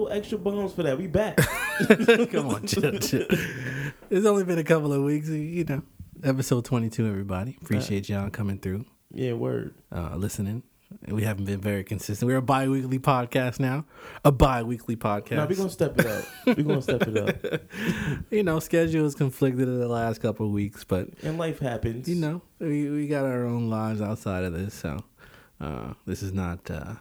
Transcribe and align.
little 0.00 0.16
extra 0.16 0.38
bones 0.38 0.72
for 0.72 0.82
that. 0.82 0.98
We 0.98 1.06
back. 1.06 1.36
Come 2.30 2.48
on, 2.48 2.66
chill, 2.66 2.98
chill. 2.98 3.26
It's 4.10 4.26
only 4.26 4.44
been 4.44 4.58
a 4.58 4.64
couple 4.64 4.92
of 4.92 5.02
weeks, 5.02 5.28
you 5.28 5.64
know. 5.64 5.82
Episode 6.22 6.64
22, 6.64 7.06
everybody. 7.06 7.56
Appreciate 7.62 8.08
y'all 8.08 8.28
coming 8.28 8.58
through, 8.58 8.84
yeah, 9.10 9.32
word. 9.32 9.74
uh, 9.90 10.14
listening. 10.16 10.62
We 11.06 11.22
haven't 11.22 11.44
been 11.44 11.60
very 11.60 11.84
consistent. 11.84 12.28
We're 12.28 12.38
a 12.38 12.42
bi 12.42 12.68
weekly 12.68 12.98
podcast 12.98 13.60
now. 13.60 13.84
A 14.24 14.32
bi 14.32 14.62
weekly 14.64 14.96
podcast. 14.96 15.36
Now 15.36 15.46
we 15.46 15.54
gonna 15.54 15.70
step 15.70 15.98
it 15.98 16.06
up. 16.06 16.24
we're 16.46 16.64
gonna 16.64 16.82
step 16.82 17.06
it 17.06 17.16
up. 17.16 17.62
you 18.30 18.42
know, 18.42 18.58
schedule 18.58 19.06
is 19.06 19.14
conflicted 19.14 19.68
in 19.68 19.78
the 19.78 19.88
last 19.88 20.20
couple 20.20 20.46
of 20.46 20.52
weeks, 20.52 20.82
but, 20.84 21.08
And 21.22 21.38
life 21.38 21.60
happens. 21.60 22.08
you 22.08 22.16
know, 22.16 22.42
we, 22.58 22.90
we 22.90 23.06
got 23.06 23.24
our 23.24 23.46
own 23.46 23.70
lives 23.70 24.00
outside 24.02 24.42
of 24.44 24.52
this. 24.52 24.74
So 24.74 24.98
uh, 25.60 25.94
this 26.06 26.22
is 26.22 26.32
not 26.32 26.68
uh, 26.70 26.94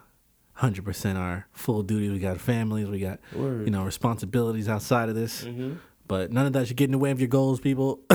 100% 0.60 1.16
our 1.16 1.48
full 1.52 1.84
duty. 1.84 2.10
We 2.10 2.20
got 2.20 2.40
families, 2.40 2.88
we 2.90 3.00
got, 3.00 3.20
Word. 3.34 3.66
you 3.66 3.72
know, 3.72 3.84
responsibilities 3.84 4.68
outside 4.70 5.10
of 5.10 5.16
this. 5.16 5.44
hmm 5.44 5.74
but 6.10 6.32
none 6.32 6.48
of 6.48 6.54
that 6.54 6.68
should 6.68 6.76
get 6.76 6.86
in 6.86 6.92
the 6.92 6.98
way 6.98 7.12
of 7.12 7.20
your 7.20 7.28
goals, 7.28 7.60
people. 7.60 8.00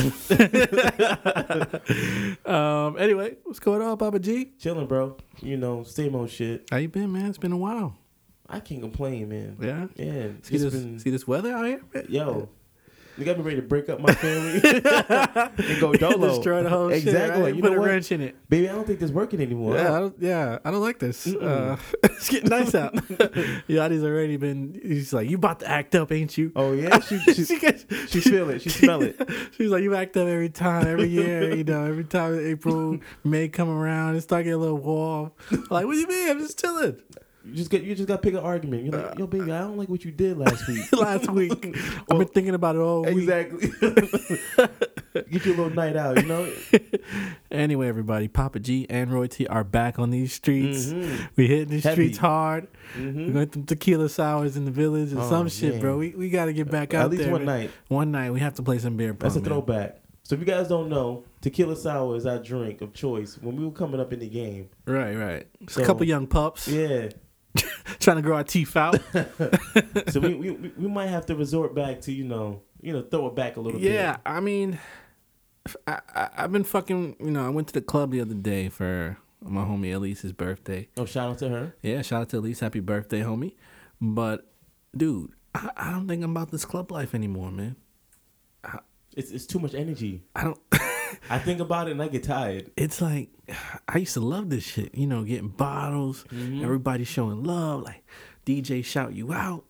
um, 2.44 2.96
anyway, 2.98 3.36
what's 3.44 3.60
going 3.60 3.82
on, 3.82 3.96
Papa 3.96 4.18
G? 4.18 4.50
Chilling, 4.58 4.88
bro. 4.88 5.16
You 5.40 5.56
know, 5.56 5.84
same 5.84 6.16
old 6.16 6.28
shit. 6.28 6.66
How 6.72 6.78
you 6.78 6.88
been, 6.88 7.12
man? 7.12 7.26
It's 7.26 7.38
been 7.38 7.52
a 7.52 7.56
while. 7.56 7.96
I 8.48 8.58
can't 8.58 8.80
complain, 8.82 9.28
man. 9.28 9.56
Yeah. 9.60 9.86
Yeah. 9.94 10.26
See 10.42 10.58
this, 10.58 10.74
been 10.74 10.98
see 10.98 11.10
this 11.10 11.26
weather 11.28 11.52
out 11.52 11.66
here? 11.66 11.82
yo. 12.08 12.48
You 13.16 13.24
got 13.24 13.38
me 13.38 13.44
ready 13.44 13.56
to 13.56 13.62
break 13.62 13.88
up 13.88 14.00
my 14.00 14.12
family 14.12 14.54
and 15.68 15.80
go 15.80 15.92
dolo. 15.94 16.34
Destroy 16.34 16.62
the 16.64 16.68
whole 16.68 16.90
shit. 16.90 17.04
Exactly. 17.04 17.42
Right? 17.42 17.54
You 17.54 17.62
Put 17.62 17.72
know 17.72 17.76
a 17.78 17.80
what? 17.80 17.88
wrench 17.88 18.10
in 18.10 18.20
it. 18.20 18.36
Baby, 18.48 18.68
I 18.68 18.72
don't 18.72 18.86
think 18.86 18.98
this 18.98 19.12
working 19.12 19.40
anymore. 19.40 19.76
Yeah, 19.76 19.94
I 19.94 20.00
don't, 20.00 20.16
yeah, 20.18 20.58
I 20.64 20.70
don't 20.72 20.80
like 20.80 20.98
this. 20.98 21.26
Uh, 21.26 21.76
it's 22.02 22.28
getting 22.28 22.50
nice 22.50 22.74
out. 22.74 22.94
Yachty's 22.94 24.02
already 24.02 24.36
been. 24.36 24.80
He's 24.82 25.12
like, 25.12 25.28
you 25.30 25.36
about 25.36 25.60
to 25.60 25.70
act 25.70 25.94
up, 25.94 26.10
ain't 26.10 26.36
you? 26.36 26.50
Oh 26.56 26.72
yeah, 26.72 26.98
she 27.00 27.18
she, 27.20 27.44
she, 27.44 27.58
gets, 27.58 27.84
she 28.10 28.20
feel 28.20 28.50
it. 28.50 28.62
She 28.62 28.70
smell 28.70 29.02
it. 29.02 29.20
She's 29.56 29.70
like, 29.70 29.82
you 29.84 29.94
act 29.94 30.16
up 30.16 30.26
every 30.26 30.50
time, 30.50 30.86
every 30.86 31.08
year, 31.08 31.54
you 31.54 31.64
know, 31.64 31.84
every 31.84 32.04
time 32.04 32.38
April, 32.44 32.98
May 33.22 33.48
come 33.48 33.68
around, 33.68 34.16
it's 34.16 34.24
starting 34.24 34.46
to 34.46 34.50
get 34.50 34.56
a 34.56 34.58
little 34.58 34.78
warm. 34.78 35.32
Like, 35.70 35.86
what 35.86 35.92
do 35.92 35.98
you 35.98 36.08
mean? 36.08 36.30
I'm 36.30 36.40
just 36.40 36.58
chilling. 36.60 37.00
You 37.46 37.54
just 37.54 37.70
get 37.70 37.82
you 37.82 37.94
just 37.94 38.08
got 38.08 38.16
to 38.16 38.22
pick 38.22 38.34
an 38.34 38.40
argument. 38.40 38.84
You're 38.86 39.02
like, 39.02 39.18
yo, 39.18 39.26
baby, 39.26 39.52
I 39.52 39.58
don't 39.60 39.76
like 39.76 39.88
what 39.90 40.04
you 40.04 40.10
did 40.10 40.38
last 40.38 40.66
week. 40.66 40.90
Last 40.92 41.30
week, 41.30 41.52
I've 42.10 42.18
been 42.18 42.28
thinking 42.28 42.54
about 42.54 42.74
it 42.76 42.78
all 42.78 43.02
week. 43.02 43.28
Exactly. 43.28 43.68
Get 45.30 45.44
you 45.46 45.52
a 45.54 45.56
little 45.56 45.70
night 45.70 45.94
out, 45.96 46.16
you 46.20 46.26
know. 46.26 46.50
Anyway, 47.50 47.86
everybody, 47.86 48.26
Papa 48.28 48.58
G 48.58 48.86
and 48.90 49.12
Roy 49.12 49.26
T 49.28 49.46
are 49.46 49.62
back 49.62 49.98
on 49.98 50.10
these 50.10 50.32
streets. 50.32 50.86
Mhm. 50.86 51.28
We 51.36 51.46
hitting 51.46 51.68
the 51.68 51.80
Heavy. 51.80 51.92
streets 51.94 52.18
hard. 52.18 52.66
We 52.96 53.02
Mhm. 53.02 53.32
going 53.32 53.48
them 53.48 53.64
tequila 53.64 54.08
sours 54.08 54.56
in 54.56 54.64
the 54.64 54.70
village 54.72 55.12
and 55.12 55.20
Oh, 55.20 55.28
some 55.28 55.48
shit, 55.48 55.72
man. 55.74 55.80
bro. 55.80 55.98
We, 55.98 56.10
we 56.10 56.30
got 56.30 56.46
to 56.46 56.52
get 56.52 56.70
back 56.70 56.94
out 56.94 57.04
At 57.04 57.10
least 57.10 57.22
there. 57.24 57.32
one 57.32 57.44
man. 57.44 57.60
night. 57.60 57.70
One 57.88 58.10
night, 58.10 58.32
we 58.32 58.40
have 58.40 58.54
to 58.54 58.62
play 58.62 58.78
some 58.78 58.96
beer 58.96 59.12
pong. 59.14 59.18
That's 59.28 59.36
a 59.36 59.40
man. 59.40 59.44
throwback. 59.50 60.00
So 60.24 60.34
if 60.34 60.40
you 60.40 60.46
guys 60.46 60.68
don't 60.68 60.88
know, 60.88 61.24
tequila 61.42 61.76
sour 61.76 62.16
is 62.16 62.24
our 62.26 62.38
drink 62.38 62.80
of 62.80 62.92
choice 62.94 63.38
when 63.40 63.56
we 63.56 63.64
were 63.64 63.70
coming 63.70 64.00
up 64.00 64.12
in 64.12 64.18
the 64.20 64.28
game. 64.28 64.68
Right, 64.86 65.14
right. 65.14 65.46
So- 65.68 65.82
a 65.82 65.86
couple 65.86 66.06
young 66.06 66.26
pups 66.26 66.66
Yeah. 66.66 67.10
trying 68.00 68.16
to 68.16 68.22
grow 68.22 68.36
our 68.36 68.44
teeth 68.44 68.76
out. 68.76 68.98
So 70.10 70.20
we, 70.20 70.34
we 70.34 70.50
we- 70.52 70.88
might 70.88 71.08
have 71.08 71.26
to 71.26 71.34
resort 71.36 71.74
back 71.74 72.00
to 72.02 72.12
you 72.12 72.24
know 72.24 72.62
you 72.80 72.92
know 72.92 73.02
throw 73.02 73.26
it 73.28 73.34
back 73.34 73.56
a 73.56 73.60
little 73.60 73.80
yeah, 73.80 74.16
I 74.26 74.40
mean, 74.40 74.78
I, 75.86 76.00
I, 76.14 76.28
I've 76.38 76.52
been 76.52 76.64
fucking. 76.64 77.16
You 77.20 77.30
know, 77.30 77.44
I 77.44 77.48
went 77.48 77.68
to 77.68 77.74
the 77.74 77.80
club 77.80 78.10
the 78.12 78.20
other 78.20 78.34
day 78.34 78.68
for 78.68 79.16
my 79.40 79.62
homie 79.64 79.92
Elise's 79.92 80.32
birthday. 80.32 80.88
Oh, 80.96 81.04
shout 81.04 81.30
out 81.30 81.38
to 81.38 81.48
her. 81.48 81.74
Yeah, 81.82 82.02
shout 82.02 82.22
out 82.22 82.28
to 82.30 82.38
Elise. 82.38 82.60
Happy 82.60 82.80
birthday, 82.80 83.20
homie. 83.20 83.54
But, 84.00 84.46
dude, 84.96 85.32
I, 85.54 85.70
I 85.76 85.90
don't 85.90 86.06
think 86.08 86.22
I'm 86.24 86.30
about 86.32 86.50
this 86.50 86.64
club 86.64 86.90
life 86.90 87.14
anymore, 87.14 87.50
man. 87.50 87.76
It's 89.16 89.30
it's 89.30 89.46
too 89.46 89.58
much 89.58 89.74
energy. 89.74 90.22
I 90.34 90.44
don't. 90.44 90.58
I 91.30 91.38
think 91.38 91.60
about 91.60 91.88
it 91.88 91.92
and 91.92 92.02
I 92.02 92.08
get 92.08 92.24
tired. 92.24 92.70
It's 92.76 93.00
like 93.00 93.28
I 93.88 93.98
used 93.98 94.14
to 94.14 94.20
love 94.20 94.50
this 94.50 94.64
shit. 94.64 94.94
You 94.94 95.06
know, 95.06 95.22
getting 95.24 95.48
bottles, 95.48 96.24
Mm-hmm. 96.32 96.64
everybody 96.64 97.04
showing 97.04 97.44
love, 97.44 97.82
like 97.82 98.04
DJ 98.44 98.84
shout 98.84 99.14
you 99.14 99.32
out. 99.32 99.64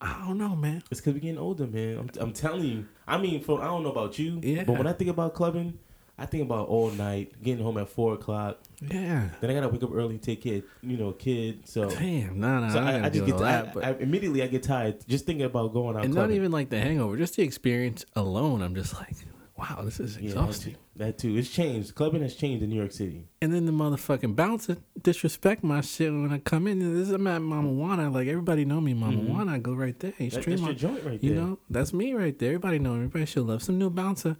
I 0.00 0.24
don't 0.26 0.36
know, 0.38 0.54
man. 0.56 0.82
It's 0.90 1.00
because 1.00 1.14
we're 1.14 1.20
getting 1.20 1.38
older, 1.38 1.66
man. 1.66 1.98
I'm, 1.98 2.10
I'm 2.20 2.32
telling 2.32 2.64
you. 2.64 2.86
I 3.06 3.16
mean, 3.18 3.42
for 3.42 3.62
I 3.62 3.66
don't 3.66 3.82
know 3.82 3.90
about 3.90 4.18
you, 4.18 4.40
Yeah. 4.42 4.64
but 4.64 4.76
when 4.76 4.86
I 4.86 4.92
think 4.92 5.08
about 5.10 5.32
clubbing, 5.34 5.78
I 6.16 6.26
think 6.26 6.44
about 6.44 6.68
all 6.68 6.90
night, 6.90 7.32
getting 7.42 7.64
home 7.64 7.76
at 7.78 7.88
four 7.88 8.14
o'clock. 8.14 8.58
Yeah. 8.80 9.30
Then 9.40 9.50
I 9.50 9.54
gotta 9.54 9.68
wake 9.68 9.82
up 9.82 9.90
early, 9.92 10.18
take 10.18 10.42
care, 10.42 10.62
you 10.82 10.96
know, 10.96 11.10
kid. 11.12 11.68
So, 11.68 11.90
Damn, 11.90 12.38
nah, 12.38 12.60
nah. 12.60 12.68
so 12.72 12.78
I, 12.80 12.92
I, 12.98 13.04
I 13.06 13.08
just 13.10 13.26
get 13.26 13.34
I, 13.40 13.70
but 13.74 13.84
I, 13.84 13.90
immediately 13.94 14.42
I 14.42 14.46
get 14.46 14.62
tired 14.62 15.04
just 15.08 15.26
thinking 15.26 15.44
about 15.44 15.72
going 15.72 15.96
out. 15.96 16.04
and 16.04 16.14
clubbing. 16.14 16.30
not 16.30 16.36
even 16.36 16.52
like 16.52 16.70
the 16.70 16.80
hangover, 16.80 17.16
just 17.16 17.34
the 17.36 17.42
experience 17.42 18.04
alone. 18.14 18.62
I'm 18.62 18.76
just 18.76 18.94
like, 18.94 19.16
wow, 19.56 19.80
this 19.82 19.98
is 19.98 20.16
Yeah, 20.16 20.34
that 20.34 20.38
exhausting. 20.40 20.72
too. 20.74 20.78
That 20.96 21.18
too. 21.18 21.36
It's 21.36 21.50
changed. 21.50 21.96
Clubbing 21.96 22.22
has 22.22 22.36
changed 22.36 22.62
in 22.62 22.70
New 22.70 22.76
York 22.76 22.92
City. 22.92 23.26
And 23.42 23.52
then 23.52 23.66
the 23.66 23.72
motherfucking 23.72 24.36
bouncer 24.36 24.76
disrespect 25.02 25.64
my 25.64 25.80
shit 25.80 26.12
when 26.12 26.32
I 26.32 26.38
come 26.38 26.68
in. 26.68 26.78
This 26.78 27.08
is 27.08 27.10
I'm 27.10 27.26
at 27.26 27.40
Mamajuana. 27.40 28.14
Like 28.14 28.28
everybody 28.28 28.64
know 28.64 28.80
me, 28.80 28.94
Mamajuana. 28.94 29.50
I 29.54 29.58
go 29.58 29.72
right 29.74 29.98
there. 29.98 30.12
You 30.18 30.30
That, 30.30 30.42
stream 30.42 30.58
Mm-hmm. 30.58 30.66
that's 30.66 30.82
your 30.82 30.90
joint 30.92 31.04
right 31.04 31.20
you 31.24 31.30
there. 31.34 31.38
You 31.40 31.44
know, 31.44 31.58
that's 31.68 31.92
me 31.92 32.14
right 32.14 32.38
there. 32.38 32.50
Everybody 32.50 32.78
know 32.78 32.90
me. 32.92 32.98
Everybody 33.06 33.26
should 33.26 33.46
love 33.46 33.64
some 33.64 33.76
new 33.80 33.90
bouncer. 33.90 34.36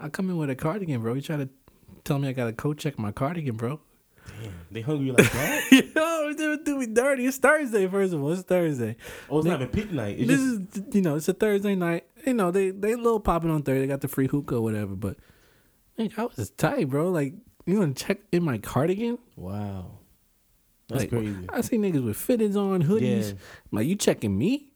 I 0.00 0.08
come 0.08 0.30
in 0.30 0.38
with 0.38 0.50
a 0.50 0.56
cardigan, 0.56 1.00
bro. 1.02 1.14
You 1.14 1.20
try 1.20 1.36
to 1.36 1.48
tell 2.04 2.18
me 2.18 2.28
I 2.28 2.32
gotta 2.32 2.52
co 2.52 2.74
check 2.74 2.98
my 2.98 3.12
cardigan, 3.12 3.56
bro. 3.56 3.80
Damn, 4.42 4.52
they 4.70 4.80
hungry 4.80 5.06
you 5.06 5.12
like 5.12 5.30
that? 5.32 5.72
Yo, 5.72 6.28
it 6.28 6.36
didn't 6.36 6.64
do 6.64 6.78
me 6.78 6.86
dirty. 6.86 7.26
It's 7.26 7.38
Thursday, 7.38 7.86
first 7.86 8.14
of 8.14 8.22
all. 8.22 8.32
It's 8.32 8.42
Thursday. 8.42 8.96
oh, 9.28 9.38
it's 9.38 9.46
not 9.46 9.60
even 9.60 9.68
peak 9.68 9.92
night. 9.92 10.18
It's 10.18 10.28
this 10.28 10.40
just 10.40 10.88
is 10.88 10.94
you 10.94 11.02
know, 11.02 11.16
it's 11.16 11.28
a 11.28 11.34
Thursday 11.34 11.74
night. 11.74 12.06
You 12.26 12.34
know, 12.34 12.50
they 12.50 12.70
they 12.70 12.94
little 12.94 13.20
popping 13.20 13.50
on 13.50 13.62
Thursday. 13.62 13.82
They 13.82 13.86
got 13.86 14.00
the 14.00 14.08
free 14.08 14.26
hookah 14.26 14.56
or 14.56 14.60
whatever. 14.62 14.94
But 14.94 15.16
man, 15.98 16.10
I 16.16 16.24
was 16.24 16.50
tight, 16.50 16.88
bro. 16.88 17.10
Like 17.10 17.34
you 17.66 17.78
gonna 17.78 17.94
check 17.94 18.18
in 18.32 18.42
my 18.42 18.58
cardigan? 18.58 19.18
wow. 19.36 19.98
That's 20.88 21.02
like, 21.02 21.10
crazy. 21.10 21.46
I 21.48 21.60
see 21.60 21.78
niggas 21.78 22.04
with 22.04 22.16
fitteds 22.16 22.56
on, 22.56 22.82
hoodies. 22.82 23.28
Yeah. 23.28 23.30
I'm 23.30 23.78
like, 23.78 23.86
you 23.86 23.94
checking 23.94 24.36
me? 24.36 24.72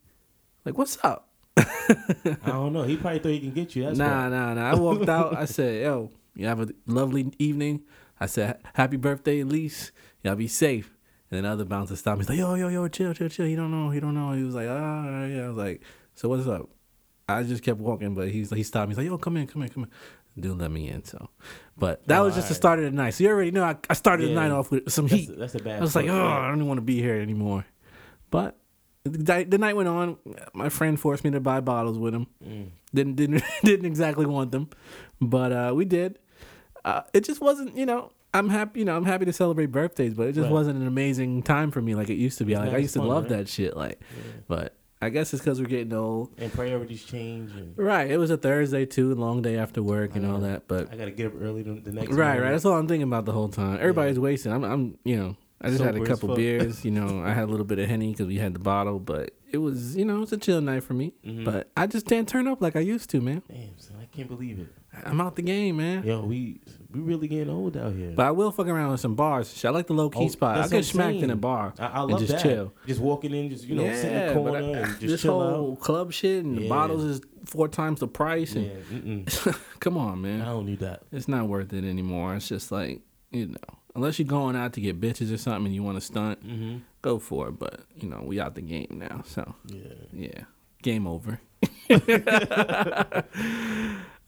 Like, 0.65 0.79
what's 0.79 0.97
up? 1.03 1.34
I 1.57 2.37
don't 2.47 2.73
know. 2.73 2.83
He 2.83 2.97
probably 2.97 3.19
thought 3.21 3.29
he 3.29 3.41
can 3.41 3.51
get 3.51 3.77
you. 3.77 3.85
That's 3.85 3.99
nah, 3.99 4.25
why. 4.25 4.29
nah, 4.29 4.55
nah. 4.55 4.71
I 4.71 4.75
walked 4.75 5.09
out. 5.09 5.37
I 5.37 5.45
said, 5.45 5.83
yo, 5.83 6.11
you 6.35 6.47
have 6.47 6.61
a 6.61 6.69
lovely 6.87 7.33
evening. 7.39 7.83
I 8.19 8.27
said, 8.27 8.59
happy 8.75 8.97
birthday, 8.97 9.41
Elise. 9.41 9.93
Y'all 10.23 10.35
be 10.35 10.49
safe. 10.49 10.97
And 11.31 11.39
then 11.45 11.51
other 11.51 11.65
bouncer 11.65 11.97
stopped 11.97 12.19
me. 12.19 12.23
He's 12.25 12.31
like, 12.31 12.39
yo, 12.39 12.55
yo, 12.55 12.69
yo, 12.69 12.89
chill, 12.89 13.13
chill, 13.15 13.29
chill. 13.29 13.47
He 13.47 13.57
don't 13.57 13.71
know. 13.71 13.91
He 13.91 14.01
don't 14.01 14.15
know. 14.15 14.33
He 14.33 14.43
was 14.43 14.55
like, 14.55 14.69
ah, 14.69 15.25
yeah. 15.27 15.45
I 15.45 15.49
was 15.49 15.57
like, 15.57 15.83
so 16.15 16.29
what's 16.29 16.47
up? 16.47 16.69
I 17.29 17.43
just 17.43 17.63
kept 17.63 17.81
walking, 17.81 18.15
but 18.15 18.29
he's 18.29 18.51
he 18.51 18.63
stopped 18.63 18.89
me. 18.89 18.93
He's 18.93 18.99
like, 18.99 19.07
yo, 19.07 19.19
come 19.19 19.37
in, 19.37 19.47
come 19.47 19.63
in, 19.63 19.69
come 19.71 19.85
in. 19.85 19.91
Dude, 20.41 20.59
let 20.59 20.71
me 20.71 20.89
in. 20.89 21.05
So, 21.05 21.31
but 21.77 22.07
that 22.09 22.19
Oh, 22.21 22.25
was 22.25 22.35
just 22.35 22.49
the 22.49 22.55
start 22.55 22.81
of 22.81 22.85
the 22.85 22.91
night. 22.91 23.15
So 23.15 23.25
you 23.25 23.31
already 23.31 23.53
know 23.53 23.63
I, 23.65 23.77
I 23.89 23.95
started 23.95 24.29
the 24.29 24.35
night 24.35 24.51
off 24.51 24.71
with 24.71 24.91
some 24.93 25.07
That's, 25.07 25.23
heat. 25.23 25.39
that's 25.39 25.55
a 25.55 25.59
bad. 25.61 25.79
I 25.79 25.81
was 25.81 25.95
like, 25.95 26.09
oh. 26.09 26.27
I 26.27 26.49
don't 26.49 26.57
even 26.57 26.67
want 26.69 26.79
to 26.79 26.83
be 26.83 27.01
here 27.01 27.17
anymore. 27.21 27.65
But 28.31 28.59
the, 29.05 29.45
the 29.49 29.59
night 29.59 29.77
went 29.77 29.89
on. 29.89 30.17
My 30.55 30.69
friend 30.69 30.99
forced 30.99 31.25
me 31.25 31.31
to 31.33 31.41
buy 31.41 31.61
bottles 31.61 31.99
with 31.99 32.15
him. 32.15 32.27
Mm. 32.45 32.69
Didn't 32.95 33.17
didn't 33.17 33.43
didn't 33.65 33.87
exactly 33.87 34.27
want 34.27 34.51
them, 34.53 34.69
but 35.21 35.53
uh, 35.53 35.73
we 35.75 35.85
did. 35.85 36.19
Uh, 36.85 37.03
it 37.13 37.25
just 37.25 37.41
wasn't, 37.41 37.77
you 37.77 37.87
know. 37.87 38.11
I'm 38.33 38.49
happy, 38.49 38.81
you 38.81 38.85
know. 38.85 38.97
I'm 38.97 39.05
happy 39.05 39.25
to 39.27 39.33
celebrate 39.33 39.67
birthdays, 39.67 40.13
but 40.15 40.27
it 40.29 40.33
just 40.33 40.45
Right. 40.47 40.53
wasn't 40.53 40.81
an 40.81 40.87
amazing 40.89 41.43
time 41.45 41.71
for 41.71 41.81
me 41.81 41.95
like 41.95 42.11
it 42.11 42.17
used 42.17 42.39
to 42.39 42.45
be. 42.45 42.57
Like 42.57 42.73
I 42.75 42.79
used 42.79 42.95
to 42.95 43.03
love 43.03 43.25
right? 43.25 43.39
that 43.39 43.49
shit. 43.49 43.77
Like, 43.77 44.01
Yeah. 44.17 44.23
but 44.49 44.75
I 45.01 45.09
guess 45.11 45.33
it's 45.33 45.41
because 45.43 45.61
we're 45.61 45.69
getting 45.69 45.93
old. 45.93 46.31
And 46.39 46.53
priorities 46.53 47.05
change, 47.05 47.53
and 47.53 47.79
Right. 47.79 48.11
It 48.11 48.17
was 48.19 48.31
a 48.31 48.37
Thursday 48.37 48.87
too, 48.87 49.15
long 49.15 49.41
day 49.43 49.57
after 49.57 49.83
work 49.85 50.17
and 50.17 50.27
all 50.27 50.41
Yeah. 50.41 50.49
that. 50.49 50.67
But 50.69 50.93
I 50.93 50.97
gotta 50.97 51.11
get 51.13 51.27
up 51.27 51.35
early 51.41 51.63
the, 51.63 51.93
next. 51.93 52.09
right, 52.11 52.17
morning. 52.27 52.43
right. 52.43 52.51
That's 52.51 52.65
all 52.65 52.73
I'm 52.77 52.89
thinking 52.89 53.07
about 53.07 53.25
the 53.25 53.33
whole 53.33 53.49
time. 53.49 53.77
Everybody's 53.81 54.19
wasting. 54.19 54.51
I'm, 54.53 54.65
I'm, 54.65 54.99
you 55.05 55.17
know, 55.17 55.37
I 55.61 55.71
just 55.71 55.83
had 55.83 55.97
a 55.97 56.05
couple 56.05 56.35
beers. 56.37 56.85
You 56.85 56.91
know, 56.91 57.23
I 57.25 57.33
had 57.33 57.45
a 57.45 57.51
little 57.51 57.65
bit 57.67 57.79
of 57.79 57.89
henny 57.89 58.11
because 58.11 58.27
we 58.27 58.39
had 58.39 58.55
the 58.55 58.59
bottle, 58.59 58.99
but 58.99 59.31
it 59.51 59.59
was, 59.59 59.97
you 59.97 60.05
know, 60.05 60.23
it's 60.23 60.33
a 60.33 60.37
chill 60.37 60.61
night 60.61 60.83
for 60.83 60.95
me. 60.95 61.15
Mhm. 61.25 61.45
But 61.45 61.71
I 61.77 61.87
just 61.87 62.07
didn't 62.07 62.29
turn 62.29 62.47
up 62.49 62.61
like 62.61 62.77
I 62.77 62.81
used 62.81 63.09
to, 63.11 63.21
man. 63.21 63.43
Damn, 63.49 63.79
son, 63.79 63.97
I 64.01 64.07
can't 64.07 64.29
believe 64.29 64.59
it. 64.59 64.67
I'm 65.05 65.21
out 65.21 65.35
the 65.37 65.43
game, 65.43 65.79
man. 65.79 66.05
Yo, 66.05 66.21
we 66.25 66.61
we 66.93 67.01
really 67.01 67.27
getting 67.29 67.51
old 67.51 67.77
out 67.77 67.95
here. 67.95 68.13
But 68.15 68.27
I 68.27 68.31
will 68.31 68.53
fuck 68.53 68.67
around 68.69 68.93
with 68.93 69.01
some 69.01 69.15
bars. 69.17 69.65
I 69.65 69.71
like 69.71 69.87
the 69.89 69.93
low 69.95 70.09
key 70.11 70.25
Oh, 70.27 70.29
spot. 70.29 70.59
I 70.59 70.69
get 70.69 70.85
smacked 70.85 71.17
in 71.19 71.31
a 71.31 71.37
bar. 71.37 71.73
I, 71.79 71.87
I 71.87 72.03
and 72.05 72.19
just 72.19 72.33
that. 72.33 72.43
chill. 72.43 72.73
Just 72.87 73.01
walking 73.01 73.33
in, 73.35 73.51
just 73.51 73.65
you 73.65 73.75
know, 73.75 73.93
sit 73.95 74.13
in 74.13 74.27
the 74.29 74.35
corner 74.35 74.59
I- 74.59 74.63
and 74.63 74.87
just 74.87 75.01
this 75.01 75.23
chill 75.23 75.41
whole 75.41 75.73
out. 75.73 75.81
club 75.81 76.13
shit 76.13 76.45
and 76.45 76.57
the 76.59 76.69
bottles 76.69 77.03
is 77.05 77.21
four 77.45 77.67
times 77.69 78.01
the 78.01 78.07
price. 78.09 78.55
Yeah, 78.55 78.71
And 78.91 79.27
mm-mm. 79.27 79.59
come 79.81 79.97
on, 79.97 80.21
man. 80.23 80.43
I 80.43 80.47
don't 80.47 80.67
need 80.67 80.81
that. 80.81 81.03
It's 81.11 81.27
not 81.29 81.49
worth 81.49 81.73
it 81.73 81.85
anymore. 81.85 82.35
It's 82.37 82.49
just 82.49 82.71
like 82.71 83.01
you 83.33 83.47
know, 83.47 83.79
unless 83.95 84.19
you're 84.19 84.27
going 84.29 84.57
out 84.57 84.73
to 84.75 84.81
get 84.81 85.01
bitches 85.01 85.33
or 85.33 85.37
something 85.39 85.67
and 85.67 85.75
you 85.75 85.83
want 85.83 85.97
to 85.97 86.01
stunt, 86.01 86.45
Mm-hmm. 86.47 86.79
go 87.03 87.19
for 87.19 87.49
it. 87.49 87.59
But 87.59 87.81
you 87.97 88.09
know, 88.09 88.23
we 88.25 88.41
out 88.41 88.55
the 88.55 88.63
game 88.63 88.89
now, 88.91 89.23
so 89.27 89.55
Yeah. 89.67 89.83
yeah, 90.13 90.41
game 90.83 91.07
over. 91.07 91.41
uh, 91.91 93.23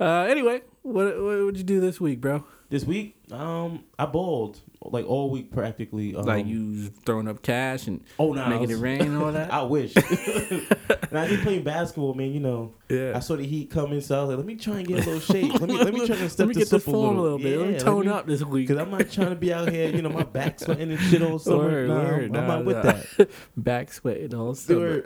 anyway, 0.00 0.62
what 0.82 1.06
what 1.22 1.44
would 1.44 1.56
you 1.56 1.64
do 1.64 1.80
this 1.80 2.00
week, 2.00 2.20
bro? 2.20 2.44
This 2.68 2.84
week, 2.84 3.16
Um, 3.32 3.84
I 3.99 4.06
balled 4.06 4.61
like 4.82 5.05
all 5.06 5.31
week 5.31 5.50
practically. 5.50 6.14
Um, 6.14 6.25
like 6.25 6.46
you 6.46 6.88
throwing 7.05 7.26
up 7.26 7.43
cash 7.43 7.88
and 7.88 8.05
oh 8.20 8.32
no, 8.32 8.46
making 8.49 8.70
it 8.70 8.76
rain 8.78 9.00
and 9.00 9.20
all 9.23 9.32
that. 9.32 9.52
I 9.52 9.62
wish. 9.62 9.94
and 9.96 11.19
I 11.19 11.26
did 11.26 11.40
playing 11.43 11.64
basketball, 11.64 12.14
man. 12.14 12.32
You 12.32 12.38
know, 12.40 12.75
yeah. 12.88 13.12
I 13.17 13.20
saw 13.20 13.37
the 13.37 13.44
heat 13.46 13.70
coming, 13.70 14.00
so 14.00 14.17
I 14.17 14.20
was 14.20 14.28
like, 14.31 14.37
let 14.38 14.46
me 14.46 14.55
try 14.55 14.78
and 14.78 14.87
get 14.87 14.99
a 15.05 15.11
little 15.11 15.20
shape. 15.20 15.52
Let 15.61 15.69
me 15.69 15.76
let 15.76 15.93
me 15.93 16.06
try 16.06 16.17
and 16.17 16.31
step 16.31 16.46
Let 16.46 16.55
me 16.56 16.62
get 16.62 16.70
the 16.70 16.78
form 16.78 17.17
little. 17.17 17.20
a 17.20 17.23
little 17.23 17.38
bit. 17.38 17.58
let 17.58 17.67
me 17.69 17.73
Yeah, 17.75 17.78
tone 17.81 18.06
up 18.08 18.26
this 18.26 18.44
week. 18.44 18.69
Cause 18.69 18.76
I'm 18.78 18.90
not 18.90 19.11
trying 19.11 19.31
to 19.31 19.37
be 19.37 19.52
out 19.52 19.70
here, 19.72 19.88
you 19.90 20.02
know, 20.02 20.08
my 20.11 20.22
back 20.22 20.61
sweating 20.61 20.93
and 20.93 21.00
shit 21.00 21.22
all 21.22 21.38
summer. 21.40 21.64
Word, 21.64 21.88
Nah, 21.88 21.94
word. 22.05 22.25
I'm, 22.26 22.32
Nah, 22.32 22.40
I'm 22.40 22.46
not 22.46 22.64
with 22.64 22.82
that. 22.84 23.29
Back 23.56 23.93
sweating 23.93 24.34
all 24.34 24.55
summer. 24.55 25.02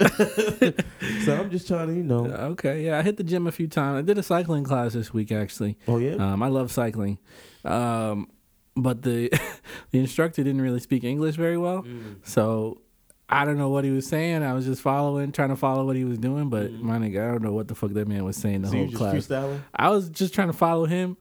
So 1.25 1.37
I'm 1.41 1.51
just 1.51 1.67
trying 1.67 1.89
to, 1.89 1.95
you 1.95 2.03
know. 2.03 2.27
Okay, 2.27 2.85
yeah, 2.85 2.99
I 2.99 3.03
hit 3.03 3.17
the 3.17 3.25
gym 3.25 3.47
a 3.47 3.53
few 3.53 3.67
times. 3.69 3.99
I 3.99 4.03
did 4.03 4.19
a 4.19 4.23
cycling 4.23 4.65
class 4.65 4.93
this 4.93 5.13
week 5.15 5.33
actually. 5.33 5.79
Oh 5.89 5.99
yeah. 5.99 6.15
Um, 6.17 6.43
I 6.43 6.49
love 6.49 6.71
cycling, 6.71 7.19
um, 7.65 8.29
but 8.77 9.03
the 9.03 9.29
the 9.91 9.99
instructor 9.99 10.43
didn't 10.43 10.61
really 10.63 10.81
speak 10.81 11.05
English 11.05 11.37
very 11.37 11.59
well, 11.59 11.83
Mm. 11.83 12.17
so 12.25 12.81
I 13.29 13.45
don't 13.45 13.59
know 13.59 13.69
what 13.69 13.85
he 13.85 13.91
was 13.91 14.07
saying. 14.09 14.43
I 14.43 14.55
was 14.55 14.65
just 14.67 14.83
following, 14.83 15.31
trying 15.33 15.51
to 15.51 15.57
follow 15.57 15.85
what 15.87 15.95
he 15.97 16.05
was 16.05 16.19
doing, 16.19 16.49
but 16.51 16.71
Mhm. 16.73 16.81
my 16.83 16.99
nigga, 16.99 17.23
I 17.29 17.31
don't 17.33 17.43
know 17.43 17.53
what 17.53 17.69
the 17.69 17.75
fuck 17.77 17.93
that 17.93 18.09
man 18.09 18.25
was 18.25 18.37
saying 18.37 18.63
the 18.63 18.69
so 18.69 18.77
whole 18.77 18.91
class. 18.91 19.31
I 19.75 19.89
was 19.91 20.09
just 20.09 20.35
trying 20.35 20.49
to 20.49 20.53
follow 20.53 20.87
him, 20.87 21.17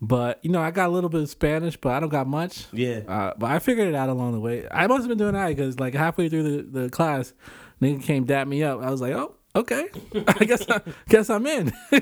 but 0.00 0.40
you 0.42 0.50
know, 0.50 0.60
I 0.60 0.70
got 0.70 0.88
a 0.88 0.92
little 0.92 1.08
bit 1.10 1.22
of 1.22 1.30
Spanish, 1.30 1.76
but 1.78 1.92
I 1.92 2.00
don't 2.00 2.10
got 2.10 2.26
much. 2.26 2.66
Yeah. 2.72 3.00
Uh, 3.08 3.32
but 3.38 3.50
I 3.50 3.58
figured 3.60 3.88
it 3.88 3.94
out 3.94 4.08
along 4.10 4.32
the 4.32 4.40
way. 4.40 4.66
I 4.70 4.86
must 4.86 5.02
have 5.02 5.08
been 5.08 5.16
doing 5.18 5.32
that 5.34 5.48
because 5.48 5.80
like 5.80 5.94
halfway 5.94 6.28
through 6.28 6.42
the, 6.62 6.80
the 6.82 6.90
class, 6.90 7.32
nigga 7.80 8.02
came 8.02 8.24
dap 8.24 8.46
me 8.46 8.62
up. 8.62 8.82
I 8.82 8.90
was 8.90 9.00
like, 9.00 9.14
oh, 9.14 9.34
okay. 9.56 9.88
I 10.26 10.44
guess 10.44 10.68
I 10.68 10.80
guess 11.08 11.30
I'm 11.30 11.46
in. 11.46 11.72
uh, 11.92 11.98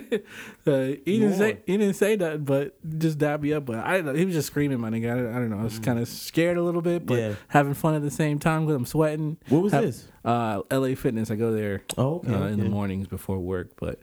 he 1.04 1.18
didn't 1.18 1.34
say 1.34 1.58
he 1.66 1.76
didn't 1.76 1.94
say 1.96 2.16
nothing, 2.16 2.44
but 2.44 2.76
just 2.98 3.18
dap 3.18 3.40
me 3.40 3.52
up. 3.52 3.66
But 3.66 3.78
I 3.78 4.00
know. 4.00 4.14
He 4.14 4.24
was 4.24 4.34
just 4.34 4.46
screaming, 4.48 4.80
my 4.80 4.90
nigga. 4.90 5.12
I, 5.12 5.16
don't- 5.16 5.32
I 5.34 5.38
don't 5.38 5.50
know. 5.50 5.58
I 5.58 5.64
was 5.64 5.78
kind 5.78 5.98
of 5.98 6.08
scared 6.08 6.56
a 6.56 6.62
little 6.62 6.82
bit, 6.82 7.04
but 7.06 7.18
yeah. 7.18 7.34
having 7.48 7.74
fun 7.74 7.94
at 7.94 8.02
the 8.02 8.10
same 8.10 8.38
time 8.38 8.62
because 8.66 8.76
I'm 8.76 8.86
sweating. 8.86 9.36
What 9.48 9.62
was 9.62 9.72
have- 9.72 9.84
this? 9.84 10.08
Uh, 10.24 10.62
L.A. 10.70 10.94
Fitness. 10.94 11.30
I 11.30 11.34
go 11.34 11.52
there 11.52 11.82
Oh, 11.98 12.16
okay. 12.16 12.32
uh, 12.32 12.44
in 12.46 12.58
the 12.58 12.64
okay. 12.64 12.72
mornings 12.72 13.08
before 13.08 13.38
work, 13.40 13.70
but 13.76 13.98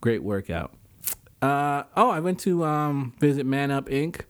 great 0.00 0.22
workout. 0.22 0.72
Uh, 1.42 1.82
oh, 1.96 2.08
I 2.10 2.20
went 2.20 2.38
to 2.40 2.64
um, 2.64 3.12
visit 3.18 3.44
Man 3.44 3.70
Up 3.70 3.86
Inc. 3.88 4.20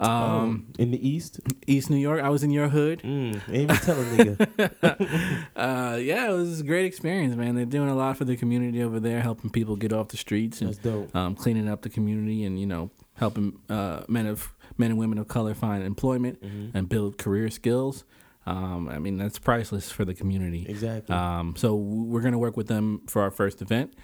Um, 0.00 0.10
um, 0.10 0.66
in 0.78 0.90
the 0.90 1.08
east. 1.08 1.40
East 1.66 1.88
New 1.88 1.96
York. 1.96 2.22
I 2.22 2.28
was 2.28 2.42
in 2.42 2.50
your 2.50 2.68
hood. 2.68 3.00
Mm, 3.02 3.40
ain't 3.48 3.70
even 3.70 3.76
tell 3.76 4.00
a 4.00 4.04
nigga. 4.04 5.46
Uh, 5.56 5.96
yeah, 5.96 6.28
it 6.28 6.32
was 6.32 6.60
a 6.60 6.64
great 6.64 6.84
experience, 6.84 7.34
man. 7.36 7.54
They're 7.54 7.64
doing 7.64 7.88
a 7.88 7.94
lot 7.94 8.16
for 8.16 8.24
the 8.24 8.36
community 8.36 8.82
over 8.82 8.98
there, 8.98 9.20
helping 9.20 9.50
people 9.50 9.76
get 9.76 9.92
off 9.92 10.08
the 10.08 10.16
streets 10.16 10.60
and 10.60 10.76
um, 11.14 11.36
cleaning 11.36 11.68
up 11.68 11.82
the 11.82 11.88
community, 11.88 12.44
and 12.44 12.58
you 12.58 12.66
know, 12.66 12.90
helping 13.14 13.60
uh, 13.70 14.02
men 14.08 14.26
of 14.26 14.52
men 14.76 14.90
and 14.90 14.98
women 14.98 15.18
of 15.18 15.28
color 15.28 15.54
find 15.54 15.84
employment 15.84 16.42
hmm 16.42 16.66
and 16.74 16.88
build 16.88 17.18
career 17.18 17.48
skills. 17.50 18.04
Um, 18.46 18.88
I 18.88 18.98
mean, 18.98 19.16
that's 19.16 19.38
priceless 19.38 19.90
for 19.90 20.04
the 20.04 20.12
community. 20.14 20.66
Exactly. 20.68 21.14
Um, 21.14 21.54
so 21.56 21.76
we're 21.76 22.20
gonna 22.20 22.38
work 22.38 22.56
with 22.56 22.66
them 22.66 23.02
for 23.06 23.22
our 23.22 23.30
first 23.30 23.62
event. 23.62 23.94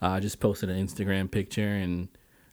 Uh, 0.00 0.10
I 0.10 0.20
just 0.20 0.38
posted 0.40 0.70
an 0.70 0.86
Instagram 0.86 1.30
picture, 1.30 1.68
and 1.68 2.08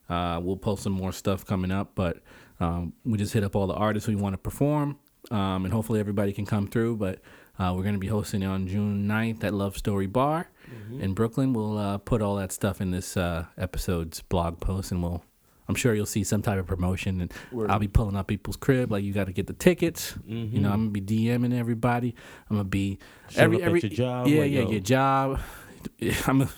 uh, 0.10 0.40
we'll 0.42 0.58
post 0.58 0.84
some 0.84 0.94
more 0.94 1.12
stuff 1.12 1.46
coming 1.46 1.72
up. 1.72 1.92
But 1.96 2.18
um, 2.60 2.94
we 3.06 3.18
just 3.18 3.34
hit 3.34 3.44
up 3.44 3.56
all 3.56 3.68
the 3.68 3.74
artists 3.74 4.08
we 4.08 4.16
want 4.16 4.34
to 4.34 4.38
perform, 4.38 4.98
um, 5.32 5.66
and 5.66 5.74
hopefully 5.74 6.00
everybody 6.00 6.34
can 6.34 6.46
come 6.46 6.68
through. 6.68 6.98
But 6.98 7.22
uh, 7.60 7.74
we're 7.76 7.84
gonna 7.84 7.98
be 7.98 8.08
hosting 8.08 8.42
it 8.44 8.48
on 8.48 8.68
June 8.68 9.08
9th 9.08 9.44
at 9.44 9.54
Love 9.54 9.78
Story 9.78 10.08
Bar 10.08 10.50
Mhm. 10.92 11.02
in 11.02 11.14
Brooklyn. 11.14 11.54
We'll 11.54 11.78
uh, 11.78 11.98
put 11.98 12.22
all 12.22 12.36
that 12.36 12.52
stuff 12.52 12.82
in 12.82 12.92
this 12.92 13.16
uh, 13.18 13.46
episode's 13.58 14.22
blog 14.22 14.60
post, 14.60 14.92
and 14.92 15.02
we'll. 15.04 15.24
I'm 15.70 15.76
sure 15.76 15.94
you'll 15.94 16.06
see 16.06 16.24
some 16.24 16.42
type 16.42 16.60
of 16.60 16.66
promotion, 16.66 17.20
and 17.20 17.34
Word. 17.52 17.70
I'll 17.70 17.78
be 17.80 17.90
pulling 17.90 18.16
up 18.16 18.28
people's 18.28 18.56
crib. 18.56 18.90
Like 18.90 19.04
you 19.04 19.12
got 19.12 19.26
to 19.28 19.34
get 19.34 19.48
the 19.48 19.54
tickets. 19.54 20.14
Mhm. 20.26 20.54
You 20.54 20.60
know, 20.62 20.70
I'm 20.72 20.90
gonna 20.92 20.92
be 20.92 21.02
DMing 21.02 21.54
everybody. 21.54 22.16
I'm 22.50 22.56
gonna 22.56 22.70
be 22.70 23.00
Showing 23.30 23.44
every- 23.44 23.58
up 23.58 23.68
every- 23.68 23.80
at 23.80 23.84
your 23.84 23.90
job. 23.92 24.28
yeah, 24.28 24.42
like, 24.44 24.52
yeah, 24.52 24.60
yo, 24.62 24.72
your 24.72 24.80
job. 24.80 25.40
I'm 26.28 26.42
a, 26.44 26.50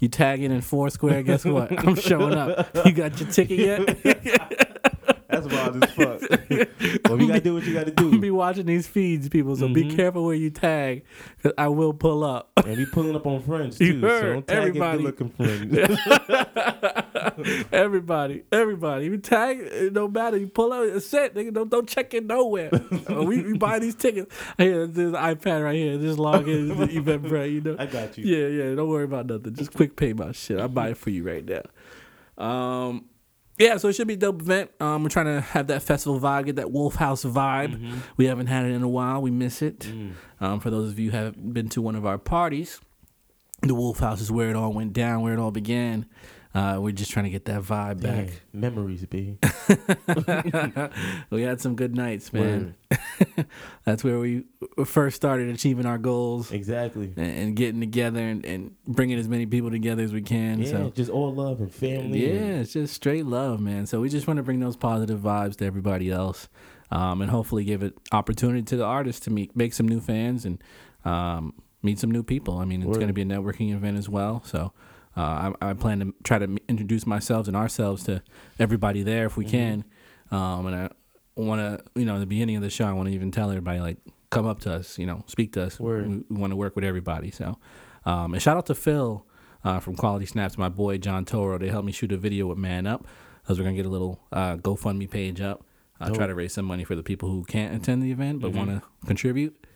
you 0.00 0.08
tagging 0.08 0.50
in 0.52 0.60
Foursquare. 0.62 1.22
Guess 1.22 1.44
what? 1.44 1.70
I'm 1.86 1.94
showing 1.94 2.34
up. 2.34 2.76
You 2.84 2.92
got 2.92 3.20
your 3.20 3.30
ticket 3.30 3.58
yet? 3.58 4.66
That's 5.42 5.54
wild 5.54 5.84
as 5.84 5.90
fuck. 5.92 6.20
well, 7.08 7.20
you 7.20 7.26
gotta 7.28 7.40
do 7.40 7.54
what 7.54 7.64
you 7.64 7.74
gotta 7.74 7.90
do. 7.90 8.18
be 8.20 8.30
watching 8.30 8.66
these 8.66 8.86
feeds, 8.86 9.28
people. 9.28 9.56
So 9.56 9.68
be 9.68 9.84
Mhm. 9.84 9.96
careful 9.96 10.24
where 10.24 10.34
you 10.34 10.50
tag, 10.50 11.04
cause 11.42 11.52
I 11.58 11.68
will 11.68 11.92
pull 11.94 12.24
up. 12.24 12.50
And 12.64 12.76
be 12.76 12.86
pulling 12.86 13.14
up 13.16 13.26
on 13.26 13.42
friends 13.42 13.80
You 13.80 13.94
too. 13.94 14.00
heard, 14.06 14.20
so 14.22 14.32
don't 14.34 14.46
tag 14.46 14.56
everybody. 14.58 15.02
looking 15.02 15.28
friends. 15.30 15.76
everybody, 17.72 18.42
everybody. 18.52 19.04
You 19.06 19.18
tag, 19.18 19.58
it 19.60 19.92
don't 19.94 20.12
matter. 20.12 20.36
You 20.36 20.46
pull 20.48 20.72
up, 20.72 20.84
it's 20.84 21.06
set. 21.06 21.34
Nigga, 21.34 21.52
don't 21.52 21.70
don't 21.70 21.88
check 21.88 22.14
in 22.14 22.26
nowhere. 22.26 22.70
Uh, 23.10 23.22
we, 23.22 23.42
we 23.42 23.56
buy 23.56 23.78
these 23.78 23.94
tickets. 23.94 24.34
Here, 24.58 24.86
this 24.86 25.12
iPad 25.12 25.64
right 25.64 25.74
here. 25.76 25.98
Just 25.98 26.18
log 26.18 26.48
in 26.48 26.68
to 26.68 26.74
the 26.74 26.86
Eventbrite. 26.86 27.52
You 27.52 27.60
know. 27.60 27.76
I 27.78 27.86
got 27.86 28.16
you. 28.18 28.24
Yeah, 28.24 28.48
yeah. 28.64 28.74
Don't 28.74 28.88
worry 28.88 29.04
about 29.04 29.26
nothing. 29.26 29.54
Just 29.54 29.74
quick 29.74 29.96
pay 29.96 30.12
my 30.12 30.32
shit. 30.32 30.58
I'll 30.60 30.68
buy 30.68 30.90
it 30.90 30.96
for 30.96 31.10
you 31.10 31.24
right 31.24 31.44
now. 31.44 31.62
Um, 32.44 33.04
yeah. 33.60 33.76
So 33.76 33.88
it 33.88 33.92
should 33.92 34.08
be 34.08 34.14
a 34.14 34.16
dope 34.16 34.40
event. 34.42 34.70
Um, 34.80 35.02
we're 35.02 35.08
trying 35.10 35.26
to 35.26 35.40
have 35.40 35.68
that 35.68 35.82
festival 35.82 36.18
vibe, 36.18 36.46
get 36.46 36.56
that 36.56 36.72
Wolf 36.72 36.96
House 36.96 37.24
vibe. 37.24 37.78
Mhm. 37.80 37.98
We 38.16 38.26
haven't 38.26 38.48
had 38.48 38.64
it 38.66 38.72
in 38.72 38.82
a 38.82 38.88
while. 38.88 39.22
We 39.22 39.30
miss 39.30 39.62
it. 39.62 39.80
Mm. 39.80 40.12
Um, 40.40 40.60
for 40.60 40.70
those 40.70 40.90
of 40.90 40.98
you 40.98 41.10
who 41.12 41.16
have 41.16 41.52
been 41.54 41.68
to 41.70 41.82
one 41.82 41.94
of 41.94 42.04
our 42.06 42.18
parties, 42.18 42.80
the 43.62 43.74
Wolf 43.74 44.00
House 44.00 44.20
is 44.20 44.30
where 44.32 44.50
it 44.50 44.56
all 44.56 44.72
went 44.72 44.92
down, 44.92 45.22
where 45.22 45.34
it 45.34 45.38
all 45.38 45.50
began. 45.50 46.06
Uh, 46.52 46.78
we're 46.80 46.90
just 46.90 47.12
trying 47.12 47.24
to 47.24 47.30
get 47.30 47.44
that 47.44 47.62
vibe 47.62 48.00
Dang, 48.00 48.26
back. 48.26 48.34
memories, 48.52 49.06
B. 49.06 49.38
we 51.30 51.42
had 51.42 51.60
some 51.60 51.76
good 51.76 51.94
nights, 51.94 52.32
man. 52.32 52.74
That's 53.84 54.02
where 54.02 54.18
we 54.18 54.44
first 54.84 55.14
started 55.16 55.48
achieving 55.48 55.86
our 55.86 55.98
goals 55.98 56.50
Exactly. 56.50 57.12
and, 57.16 57.26
and 57.38 57.56
getting 57.56 57.78
together 57.80 58.20
and, 58.20 58.44
and 58.44 58.74
bringing 58.86 59.18
as 59.18 59.28
many 59.28 59.46
people 59.46 59.70
together 59.70 60.02
as 60.02 60.12
we 60.12 60.22
can. 60.22 60.60
Yeah, 60.60 60.70
so 60.70 60.90
just 60.94 61.10
all 61.10 61.32
love 61.32 61.60
and 61.60 61.72
family. 61.72 62.26
yeah, 62.26 62.34
and- 62.40 62.60
it's 62.62 62.72
just 62.72 62.94
straight 62.94 63.26
love, 63.26 63.60
man. 63.60 63.86
So 63.86 64.00
we 64.00 64.08
just 64.08 64.26
want 64.26 64.38
to 64.38 64.42
bring 64.42 64.58
those 64.60 64.76
positive 64.76 65.20
vibes 65.20 65.56
to 65.58 65.64
everybody 65.66 66.10
else, 66.10 66.48
um, 66.90 67.22
and 67.22 67.30
hopefully 67.30 67.62
give 67.64 67.82
it 67.84 67.94
opportunity 68.10 68.62
to 68.62 68.76
the 68.76 68.84
artists 68.84 69.20
to 69.26 69.30
meet, 69.30 69.54
make 69.54 69.72
some 69.72 69.86
new 69.86 70.00
fans 70.00 70.44
and 70.44 70.60
um, 71.04 71.54
meet 71.82 72.00
some 72.00 72.10
new 72.10 72.24
people. 72.24 72.58
I 72.58 72.64
mean, 72.64 72.82
it's 72.82 72.96
going 72.98 73.06
to 73.08 73.12
be 73.14 73.22
a 73.22 73.26
networking 73.26 73.72
event 73.72 73.98
as 73.98 74.08
well. 74.08 74.42
So 74.44 74.72
uh, 75.16 75.52
I, 75.60 75.70
I 75.70 75.72
plan 75.74 76.00
to 76.00 76.14
try 76.22 76.38
to 76.38 76.44
m- 76.44 76.58
introduce 76.68 77.06
myself 77.06 77.48
and 77.48 77.56
ourselves 77.56 78.04
to 78.04 78.22
everybody 78.58 79.02
there 79.02 79.26
if 79.26 79.36
we 79.36 79.44
Mhm. 79.44 79.50
can. 79.50 79.84
Um, 80.30 80.66
and 80.66 80.76
I 80.76 80.90
want 81.36 81.60
to, 81.60 81.84
you 81.98 82.04
know, 82.06 82.14
in 82.14 82.20
the 82.20 82.26
beginning 82.26 82.56
of 82.56 82.62
the 82.62 82.70
show, 82.70 82.84
I 82.86 82.92
want 82.92 83.08
to 83.08 83.14
even 83.14 83.30
tell 83.30 83.50
everybody 83.50 83.80
like, 83.80 83.98
come 84.30 84.46
up 84.46 84.60
to 84.60 84.72
us, 84.74 84.98
you 84.98 85.06
know, 85.06 85.24
speak 85.26 85.52
to 85.54 85.62
us. 85.64 85.80
Word. 85.80 86.08
We, 86.08 86.22
we 86.30 86.36
want 86.40 86.52
to 86.52 86.56
work 86.56 86.76
with 86.76 86.84
everybody. 86.84 87.30
So, 87.32 87.58
um, 88.04 88.32
and 88.34 88.42
shout 88.42 88.56
out 88.56 88.66
to 88.66 88.74
Phil 88.76 89.26
uh, 89.64 89.80
from 89.80 89.96
Quality 89.96 90.26
Snaps, 90.26 90.56
my 90.56 90.68
boy 90.68 90.98
John 90.98 91.24
Toro. 91.24 91.58
They 91.58 91.68
helped 91.68 91.86
me 91.86 91.92
shoot 91.92 92.12
a 92.12 92.16
video 92.16 92.46
with 92.46 92.58
Man 92.58 92.86
Up. 92.86 93.06
Because 93.42 93.58
we're 93.58 93.64
gonna 93.64 93.76
get 93.76 93.86
a 93.86 93.90
little 93.90 94.20
uh, 94.30 94.56
GoFundMe 94.58 95.10
page 95.10 95.40
up. 95.40 95.64
I 95.98 96.08
uh, 96.08 96.14
try 96.14 96.26
to 96.28 96.34
raise 96.34 96.52
some 96.52 96.66
money 96.66 96.84
for 96.84 96.94
the 96.94 97.02
people 97.02 97.30
who 97.30 97.42
can't 97.42 97.74
attend 97.74 98.02
the 98.02 98.12
event 98.12 98.40
but 98.40 98.52
Mhm. 98.52 98.54
want 98.56 98.70
to 98.70 98.82
contribute. 99.06 99.66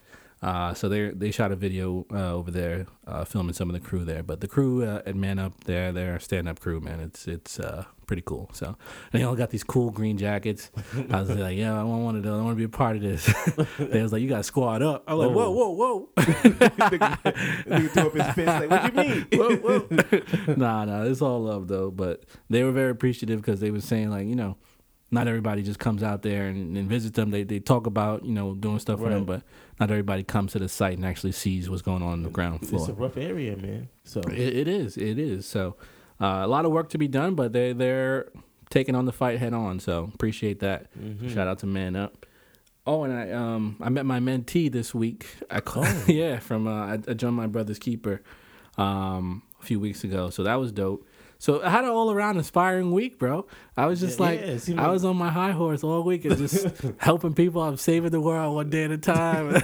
Uh, 0.45 0.75
so 0.75 0.91
they 0.91 1.09
they 1.09 1.31
shot 1.31 1.53
a 1.53 1.57
video 1.57 2.05
uh, 2.13 2.35
over 2.35 2.51
there, 2.51 2.87
uh, 3.07 3.25
filming 3.25 3.55
some 3.55 3.71
of 3.71 3.73
the 3.73 3.81
crew 3.81 4.05
there. 4.05 4.23
But 4.23 4.43
the 4.43 4.47
crew 4.47 4.85
uh, 4.85 5.01
at 5.07 5.17
Man 5.17 5.39
Up, 5.39 5.65
they're 5.65 5.91
they're 5.91 6.19
stand 6.19 6.51
up 6.51 6.61
crew, 6.61 6.81
man. 6.81 7.01
It's 7.01 7.27
it's 7.27 7.59
uh, 7.59 7.87
pretty 8.07 8.21
cool. 8.27 8.51
So 8.53 8.67
and 8.67 9.23
they 9.23 9.25
all 9.25 9.37
got 9.37 9.49
these 9.49 9.65
cool 9.65 9.91
green 9.91 10.19
jackets. 10.19 10.71
I 11.11 11.21
was 11.21 11.31
like, 11.31 11.57
yeah, 11.57 11.81
I 11.81 11.83
want 11.85 12.05
one 12.05 12.17
of 12.17 12.25
those. 12.25 12.39
I 12.39 12.45
want 12.45 12.57
to 12.57 12.59
be 12.59 12.65
a 12.65 12.69
part 12.69 12.97
of 12.97 13.01
this. 13.03 13.25
they 13.79 14.03
was 14.03 14.13
like, 14.13 14.21
you 14.21 14.29
got 14.29 14.37
to 14.37 14.43
squad 14.43 14.83
up. 14.83 15.05
I 15.09 15.15
was 15.15 15.29
like, 15.29 15.35
whoa, 15.35 15.51
whoa, 15.51 15.71
whoa. 15.71 16.09
Nigga 16.17 17.89
threw 17.93 18.07
up 18.07 18.15
his 18.15 18.35
fist 18.35 18.47
like, 18.47 18.71
what 18.71 18.95
you 18.95 19.15
mean? 19.15 19.27
whoa, 19.33 19.57
whoa. 19.57 20.55
nah, 20.57 20.85
nah, 20.85 21.05
it's 21.05 21.23
all 21.23 21.43
love 21.43 21.69
though. 21.69 21.91
But 21.91 22.25
they 22.51 22.65
were 22.65 22.73
very 22.73 22.91
appreciative 22.91 23.41
because 23.41 23.61
they 23.61 23.71
were 23.71 23.81
saying 23.81 24.11
like, 24.11 24.27
you 24.27 24.37
know, 24.37 24.59
not 25.15 25.27
everybody 25.29 25.63
just 25.63 25.79
comes 25.79 26.03
out 26.03 26.23
there 26.23 26.47
and, 26.49 26.77
and 26.77 26.89
visits 26.89 27.17
them. 27.17 27.31
They 27.31 27.43
they 27.45 27.61
talk 27.61 27.87
about 27.87 28.25
you 28.25 28.33
know 28.33 28.55
doing 28.55 28.79
stuff 28.79 29.01
for 29.01 29.09
them, 29.09 29.25
but 29.25 29.43
not 29.81 29.91
everybody 29.91 30.23
comes 30.23 30.53
to 30.53 30.59
the 30.59 30.69
site 30.69 30.97
and 30.97 31.07
actually 31.07 31.33
sees 31.33 31.71
what's 31.71 31.83
going 31.83 32.03
on 32.03 32.13
on 32.13 32.23
the 32.23 32.31
ground 32.31 32.67
floor. 32.69 32.83
It's 32.83 32.91
a 32.91 32.95
rough 32.95 33.17
area, 33.17 33.57
man. 33.57 33.89
So 34.05 34.21
It, 34.21 34.39
it 34.57 34.69
is, 34.69 34.97
it 34.97 35.19
is. 35.19 35.47
So 35.47 35.77
uh, 36.21 36.41
a 36.45 36.47
lot 36.49 36.65
of 36.65 36.73
work 36.73 36.91
to 36.91 36.99
be 36.99 37.09
done, 37.09 37.35
but 37.35 37.53
they 37.53 37.73
they're 37.73 38.31
taking 38.71 38.95
on 38.95 39.05
the 39.07 39.13
fight 39.13 39.39
head 39.39 39.55
on. 39.55 39.81
So 39.81 40.11
appreciate 40.15 40.61
that. 40.61 40.87
mhm. 40.99 41.33
Shout 41.33 41.47
out 41.49 41.59
to 41.61 41.67
Man 41.67 41.97
Up. 41.97 42.27
Oh, 42.87 43.05
and 43.05 43.13
I 43.15 43.31
um 43.31 43.77
I 43.81 43.89
met 43.89 44.05
my 44.05 44.21
mentee 44.21 44.71
this 44.71 44.95
week. 44.95 45.27
I 45.51 45.61
call, 45.61 45.85
Oh. 45.87 46.05
yeah 46.09 46.39
from 46.39 46.67
uh, 46.69 46.87
I, 46.87 46.99
I 47.09 47.15
joined 47.15 47.35
my 47.37 47.47
brother's 47.47 47.79
keeper 47.79 48.23
um 48.77 49.43
a 49.61 49.65
few 49.65 49.81
weeks 49.81 50.05
ago, 50.05 50.31
so 50.31 50.43
that 50.43 50.57
was 50.57 50.73
dope. 50.73 51.07
So 51.39 51.63
I 51.63 51.69
had 51.69 51.85
an 51.85 51.91
all 51.91 52.11
around 52.11 52.37
inspiring 52.39 52.93
week, 52.93 53.19
bro. 53.19 53.47
I 53.77 53.87
was 53.87 54.01
just 54.01 54.19
Yeah, 54.19 54.27
like 54.27 54.41
yeah, 54.41 54.57
seemed 54.59 54.81
I 54.81 54.89
was 54.89 55.05
on 55.05 55.17
my 55.17 55.31
high 55.31 55.51
horse 55.53 55.85
all 55.85 56.03
week 56.03 56.25
and 56.25 56.37
just 56.39 56.67
helping 56.99 57.35
people. 57.35 57.63
I'm 57.63 57.77
saving 57.77 58.11
the 58.13 58.21
world 58.21 58.55
one 58.55 58.71
day 58.71 58.85
at 58.85 58.91
a 58.93 58.99
time. 58.99 59.57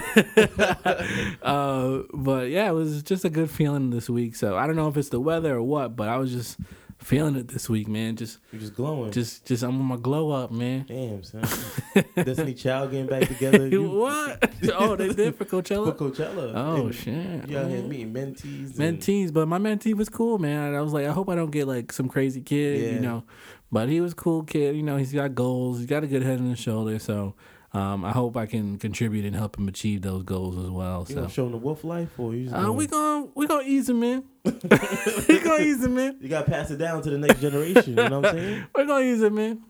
uh, 1.42 2.00
but 2.12 2.50
yeah, 2.50 2.68
it 2.68 2.74
was 2.74 3.02
just 3.02 3.24
a 3.24 3.30
good 3.30 3.50
feeling 3.50 3.90
this 3.90 4.10
week. 4.10 4.36
So 4.36 4.56
I 4.56 4.66
don't 4.66 4.76
know 4.76 4.88
if 4.88 4.96
it's 4.96 5.08
the 5.08 5.20
weather 5.20 5.56
or 5.56 5.62
what, 5.62 5.96
but 5.96 6.08
I 6.08 6.16
was 6.16 6.32
just 6.32 6.58
feeling 7.00 7.34
it 7.36 7.48
this 7.48 7.68
week, 7.68 7.88
man. 7.88 8.14
Just, 8.16 8.38
You 8.52 8.58
just 8.58 8.74
glowing. 8.74 9.10
just, 9.10 9.46
just 9.46 9.62
I'm 9.62 9.76
on 9.80 9.84
my 9.86 9.96
glow 9.96 10.30
up, 10.30 10.50
man. 10.50 10.84
Damn, 10.86 11.22
son. 11.22 11.42
Destiny 12.14 12.54
Child 12.54 12.90
getting 12.90 13.06
back 13.06 13.26
together. 13.26 13.66
You, 13.68 13.88
what? 13.90 14.52
Oh, 14.74 14.96
they 14.96 15.12
did 15.12 15.34
for 15.36 15.44
Coachella. 15.44 15.96
for 15.96 16.10
Coachella. 16.10 16.52
Oh 16.54 16.86
And 16.86 16.94
shit. 16.94 17.48
You 17.48 17.58
out 17.58 17.68
here 17.70 17.82
oh. 17.84 17.88
meeting 17.88 18.12
mentees. 18.12 18.78
and- 18.78 18.98
Mentees, 19.00 19.32
but 19.32 19.48
my 19.48 19.58
mentee 19.58 19.94
was 19.94 20.08
cool, 20.08 20.38
man. 20.38 20.74
I 20.74 20.80
was 20.82 20.92
like, 20.92 21.06
I 21.06 21.12
hope 21.12 21.28
I 21.28 21.34
don't 21.34 21.50
get 21.50 21.66
like 21.66 21.92
some 21.92 22.08
crazy 22.08 22.40
kid, 22.42 22.80
Yeah. 22.82 22.90
you 22.92 23.00
know. 23.00 23.24
But 23.72 23.88
he 23.88 24.00
was 24.00 24.14
cool 24.14 24.42
kid, 24.42 24.74
you 24.76 24.82
know. 24.82 24.96
He's 24.96 25.12
got 25.12 25.34
goals. 25.34 25.78
He's 25.78 25.86
got 25.86 26.02
a 26.04 26.06
good 26.06 26.22
head 26.22 26.38
on 26.40 26.50
his 26.50 26.58
shoulder. 26.58 26.98
So 26.98 27.34
um, 27.72 28.04
I 28.04 28.10
hope 28.12 28.36
I 28.36 28.46
can 28.46 28.78
contribute 28.78 29.24
and 29.24 29.34
help 29.36 29.56
him 29.58 29.68
achieve 29.68 30.02
those 30.02 30.22
goals 30.24 30.56
as 30.58 30.70
well. 30.70 31.00
You 31.08 31.14
So 31.14 31.20
gonna 31.22 31.28
show 31.32 31.42
them 31.44 31.52
the 31.52 31.58
wolf 31.58 31.84
life, 31.84 32.18
or 32.18 32.34
you 32.34 32.44
just 32.44 32.54
uh, 32.56 32.60
gonna- 32.60 32.72
we 32.72 32.86
gonna 32.86 33.28
we 33.34 33.46
gonna 33.46 33.62
ease 33.64 33.88
him 33.88 34.02
in. 34.02 34.24
we 34.44 35.40
gonna 35.40 35.62
ease 35.62 35.84
him 35.84 35.98
in. 35.98 36.16
you 36.20 36.28
gotta 36.28 36.50
pass 36.50 36.70
it 36.70 36.76
down 36.78 37.02
to 37.02 37.10
the 37.10 37.18
next 37.18 37.40
generation. 37.40 37.90
You 37.96 38.08
know 38.08 38.20
what 38.20 38.30
I'm 38.30 38.38
saying? 38.38 38.64
We're 38.74 38.86
gonna 38.86 39.04
ease 39.04 39.22
him 39.22 39.38
in. 39.38 39.62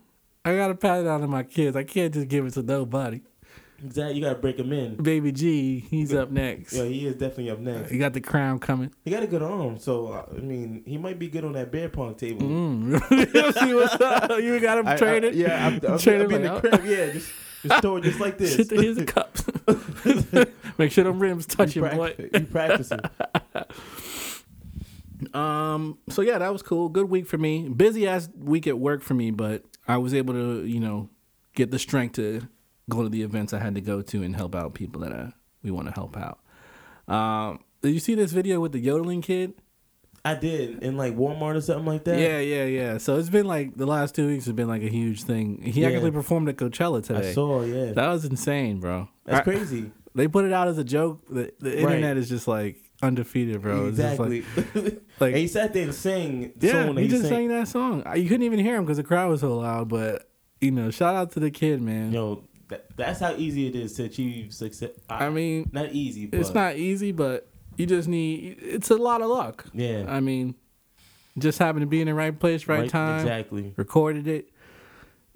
I 0.43 0.55
gotta 0.55 0.75
pass 0.75 1.01
it 1.01 1.07
on 1.07 1.21
to 1.21 1.27
my 1.27 1.43
kids. 1.43 1.75
I 1.75 1.83
can't 1.83 2.13
just 2.13 2.27
give 2.27 2.45
it 2.45 2.53
to 2.53 2.63
nobody. 2.63 3.21
Exactly. 3.83 4.15
You 4.15 4.21
gotta 4.23 4.39
break 4.39 4.57
them 4.57 4.71
in. 4.73 4.95
Baby 4.95 5.31
G, 5.31 5.79
he's 5.79 6.13
up 6.13 6.29
next. 6.31 6.73
Yeah, 6.73 6.83
he 6.85 7.07
is 7.07 7.13
definitely 7.15 7.49
up 7.49 7.59
next. 7.59 7.89
He 7.91 7.97
got 7.97 8.13
the 8.13 8.21
crown 8.21 8.59
coming. 8.59 8.91
He 9.03 9.09
got 9.11 9.23
a 9.23 9.27
good 9.27 9.41
arm, 9.41 9.79
so 9.79 10.07
uh, 10.07 10.25
I 10.35 10.39
mean, 10.39 10.83
he 10.85 10.97
might 10.97 11.17
be 11.19 11.27
good 11.29 11.43
on 11.45 11.53
that 11.53 11.71
bear 11.71 11.89
pong 11.89 12.13
table. 12.15 12.47
Mm. 12.47 12.91
you 13.33 13.51
see 13.53 13.73
what's 13.73 13.99
up? 14.01 14.39
You 14.39 14.59
got 14.59 14.77
him 14.79 14.87
I- 14.87 14.93
I- 14.97 15.29
yeah, 15.31 15.67
I'm, 15.67 15.73
I'm, 15.87 15.97
Traded 15.97 16.27
I'm 16.27 16.31
in 16.35 16.41
the 16.43 16.53
like, 16.53 16.61
crib. 16.61 16.85
Yeah, 16.85 17.09
just 17.11 17.31
it 17.63 18.03
just 18.03 18.19
like 18.19 18.37
this. 18.37 18.55
Shit, 18.55 18.71
here's 18.71 18.97
the 18.97 19.05
cups. 19.05 19.43
Make 20.77 20.91
sure 20.91 21.03
them 21.03 21.19
rims 21.19 21.45
touch 21.45 21.75
you, 21.75 21.83
boy. 21.83 22.15
you 22.33 22.45
practicing. 22.45 22.99
Um. 25.35 25.99
So 26.09 26.23
yeah, 26.23 26.39
that 26.39 26.51
was 26.51 26.63
cool. 26.63 26.89
Good 26.89 27.07
week 27.07 27.27
for 27.27 27.37
me. 27.37 27.69
Busy 27.69 28.07
ass 28.07 28.27
week 28.35 28.65
at 28.65 28.79
work 28.79 29.03
for 29.03 29.13
me, 29.13 29.29
but 29.29 29.63
I 29.87 29.97
was 29.97 30.15
able 30.15 30.33
to, 30.33 30.65
you 30.65 30.79
know, 30.79 31.09
get 31.53 31.69
the 31.69 31.77
strength 31.77 32.13
to 32.15 32.41
go 32.89 33.03
to 33.03 33.09
the 33.09 33.21
events 33.21 33.53
I 33.53 33.59
had 33.59 33.75
to 33.75 33.81
go 33.81 34.01
to 34.01 34.23
and 34.23 34.35
help 34.35 34.55
out 34.55 34.73
people 34.73 35.01
that 35.01 35.11
uh, 35.11 35.27
we 35.61 35.69
want 35.69 35.87
to 35.87 35.93
help 35.93 36.17
out. 36.17 36.39
Um. 37.07 37.59
Did 37.83 37.93
you 37.93 37.99
see 37.99 38.15
this 38.15 38.31
video 38.31 38.59
with 38.59 38.71
the 38.71 38.79
yodeling 38.79 39.21
kid? 39.21 39.53
I 40.23 40.35
did 40.35 40.83
in 40.83 40.97
like 40.97 41.15
Walmart 41.15 41.55
or 41.55 41.61
something 41.61 41.85
like 41.85 42.03
that. 42.03 42.19
Yeah, 42.19 42.39
yeah, 42.39 42.65
yeah. 42.65 42.97
So 42.99 43.17
it's 43.17 43.29
been 43.29 43.47
like 43.47 43.75
the 43.75 43.87
last 43.87 44.13
two 44.13 44.27
weeks 44.27 44.45
have 44.45 44.55
been 44.55 44.67
like 44.67 44.83
a 44.83 44.89
huge 44.89 45.23
thing. 45.23 45.61
He 45.61 45.81
Yeah. 45.81 45.89
actually 45.89 46.11
performed 46.11 46.47
at 46.49 46.57
Coachella 46.57 47.03
today. 47.03 47.29
I 47.29 47.33
saw. 47.33 47.63
Yeah, 47.63 47.93
that 47.93 48.07
was 48.07 48.25
insane, 48.25 48.79
bro. 48.79 49.09
that's 49.25 49.39
I- 49.39 49.43
crazy. 49.43 49.91
They 50.13 50.27
put 50.27 50.43
it 50.43 50.51
out 50.51 50.67
as 50.67 50.77
a 50.77 50.83
joke. 50.83 51.21
The, 51.29 51.53
the 51.59 51.79
internet 51.79 52.17
is 52.17 52.27
just 52.27 52.45
like 52.47 52.77
undefeated, 53.01 53.61
bro. 53.61 53.87
Exactly. 53.87 54.43
like, 54.75 55.01
like 55.19 55.31
and 55.33 55.37
he 55.37 55.47
sat 55.47 55.73
there 55.73 55.83
and 55.83 55.95
sang 55.95 56.51
the 56.57 56.67
yeah, 56.67 56.91
he 56.91 57.01
he, 57.03 57.07
just 57.07 57.21
sang. 57.23 57.29
sang 57.31 57.47
that 57.47 57.67
song. 57.69 58.03
You 58.15 58.23
couldn't 58.27 58.43
even 58.43 58.59
hear 58.59 58.75
him 58.75 58.83
because 58.83 58.97
the 58.97 59.03
crowd 59.03 59.29
was 59.29 59.39
so 59.39 59.57
loud. 59.57 59.87
But 59.87 60.29
you 60.59 60.71
know, 60.71 60.91
shout 60.91 61.15
out 61.15 61.31
to 61.31 61.39
the 61.39 61.49
kid, 61.49 61.81
man. 61.81 62.11
Yo, 62.11 62.43
that, 62.67 62.95
that's 62.95 63.19
how 63.21 63.33
easy 63.35 63.67
it 63.67 63.75
is 63.75 63.93
to 63.93 64.03
achieve 64.03 64.53
success. 64.53 64.91
I 65.09 65.29
mean, 65.29 65.69
not 65.71 65.93
easy, 65.93 66.25
but 66.25 66.39
it's 66.41 66.53
not 66.53 66.75
easy, 66.75 67.11
but 67.13 67.47
you 67.81 67.85
just 67.87 68.07
need. 68.07 68.57
It's 68.61 68.89
a 68.89 68.95
lot 68.95 69.21
of 69.21 69.29
luck. 69.29 69.65
Yeah, 69.73 70.05
I 70.07 70.19
mean, 70.19 70.55
just 71.37 71.59
having 71.59 71.81
to 71.81 71.87
be 71.87 71.99
in 72.01 72.07
the 72.07 72.13
right 72.13 72.37
place, 72.37 72.67
right, 72.67 72.89
time. 72.89 73.19
Exactly. 73.19 73.73
Recorded 73.75 74.27
it, 74.27 74.49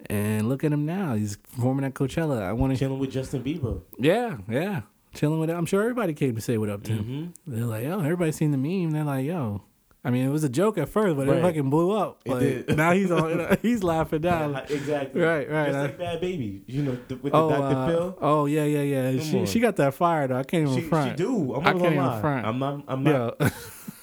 and 0.06 0.48
look 0.48 0.64
at 0.64 0.72
him 0.72 0.86
now. 0.86 1.14
He's 1.14 1.36
performing 1.36 1.84
at 1.84 1.94
Coachella. 1.94 2.42
I 2.42 2.52
want 2.52 2.72
to. 2.72 2.78
Chilling 2.78 2.98
with 2.98 3.10
Justin 3.10 3.42
Bieber. 3.42 3.82
Yeah, 3.98 4.38
yeah, 4.48 4.82
chilling 5.14 5.40
with 5.40 5.50
I'm 5.50 5.66
sure 5.66 5.82
everybody 5.82 6.14
came 6.14 6.34
to 6.34 6.40
say 6.40 6.56
what 6.58 6.68
up 6.70 6.82
to 6.84 6.92
him. 6.92 7.04
hmm 7.04 7.50
They're 7.54 7.64
like, 7.64 7.84
yo, 7.84 8.00
everybody 8.00 8.32
seen 8.32 8.50
the 8.52 8.58
meme. 8.58 8.90
They're 8.92 9.04
like, 9.04 9.26
yo. 9.26 9.62
I 10.06 10.10
mean, 10.10 10.24
it 10.24 10.30
was 10.30 10.44
a 10.44 10.48
joke 10.48 10.78
at 10.78 10.88
first, 10.88 11.16
but 11.16 11.28
it 11.28 11.42
fucking 11.42 11.68
blew 11.68 11.90
up. 11.90 12.20
It 12.24 12.30
Like 12.30 12.40
did. 12.40 12.76
now 12.76 12.92
he's 12.92 13.10
on, 13.10 13.58
he's 13.62 13.82
laughing 13.82 14.20
down. 14.20 14.54
exactly. 14.70 15.20
Right, 15.20 15.50
right. 15.50 15.66
Just 15.72 15.78
like 15.78 15.98
Bhad 15.98 16.22
Bhabie, 16.22 16.62
you 16.68 16.82
know, 16.84 16.96
th- 17.08 17.20
with 17.22 17.32
the 17.32 17.38
Oh, 17.38 17.48
Dr. 17.50 17.64
uh, 17.76 17.86
Phil. 17.88 18.18
oh 18.20 18.46
yeah, 18.46 18.64
yeah, 18.64 18.82
yeah. 18.82 19.10
Come 19.10 19.20
She 19.20 19.38
on. 19.40 19.46
she 19.46 19.58
got 19.58 19.74
that 19.76 19.94
fire 19.94 20.28
though. 20.28 20.38
I 20.38 20.44
can't 20.44 20.62
even 20.68 20.74
She, 20.76 20.82
she 20.82 20.88
front. 20.88 21.16
do. 21.16 21.54
I'm 21.54 21.60
I 21.60 21.64
not 21.64 21.64
can't 21.64 21.78
gonna 21.78 21.86
even 21.96 22.06
lie. 22.06 22.20
front. 22.20 22.46
I'm 22.46 22.58
not. 22.60 22.84
I'm 22.86 23.02
not. 23.02 23.36
Yo. 23.40 23.48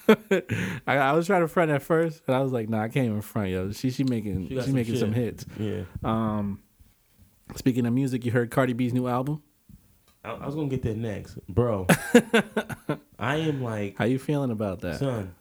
I, 0.85 0.97
I 0.97 1.11
was 1.13 1.25
trying 1.27 1.39
to 1.41 1.47
front 1.47 1.71
at 1.71 1.81
first, 1.81 2.23
but 2.25 2.33
I 2.33 2.41
was 2.41 2.51
like, 2.51 2.67
nah, 2.67 2.83
I 2.83 2.89
can't 2.89 3.05
even 3.05 3.21
front, 3.21 3.51
yo. 3.51 3.71
She 3.71 3.89
she 3.89 4.03
making 4.03 4.49
She 4.49 4.55
she, 4.55 4.61
some 4.61 4.73
making 4.73 4.97
some 4.97 5.13
hits. 5.13 5.45
Yeah. 5.57 5.83
Um, 6.03 6.59
speaking 7.55 7.85
of 7.85 7.93
music, 7.93 8.25
you 8.25 8.31
heard 8.33 8.51
Cardi 8.51 8.73
B's 8.73 8.93
new 8.93 9.07
album. 9.07 9.41
I, 10.25 10.31
I 10.31 10.45
was 10.45 10.55
gonna 10.55 10.67
get 10.67 10.81
that 10.83 10.97
next, 10.97 11.37
bro. 11.47 11.87
I 13.19 13.37
am 13.37 13.63
like, 13.63 13.97
How 13.97 14.03
you 14.05 14.19
feeling 14.19 14.51
about 14.51 14.81
that? 14.81 14.99
son. 14.99 15.33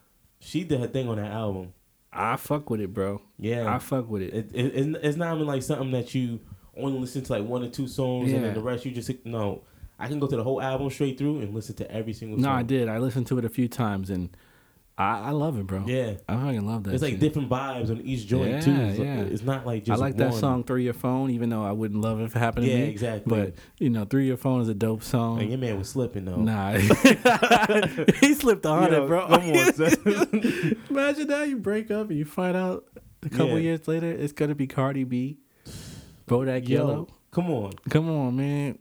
She 0.45 0.65
did 0.65 0.81
her 0.81 0.89
thing 0.89 1.09
on 1.09 1.17
that 1.17 1.31
album. 1.31 1.73
I 2.13 2.37
fuck 2.37 2.69
with 2.69 2.81
it, 2.81 2.93
bro. 2.93 3.23
Yeah. 3.39 3.73
I 3.73 3.79
fuck 3.79 4.09
with 4.09 4.23
it. 4.23 4.35
It, 4.35 4.51
it, 4.53 4.67
it's- 4.77 4.97
it's 5.03 5.17
not 5.17 5.35
even 5.37 5.47
like 5.47 5.63
something 5.63 5.91
that 5.93 6.15
you 6.15 6.41
only 6.77 6.99
listen 6.99 7.23
to 7.23 7.33
like 7.33 7.45
one 7.45 7.63
or 7.63 7.69
two 7.69 7.87
songs 7.87 8.31
and 8.33 8.41
Yeah. 8.41 8.47
then 8.49 8.55
the 8.55 8.61
rest 8.61 8.85
you 8.85 8.91
just 8.91 9.11
no. 9.25 9.63
I 9.99 10.09
can 10.09 10.19
go 10.19 10.27
to 10.27 10.37
the 10.37 10.43
whole 10.43 10.61
album 10.61 10.91
straight 10.91 11.17
through 11.17 11.41
and 11.41 11.55
listen 11.55 11.77
to 11.77 11.91
every 11.91 12.13
single 12.13 12.37
song. 12.39 12.43
No, 12.43 12.51
I 12.51 12.63
did. 12.65 12.89
I 12.89 12.99
listened 12.99 13.29
to 13.29 13.39
it 13.39 13.45
a 13.45 13.49
few 13.49 13.69
times, 13.69 14.11
and 14.11 14.31
I, 14.99 15.21
I 15.21 15.31
love 15.31 15.59
it, 15.59 15.67
bro. 15.67 15.85
Yeah, 15.87 16.15
I 16.29 16.35
fucking 16.37 16.67
love 16.67 16.85
that. 16.85 16.93
It's 16.95 17.03
like 17.03 17.13
shit. 17.13 17.21
different 17.21 17.49
vibes 17.49 17.91
on 17.91 18.03
each 18.03 18.27
joint 18.27 18.51
Yeah, 18.51 18.61
too. 18.61 18.71
It's, 18.75 18.99
like- 18.99 19.07
yeah. 19.07 19.21
it's 19.23 19.43
not 19.43 19.67
like 19.67 19.83
I 19.83 19.85
just. 19.87 20.01
like 20.01 20.17
that 20.19 20.35
song 20.35 20.65
"Through 20.65 20.81
Your 20.81 20.93
Phone," 20.93 21.31
even 21.31 21.49
though 21.49 21.65
I 21.65 21.73
wouldn't 21.73 22.01
love 22.03 22.21
it 22.21 22.25
if 22.25 22.37
it 22.37 22.39
happened 22.39 22.67
Yeah, 22.67 22.75
to 22.77 22.81
me. 22.83 22.89
exactly. 22.91 23.31
But 23.41 23.55
you 23.79 23.89
know, 23.89 24.05
"Through 24.05 24.21
Your 24.23 24.37
Phone" 24.37 24.61
is 24.61 24.69
a 24.69 24.75
dope 24.75 25.03
song. 25.03 25.41
And 25.41 25.49
your 25.49 25.59
man 25.59 25.79
was 25.79 25.89
slipping 25.89 26.27
though. 26.27 26.37
Nah, 26.37 26.73
he 28.21 28.35
slipped 28.35 28.67
on 28.67 28.93
it, 28.93 29.07
bro. 29.07 29.27
Come 29.29 29.41
on. 29.41 30.77
Imagine 30.91 31.27
that 31.29 31.47
you 31.49 31.57
break 31.57 31.91
up 31.91 32.11
and 32.11 32.19
you 32.19 32.25
find 32.27 32.57
out 32.57 32.85
a 33.25 33.31
couple 33.31 33.51
Yeah. 33.51 33.57
years 33.57 33.89
later 33.89 34.11
it's 34.11 34.33
gonna 34.33 34.55
be 34.55 34.67
Cardi 34.67 35.05
B, 35.05 35.39
Bodak 36.29 36.69
Yo, 36.69 36.77
Yellow. 36.79 37.09
come 37.31 37.51
on. 37.51 37.73
Come 37.89 38.11
on, 38.11 38.37
man. 38.37 38.79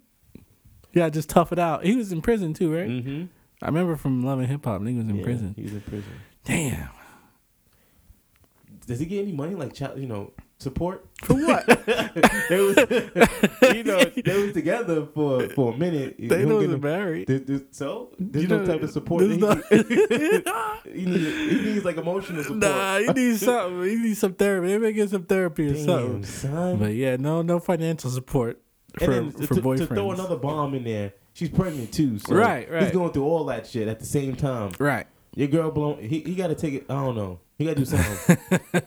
Yeah, 0.94 1.10
just 1.10 1.30
tough 1.30 1.54
it 1.54 1.60
out. 1.60 1.86
He 1.86 1.96
was 1.96 2.12
in 2.12 2.22
prison 2.22 2.54
too, 2.54 2.74
right? 2.76 2.90
Mm-hmm. 2.90 3.26
I 3.62 3.68
remember 3.68 3.96
from 3.96 4.24
Love 4.26 4.40
and 4.40 4.48
Hip 4.48 4.66
Hop. 4.66 4.86
He 4.86 4.94
was 4.96 5.06
in 5.08 5.22
prison. 5.24 5.54
He's 5.58 5.74
in 5.74 5.82
prison. 5.82 6.12
Damn. 6.46 6.90
Does 8.88 9.00
he 9.00 9.06
get 9.06 9.22
any 9.22 9.32
money 9.32 9.54
like 9.56 9.74
child, 9.74 10.00
you 10.00 10.08
know, 10.08 10.34
support? 10.58 11.06
For 11.24 11.36
what? 11.36 11.66
they 11.86 12.60
was, 12.60 12.76
you 13.76 13.84
know, 13.84 14.04
they 14.04 14.42
was 14.42 14.54
together 14.54 15.06
for 15.14 15.48
for 15.50 15.74
a 15.74 15.78
minute. 15.78 16.16
they 16.18 16.40
Him 16.42 16.50
know 16.50 16.60
getting- 16.60 16.76
he's 16.76 16.82
married. 16.84 17.28
There- 17.28 17.40
there- 17.40 17.62
so 17.72 18.10
there's 18.20 18.44
You 18.44 18.50
no 18.50 18.58
know, 18.60 18.66
type 18.66 18.82
of 18.82 18.90
support. 18.90 19.24
there's 19.24 19.38
that 19.38 19.64
he, 19.70 20.42
no- 20.44 20.94
he, 20.94 21.06
needs, 21.06 21.36
he 21.38 21.62
needs 21.74 21.86
like 21.86 21.98
emotional 21.98 22.42
support. 22.42 22.60
Nah, 22.62 22.98
he 22.98 23.08
needs 23.14 23.42
something. 23.46 23.84
He 23.84 23.96
needs 23.96 24.20
some 24.20 24.34
therapy. 24.34 24.68
Maybe 24.80 24.94
get 24.94 25.10
some 25.12 25.24
therapy 25.26 25.68
or 25.70 25.74
Damn, 25.76 25.86
something. 25.86 26.24
son. 26.26 26.78
But 26.80 26.94
yeah, 26.96 27.18
no, 27.18 27.44
no 27.44 27.60
financial 27.60 28.10
support 28.10 28.60
for 28.98 29.04
and 29.12 29.32
then 29.32 29.48
for 29.48 29.54
to, 29.56 29.62
boyfriends. 29.62 29.78
to 29.78 29.86
throw 29.88 30.12
another 30.12 30.36
bomb 30.38 30.74
in 30.74 30.84
there, 30.84 31.14
she's 31.34 31.50
pregnant 31.50 31.92
too. 31.94 32.20
So 32.20 32.36
Right, 32.36 32.70
right. 32.70 32.84
He's 32.84 32.92
going 32.92 33.12
through 33.12 33.26
all 33.26 33.46
that 33.46 33.68
shit 33.68 33.88
at 33.88 34.00
the 34.00 34.06
same 34.06 34.36
time. 34.36 34.72
right. 34.80 35.08
Your 35.34 35.48
girl 35.48 35.72
blown. 35.72 36.00
He 36.00 36.20
he 36.20 36.36
got 36.36 36.48
to 36.48 36.56
take 36.56 36.74
it. 36.74 36.86
I 36.90 36.94
don't 36.96 37.16
know. 37.16 37.40
He 37.58 37.64
got 37.64 37.78
to 37.78 37.80
do 37.80 37.86
something. 37.86 38.38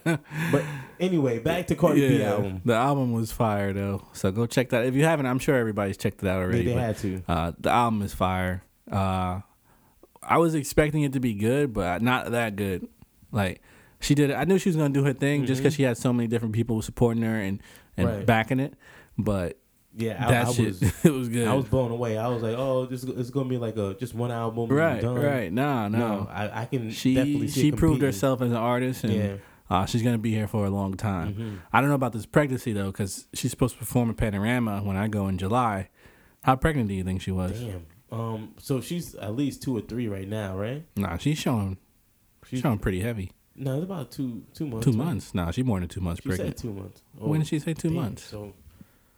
but 0.53 0.63
anyway, 1.01 1.39
back 1.39 1.69
to 1.69 1.75
Cardi 1.75 2.07
B 2.07 2.23
album. 2.23 2.61
The 2.67 2.75
album 2.75 3.13
was 3.13 3.33
fire 3.33 3.73
though. 3.73 4.07
So 4.13 4.31
go 4.31 4.45
check 4.45 4.69
that. 4.71 4.85
If 4.85 4.95
you 4.95 5.05
haven't, 5.05 5.25
I'm 5.25 5.39
sure 5.39 5.57
everybody's 5.57 5.97
checked 5.97 6.23
it 6.23 6.29
out 6.29 6.43
already. 6.43 6.65
they 6.67 6.75
but, 6.75 6.83
had 6.83 6.99
to. 6.99 7.23
uh, 7.29 7.53
the 7.59 7.71
album 7.71 8.03
is 8.03 8.13
fire. 8.13 8.63
Uh, 8.93 9.41
I 10.23 10.37
was 10.37 10.55
expecting 10.55 11.03
it 11.03 11.15
to 11.15 11.21
be 11.21 11.33
good, 11.33 11.73
but 11.73 12.03
not 12.03 12.31
that 12.33 12.57
good. 12.57 12.89
Like 13.33 13.63
she 14.01 14.15
did. 14.15 14.31
I 14.31 14.45
knew 14.45 14.59
she 14.59 14.69
was 14.69 14.77
gonna 14.77 14.93
do 14.93 15.05
her 15.05 15.15
thing 15.15 15.47
just 15.47 15.63
because 15.63 15.75
she 15.75 15.85
had 15.85 15.97
so 15.97 16.13
many 16.13 16.27
different 16.27 16.55
people 16.55 16.83
supporting 16.83 17.23
her 17.23 17.41
and 17.41 17.61
and 17.97 18.07
Right. 18.07 18.27
backing 18.27 18.61
it. 18.61 18.75
But 19.17 19.57
Yeah, 19.97 20.17
I, 20.27 20.31
that 20.31 20.47
I 20.49 20.53
shit, 20.53 20.67
was. 20.67 20.83
it 21.05 21.13
was 21.13 21.29
good. 21.29 21.47
I 21.47 21.55
was 21.55 21.67
blown 21.67 21.91
away. 21.93 22.19
I 22.19 22.27
was 22.29 22.43
like, 22.43 22.57
"Oh, 22.59 22.87
this 22.87 23.05
is 23.05 23.31
gonna 23.31 23.49
be 23.49 23.59
like 23.59 23.77
a 23.77 23.95
just 23.95 24.15
one 24.15 24.31
album." 24.33 24.69
right, 24.69 25.01
done. 25.01 25.15
right. 25.15 25.53
No, 25.53 25.87
no. 25.89 25.99
No, 25.99 26.29
I, 26.31 26.63
I 26.63 26.65
can 26.67 26.89
definitely 26.89 27.47
she 27.47 27.49
see 27.49 27.61
she 27.63 27.73
proved 27.73 28.03
herself 28.03 28.43
as 28.43 28.51
an 28.51 28.57
artist, 28.57 29.05
and 29.05 29.13
Yeah. 29.15 29.37
uh, 29.71 29.87
she's 29.87 30.03
gonna 30.03 30.19
be 30.19 30.33
here 30.33 30.49
for 30.49 30.65
a 30.67 30.71
long 30.71 30.95
time. 30.95 31.35
Mhm. 31.35 31.59
I 31.73 31.81
don't 31.81 31.91
know 31.91 31.95
about 31.95 32.13
this 32.13 32.27
pregnancy 32.27 32.73
though, 32.73 32.91
because 32.91 33.29
she's 33.35 33.53
supposed 33.53 33.75
to 33.75 33.79
perform 33.79 34.11
at 34.11 34.17
Panorama 34.17 34.81
when 34.83 34.97
I 34.97 35.07
go 35.09 35.29
in 35.29 35.39
July. 35.39 35.91
How 36.43 36.57
pregnant 36.57 36.89
do 36.89 36.95
you 36.95 37.05
think 37.05 37.23
she 37.23 37.31
was? 37.31 37.61
Damn. 37.61 37.87
Um. 38.11 38.55
So 38.59 38.81
she's 38.81 39.15
at 39.15 39.37
least 39.37 39.63
two 39.63 39.77
or 39.77 39.81
three 39.81 40.09
right 40.09 40.29
now, 40.29 40.57
right? 40.59 40.85
Nah, 40.97 41.19
she's 41.19 41.39
showing 41.39 41.79
she's 42.49 42.61
showing 42.61 42.79
pretty 42.79 43.01
heavy. 43.01 43.31
no, 43.55 43.77
it's 43.77 43.85
about 43.85 44.11
two 44.11 44.43
two 44.55 44.67
months. 44.67 44.85
Two 44.87 44.91
right? 44.91 44.99
months. 45.07 45.35
Nah, 45.35 45.53
she's 45.53 45.65
more 45.65 45.79
than 45.79 45.89
two 45.89 46.01
months 46.01 46.21
She 46.23 46.29
pregnant. 46.31 46.59
said 46.59 46.63
two 46.63 46.73
months. 46.75 47.01
when 47.17 47.31
Oh, 47.31 47.39
did 47.45 47.47
she 47.47 47.59
say 47.61 47.75
two 47.75 47.89
damn. 47.91 47.97
months? 47.97 48.25
So 48.25 48.53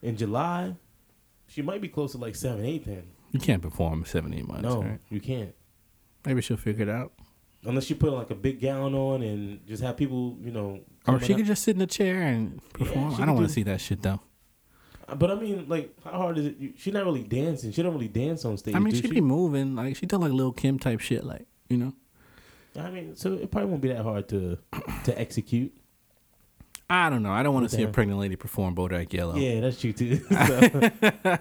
in 0.02 0.16
July, 0.16 0.74
she 1.46 1.62
might 1.62 1.80
be 1.80 1.88
close 1.88 2.12
to 2.12 2.18
like 2.18 2.34
seven, 2.36 2.64
eight. 2.64 2.84
Then 2.84 3.04
You 3.32 3.40
can't 3.40 3.62
perform 3.62 4.04
seven, 4.04 4.34
eight 4.34 4.46
months. 4.46 4.62
no, 4.62 4.82
right? 4.82 5.00
you 5.10 5.20
can't 5.20 5.54
Maybe 6.24 6.40
she'll 6.42 6.56
figure 6.56 6.82
it 6.82 6.88
out. 6.88 7.12
unless 7.64 7.88
you 7.88 7.96
put 7.96 8.12
like 8.12 8.30
a 8.30 8.34
big 8.34 8.60
gown 8.60 8.94
on 8.94 9.22
and 9.22 9.64
just 9.66 9.82
have 9.82 9.96
people, 9.96 10.36
you 10.42 10.50
know. 10.50 10.80
Or 11.06 11.20
she 11.20 11.34
could 11.34 11.46
just 11.46 11.62
sit 11.62 11.76
in 11.76 11.82
a 11.82 11.86
chair 11.86 12.22
and 12.22 12.60
perform. 12.72 13.14
she 13.14 13.22
I 13.22 13.26
don't 13.26 13.34
want 13.36 13.44
do- 13.46 13.48
to 13.48 13.52
see 13.52 13.62
that 13.64 13.80
shit 13.80 14.02
though. 14.02 14.20
Uh, 15.08 15.14
but 15.14 15.30
I 15.30 15.36
mean, 15.36 15.66
like, 15.68 15.94
how 16.02 16.10
hard 16.18 16.36
is 16.38 16.46
it? 16.46 16.56
She's 16.78 16.92
not 16.92 17.04
really 17.04 17.22
dancing. 17.22 17.70
She 17.70 17.80
don't 17.80 17.94
really 17.94 18.08
dance 18.08 18.44
on 18.44 18.56
stage. 18.58 18.74
I 18.74 18.80
mean, 18.80 18.92
she'd 18.92 19.04
she? 19.04 19.10
be 19.12 19.20
moving 19.20 19.76
like 19.76 19.94
she 19.94 20.04
did 20.06 20.16
like 20.18 20.32
Lil 20.32 20.50
Kim 20.52 20.80
type 20.80 20.98
shit, 20.98 21.22
like 21.24 21.46
you 21.68 21.76
know. 21.76 21.92
I 22.76 22.90
mean, 22.90 23.14
so 23.14 23.32
it 23.34 23.50
probably 23.52 23.70
won't 23.70 23.82
be 23.82 23.88
that 23.88 24.02
hard 24.02 24.28
to 24.30 24.58
to 25.04 25.16
execute. 25.20 25.72
I 26.88 27.10
don't 27.10 27.22
know. 27.22 27.32
I 27.32 27.42
don't 27.42 27.52
want 27.54 27.68
to 27.68 27.76
see 27.76 27.82
a 27.82 27.88
pregnant 27.88 28.20
lady 28.20 28.36
perform 28.36 28.74
Bodak 28.76 29.12
Yellow. 29.12 29.34
Yeah, 29.36 29.60
that's 29.60 29.80
true 29.80 29.92
too. 29.92 30.18
So- 30.30 30.70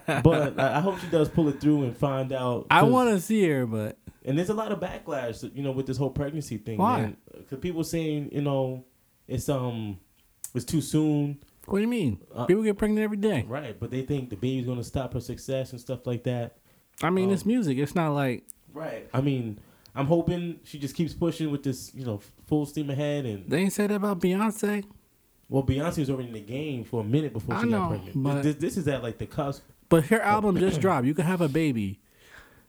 but 0.24 0.60
I, 0.60 0.78
I 0.78 0.80
hope 0.80 1.00
she 1.00 1.08
does 1.08 1.30
pull 1.30 1.48
it 1.50 1.62
through 1.62 1.84
and 1.84 1.96
find 1.96 2.32
out. 2.34 2.66
I 2.72 2.84
want 2.84 3.10
to 3.12 3.22
see 3.22 3.48
her, 3.50 3.66
but 3.68 3.98
And 4.24 4.38
there's 4.38 4.50
a 4.50 4.54
lot 4.56 4.72
of 4.72 4.80
backlash, 4.80 5.44
you 5.56 5.62
know, 5.62 5.72
with 5.72 5.86
this 5.86 5.98
whole 5.98 6.10
pregnancy 6.10 6.58
thing. 6.58 6.78
Why? 6.80 7.14
Because 7.38 7.60
people 7.60 7.84
saying, 7.84 8.30
you 8.32 8.42
know, 8.42 8.86
it's 9.28 9.48
um, 9.50 10.00
it's 10.56 10.66
too 10.66 10.82
soon, 10.82 11.38
what 11.66 11.78
do 11.80 11.82
you 11.82 11.88
mean? 11.88 12.20
Uh, 12.34 12.46
People 12.46 12.64
get 12.64 12.78
pregnant 12.78 13.04
every 13.04 13.18
day. 13.18 13.44
right? 13.48 13.80
But 13.80 13.90
they 13.92 14.02
think 14.04 14.30
the 14.30 14.36
baby's 14.36 14.66
gonna 14.66 14.84
stop 14.84 15.14
her 15.14 15.20
success 15.22 15.72
and 15.72 15.80
stuff 15.82 16.06
like 16.08 16.24
that. 16.24 16.58
I 17.04 17.10
mean, 17.10 17.28
Um, 17.30 17.34
it's 17.34 17.46
music. 17.46 17.78
It's 17.78 17.94
not 17.96 18.14
like 18.14 18.46
Right. 18.74 19.08
I 19.14 19.22
mean, 19.22 19.60
I'm 19.96 20.06
hoping 20.08 20.60
she 20.64 20.80
just 20.80 20.96
keeps 20.96 21.14
pushing 21.14 21.50
with 21.52 21.64
this, 21.64 21.94
you 21.94 22.06
know, 22.06 22.20
full 22.48 22.66
steam 22.66 22.90
ahead. 22.90 23.26
And 23.26 23.50
they 23.50 23.60
ain't 23.62 23.74
said 23.74 23.90
that 23.92 23.96
about 23.96 24.20
Beyonce. 24.20 24.84
Well, 25.50 25.64
Beyonce 25.64 26.00
was 26.00 26.10
already 26.10 26.28
in 26.30 26.34
the 26.34 26.40
game 26.42 26.84
for 26.84 27.02
a 27.02 27.04
minute 27.04 27.34
before 27.34 27.60
she 27.62 27.68
know, 27.68 27.80
got 27.80 27.90
pregnant. 27.90 28.24
but- 28.24 28.44
this, 28.44 28.56
this 28.56 28.78
is 28.78 28.88
at 28.88 29.04
like 29.04 29.18
the 29.18 29.26
cusp. 29.26 29.64
But 29.90 30.06
her 30.08 30.20
album 30.22 30.58
just 30.60 30.82
dropped. 30.82 31.06
You 31.06 31.14
can 31.14 31.26
have 31.26 31.42
a 31.42 31.48
baby. 31.50 32.00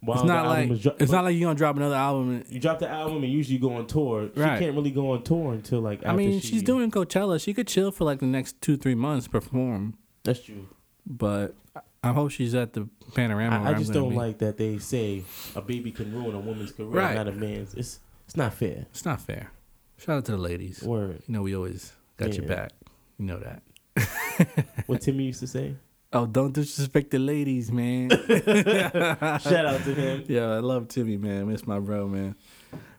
While 0.00 0.18
It's 0.18 0.26
not 0.26 0.46
like 0.46 0.80
dro- 0.82 0.94
it's 0.98 1.10
not 1.10 1.24
like 1.24 1.34
you 1.34 1.40
gonna 1.46 1.54
drop 1.56 1.74
another 1.76 1.94
album. 1.94 2.30
and- 2.36 2.44
you 2.50 2.60
drop 2.60 2.78
the 2.78 2.88
album 2.88 3.24
and 3.24 3.32
usually 3.32 3.58
go 3.58 3.72
on 3.74 3.86
tour. 3.86 4.28
She 4.34 4.40
can't 4.40 4.74
really 4.76 4.90
go 4.90 5.12
on 5.12 5.22
tour 5.22 5.54
until 5.54 5.80
like. 5.80 6.04
I 6.04 6.14
mean, 6.14 6.40
she- 6.40 6.48
she's 6.48 6.62
doing 6.62 6.90
Coachella. 6.90 7.40
She 7.42 7.54
could 7.54 7.66
chill 7.66 7.90
for 7.90 8.04
like 8.04 8.20
the 8.20 8.26
next 8.26 8.60
two, 8.60 8.76
three 8.76 8.94
months, 8.94 9.26
perform. 9.26 9.94
That's 10.22 10.42
true. 10.42 10.68
But 11.06 11.54
I- 11.74 11.80
I 12.04 12.12
hope 12.12 12.30
she's 12.30 12.54
at 12.54 12.74
the 12.74 12.88
Panorama. 13.14 13.64
I, 13.64 13.70
I 13.70 13.74
just 13.74 13.92
don't 13.92 14.10
be. 14.10 14.16
like 14.16 14.38
that 14.38 14.58
they 14.58 14.78
say 14.78 15.24
a 15.56 15.62
baby 15.62 15.90
can 15.90 16.12
ruin 16.14 16.34
a 16.36 16.40
woman's 16.40 16.70
career, 16.72 16.90
Right. 16.90 17.14
not 17.14 17.26
a 17.26 17.32
man's. 17.32 17.72
It's 17.74 17.98
it's 18.26 18.36
not 18.36 18.52
fair. 18.52 18.86
It's 18.90 19.04
not 19.06 19.20
fair. 19.22 19.50
Shout 19.96 20.18
out 20.18 20.24
to 20.26 20.32
the 20.32 20.38
ladies. 20.38 20.82
Word. 20.82 21.22
You 21.26 21.32
know, 21.32 21.42
we 21.42 21.56
always 21.56 21.92
got 22.16 22.34
your 22.34 22.46
back. 22.46 22.72
You 23.18 23.26
know 23.26 23.38
that. 23.40 23.62
What 24.86 25.00
Timmy 25.00 25.24
used 25.24 25.40
to 25.40 25.46
say. 25.46 25.74
Oh, 26.12 26.26
don't 26.26 26.52
disrespect 26.52 27.10
the 27.10 27.18
ladies, 27.18 27.72
man. 27.72 28.10
Shout 28.10 29.66
out 29.66 29.82
to 29.84 29.94
him. 29.94 30.24
yeah, 30.28 30.52
I 30.52 30.58
love 30.60 30.88
Timmy, 30.88 31.16
man. 31.16 31.48
Miss 31.48 31.66
my 31.66 31.80
bro, 31.80 32.06
man. 32.06 32.36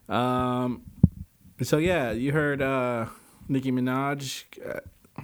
Um, 0.09 0.81
so 1.61 1.77
yeah, 1.77 2.11
you 2.11 2.31
heard 2.31 2.61
uh, 2.61 3.05
Nicki 3.47 3.71
Minaj 3.71 4.43
uh, 4.67 5.21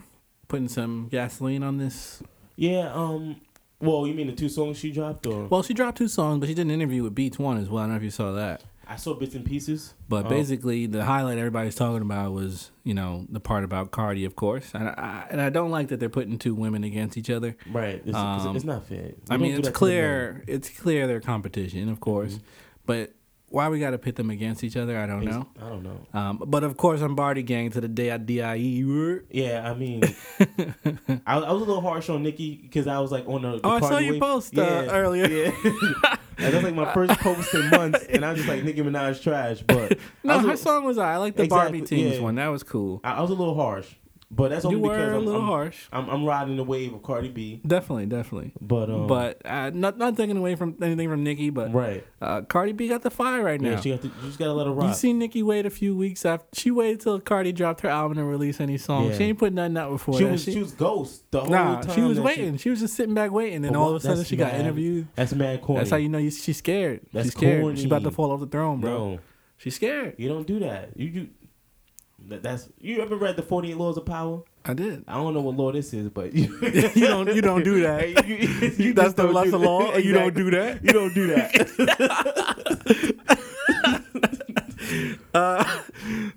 putting 0.47 0.67
some 0.69 1.07
gasoline 1.11 1.63
on 1.63 1.77
this. 1.77 2.23
Yeah. 2.55 2.91
Um. 2.93 3.41
Well, 3.79 4.07
you 4.07 4.13
mean 4.13 4.27
the 4.27 4.33
two 4.33 4.47
songs 4.47 4.77
she 4.77 4.91
dropped, 4.91 5.27
or 5.27 5.47
Well, 5.47 5.61
she 5.61 5.73
dropped 5.73 5.97
two 5.97 6.07
songs, 6.07 6.39
but 6.39 6.47
she 6.47 6.55
did 6.55 6.61
an 6.61 6.71
interview 6.71 7.03
with 7.03 7.13
Beats 7.13 7.37
One 7.37 7.57
as 7.57 7.69
well. 7.69 7.79
I 7.83 7.87
don't 7.87 7.91
know 7.91 7.97
if 7.97 8.03
you 8.03 8.11
saw 8.11 8.31
that. 8.31 8.63
I 8.87 8.97
saw 8.97 9.13
bits 9.13 9.33
and 9.35 9.45
pieces. 9.45 9.93
But 10.09 10.25
Oh. 10.25 10.29
basically, 10.29 10.85
the 10.87 11.05
highlight 11.05 11.37
everybody's 11.37 11.75
talking 11.75 12.01
about 12.01 12.33
was, 12.33 12.71
you 12.83 12.93
know, 12.93 13.25
the 13.29 13.39
part 13.39 13.63
about 13.63 13.91
Cardi, 13.91 14.25
of 14.25 14.35
course. 14.35 14.71
And 14.73 14.89
I, 14.89 15.25
and 15.31 15.39
I 15.41 15.49
don't 15.49 15.71
like 15.71 15.87
that 15.87 15.99
they're 15.99 16.09
putting 16.09 16.37
two 16.37 16.53
women 16.53 16.83
against 16.83 17.17
each 17.17 17.29
other. 17.29 17.55
Right. 17.71 18.01
It's, 18.05 18.15
Um, 18.15 18.55
it's 18.55 18.65
not 18.65 18.85
fair. 18.85 19.07
You 19.07 19.15
I 19.29 19.37
mean, 19.37 19.51
it's 19.51 19.57
that 19.59 19.63
to 19.67 19.69
the 19.71 19.77
clear, 19.77 20.43
it's 20.47 20.69
clear 20.69 21.07
they're 21.07 21.21
competition, 21.21 21.87
of 21.89 21.99
course. 21.99 22.33
Mm-hmm. 22.35 22.45
But 22.85 23.13
why 23.53 23.69
we 23.69 23.79
got 23.79 23.91
to 23.91 23.99
pit 23.99 24.15
them 24.15 24.31
against 24.31 24.63
each 24.63 24.75
other, 24.75 24.97
I 24.97 25.05
don't 25.05 25.25
know. 25.25 25.45
I 25.61 25.69
don't 25.69 25.83
know. 25.83 25.99
Um, 26.11 26.41
but 26.47 26.63
of 26.63 26.75
course, 26.75 27.01
I'm 27.01 27.13
Bardi 27.13 27.43
Gang 27.43 27.69
to 27.69 27.81
the 27.81 27.87
day 27.87 28.09
I 28.09 28.17
die. 28.17 28.55
Yeah, 28.55 29.69
I 29.69 29.75
mean, 29.75 30.01
I, 31.27 31.37
I 31.37 31.51
was 31.51 31.61
a 31.61 31.65
little 31.65 31.81
harsh 31.81 32.09
on 32.09 32.23
Nicki 32.23 32.55
because 32.55 32.87
I 32.87 32.97
was 32.97 33.11
like 33.11 33.27
on 33.27 33.43
the. 33.43 33.59
the 33.59 33.67
Oh, 33.67 33.71
I 33.73 33.79
saw 33.81 33.97
wave. 33.97 34.19
post, 34.19 34.57
uh, 34.57 34.87
earlier. 34.89 35.27
Yeah, 35.27 35.51
that's 36.37 36.63
like 36.63 36.73
my 36.73 36.91
first 36.95 37.19
post 37.19 37.53
in 37.53 37.69
months, 37.69 38.03
and 38.09 38.25
I 38.25 38.31
was 38.31 38.39
just 38.39 38.49
like 38.49 38.63
Nicki 38.63 38.81
Minaj 38.81 39.21
trash. 39.21 39.61
But 39.61 39.99
No, 40.23 40.39
I 40.39 40.41
her 40.41 40.57
song 40.57 40.83
was 40.83 40.97
I 40.97 41.17
like 41.17 41.35
the 41.35 41.43
Exactly, 41.43 41.81
Barbie 41.81 41.95
Tingz 41.95 42.15
yeah. 42.15 42.21
one. 42.21 42.33
That 42.35 42.47
was 42.47 42.63
cool. 42.63 43.01
I, 43.03 43.13
I 43.13 43.21
was 43.21 43.29
a 43.29 43.35
little 43.35 43.53
harsh, 43.53 43.87
but 44.35 44.49
that's 44.49 44.65
only 44.65 44.77
You 44.77 44.83
because 44.83 44.97
were 44.97 45.13
a 45.13 45.17
I'm, 45.17 45.25
little 45.25 45.41
I'm, 45.41 45.47
harsh. 45.47 45.87
I'm, 45.91 46.09
I'm 46.09 46.25
riding 46.25 46.57
the 46.57 46.63
wave 46.63 46.93
of 46.93 47.03
Cardi 47.03 47.29
B. 47.29 47.61
Definitely, 47.65 48.07
definitely. 48.07 48.53
But 48.59 48.89
um, 48.89 49.07
but 49.07 49.41
uh, 49.45 49.69
not 49.73 49.97
not 49.97 50.17
taking 50.17 50.37
away 50.37 50.55
from 50.55 50.75
anything 50.81 51.09
from 51.09 51.23
Nicki, 51.23 51.49
but 51.49 51.73
right, 51.73 52.05
uh, 52.21 52.41
Cardi 52.41 52.71
B 52.71 52.87
got 52.87 53.01
the 53.03 53.11
fire 53.11 53.43
right 53.43 53.61
now. 53.61 53.71
yeah, 53.71 53.79
she 53.81 53.91
got 53.91 54.01
to, 54.01 54.07
you 54.07 54.13
just 54.25 54.39
gotta 54.39 54.53
let 54.53 54.65
her 54.67 54.73
rock. 54.73 54.87
You 54.89 54.93
seen 54.95 55.19
Nicki 55.19 55.43
wait 55.43 55.65
a 55.65 55.69
few 55.69 55.95
weeks 55.95 56.25
after 56.25 56.47
she 56.53 56.71
waited 56.71 57.01
till 57.01 57.19
Cardi 57.19 57.51
dropped 57.51 57.81
her 57.81 57.89
album 57.89 58.17
and 58.17 58.27
release 58.29 58.59
any 58.59 58.77
song. 58.77 59.09
Yeah. 59.09 59.17
She 59.17 59.23
ain't 59.25 59.39
put 59.39 59.53
nothing 59.53 59.77
out 59.77 59.91
before 59.91 60.17
she 60.17 60.23
that. 60.23 60.31
was 60.31 60.43
She- 60.43 60.53
she 60.53 60.59
was 60.59 60.71
ghost 60.71 61.29
the 61.31 61.41
whole 61.41 61.49
nah, 61.49 61.81
time. 61.81 61.95
she 61.95 62.01
was 62.01 62.19
waiting. 62.19 62.57
She, 62.57 62.69
was 62.69 62.79
just 62.79 62.95
sitting 62.95 63.13
back 63.13 63.31
waiting, 63.31 63.65
and 63.65 63.75
all 63.75 63.89
of 63.89 63.95
a 63.95 63.99
sudden 63.99 64.23
she 64.23 64.35
got 64.35 64.51
mad. 64.51 64.61
interviewed. 64.61 65.07
That's 65.15 65.33
mad 65.33 65.61
corny. 65.61 65.79
That's 65.79 65.91
how 65.91 65.97
you 65.97 66.09
know 66.09 66.17
you, 66.17 66.31
she's 66.31 66.57
scared. 66.57 67.01
That's 67.13 67.27
she's 67.27 67.33
scared. 67.33 67.77
She's 67.77 67.85
about 67.85 68.03
to 68.03 68.11
fall 68.11 68.31
off 68.31 68.39
the 68.39 68.47
throne, 68.47 68.79
bro. 68.81 68.91
No, 69.13 69.19
She's 69.57 69.75
scared. 69.75 70.15
you 70.17 70.27
don't 70.27 70.45
do 70.45 70.59
that. 70.59 70.89
You 70.97 71.07
you. 71.07 71.29
That, 72.27 72.41
that's 72.43 72.69
you 72.79 73.01
ever 73.01 73.15
read 73.17 73.35
the 73.35 73.41
Forty 73.43 73.71
Eight 73.71 73.77
Laws 73.77 73.97
of 73.97 74.05
Power? 74.05 74.43
I 74.65 74.73
did. 74.73 75.03
I 75.09 75.15
don't 75.15 75.33
know 75.33 75.41
what 75.41 75.55
law 75.57 75.71
this 75.73 75.93
is, 75.93 76.07
but 76.09 76.31
you, 76.33 76.57
you 76.95 77.07
don't. 77.07 77.27
You 77.35 77.41
don't 77.41 77.63
do 77.63 77.81
that. 77.81 78.25
You- 78.27 78.85
you- 78.87 78.93
That's 78.93 79.13
the 79.13 79.27
that's 79.27 79.45
do 79.45 79.51
the 79.51 79.57
that. 79.57 79.65
law. 79.65 79.91
and 79.91 80.03
You 80.05 80.13
don't 80.13 80.33
do 80.33 80.49
that. 80.51 80.83
You 80.83 80.91
don't 80.93 81.13
do 81.13 81.27
that. 81.27 81.49
Uh, 85.33 85.63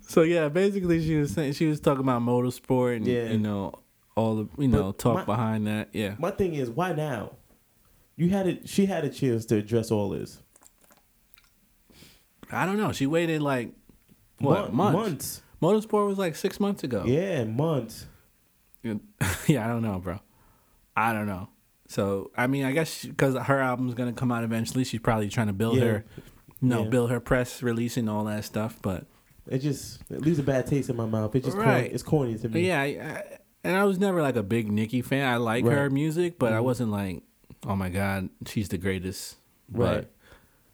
so 0.00 0.22
yeah, 0.22 0.48
basically 0.48 1.04
she 1.04 1.16
was 1.16 1.30
saying 1.32 1.52
she 1.52 1.66
was 1.66 1.78
talking 1.80 2.00
about 2.00 2.22
motorsport 2.22 2.96
and 2.96 3.06
Yeah. 3.06 3.24
you 3.24 3.38
know 3.38 3.74
all 4.14 4.36
the 4.36 4.48
you 4.56 4.68
know 4.68 4.84
But 4.84 4.98
talk 4.98 5.14
my- 5.16 5.24
behind 5.24 5.66
that. 5.66 5.88
Yeah. 5.92 6.14
My 6.18 6.30
thing 6.30 6.54
is, 6.54 6.70
why 6.70 6.92
now? 6.92 7.32
You 8.16 8.30
had 8.30 8.46
it. 8.46 8.66
She 8.68 8.86
had 8.86 9.04
a 9.04 9.10
chance 9.10 9.44
to 9.46 9.56
address 9.56 9.90
all 9.90 10.08
this. 10.10 10.40
I 12.50 12.64
don't 12.64 12.78
know. 12.78 12.92
She 12.92 13.06
waited 13.06 13.42
like 13.42 13.72
what 14.38 14.72
Mon- 14.72 14.92
months? 14.94 15.42
Motorsport 15.62 16.06
was 16.06 16.18
like 16.18 16.36
six 16.36 16.60
months 16.60 16.84
ago. 16.84 17.04
Yeah, 17.06 17.44
months. 17.44 18.06
yeah, 19.46 19.64
I 19.64 19.68
don't 19.68 19.82
know, 19.82 19.98
bro. 19.98 20.20
I 20.96 21.12
don't 21.12 21.26
know. 21.26 21.48
So 21.88 22.30
I 22.36 22.46
mean, 22.46 22.64
I 22.64 22.72
guess 22.72 23.04
because 23.04 23.34
her 23.36 23.58
album's 23.60 23.94
gonna 23.94 24.12
come 24.12 24.30
out 24.32 24.44
eventually, 24.44 24.84
she's 24.84 25.00
probably 25.00 25.28
trying 25.28 25.46
to 25.48 25.52
build 25.52 25.76
Yeah. 25.78 25.84
her, 25.84 26.04
you 26.60 26.68
know, 26.68 26.84
Yeah. 26.84 26.90
build 26.90 27.10
her 27.10 27.20
press 27.20 27.62
release 27.62 27.96
and 27.96 28.08
all 28.10 28.24
that 28.24 28.44
stuff. 28.44 28.78
But, 28.82 29.06
It 29.48 29.58
just 29.58 30.02
it 30.10 30.20
leaves 30.22 30.38
a 30.38 30.42
bad 30.42 30.66
taste 30.66 30.90
in 30.90 30.96
my 30.96 31.06
mouth. 31.06 31.34
It's 31.36 31.44
just 31.46 31.56
Right. 31.56 31.64
corny. 31.82 31.88
It's 31.88 32.02
corny 32.02 32.38
to 32.38 32.48
me. 32.48 32.66
yeah, 32.66 32.80
I, 32.80 32.84
I, 32.84 33.22
and 33.64 33.76
I 33.76 33.84
was 33.84 33.98
never 33.98 34.20
like 34.22 34.36
a 34.36 34.42
big 34.42 34.70
Nicki 34.70 35.02
fan. 35.02 35.26
I 35.28 35.36
like 35.36 35.64
her 35.64 35.88
music, 35.90 36.38
but 36.38 36.52
I 36.52 36.58
Mhm. 36.58 36.64
wasn't 36.64 36.90
like, 36.90 37.22
oh 37.66 37.76
my 37.76 37.88
god, 37.88 38.28
she's 38.46 38.68
the 38.68 38.78
greatest. 38.78 39.36
Right. 39.70 40.02
But 40.02 40.10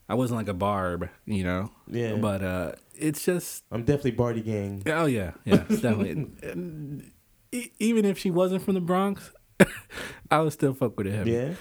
I 0.08 0.14
wasn't 0.14 0.38
like 0.38 0.48
a 0.48 0.54
Barb, 0.54 1.08
you 1.26 1.44
know. 1.44 1.70
Yeah. 1.86 2.16
But 2.16 2.42
uh, 2.42 2.72
it's 2.94 3.24
just 3.24 3.64
I'm 3.70 3.84
definitely 3.84 4.12
Bardi 4.12 4.42
Gang. 4.42 4.82
Oh 4.86 5.06
yeah, 5.06 5.32
yeah, 5.44 5.56
definitely. 5.68 6.26
E- 7.54 7.70
even 7.78 8.06
if 8.06 8.16
she 8.16 8.30
wasn't 8.30 8.62
from 8.62 8.72
the 8.72 8.80
Bronx, 8.80 9.30
I 10.30 10.40
would 10.40 10.54
still 10.54 10.72
fuck 10.72 10.96
with 10.96 11.06
it. 11.06 11.26
Yeah. 11.26 11.52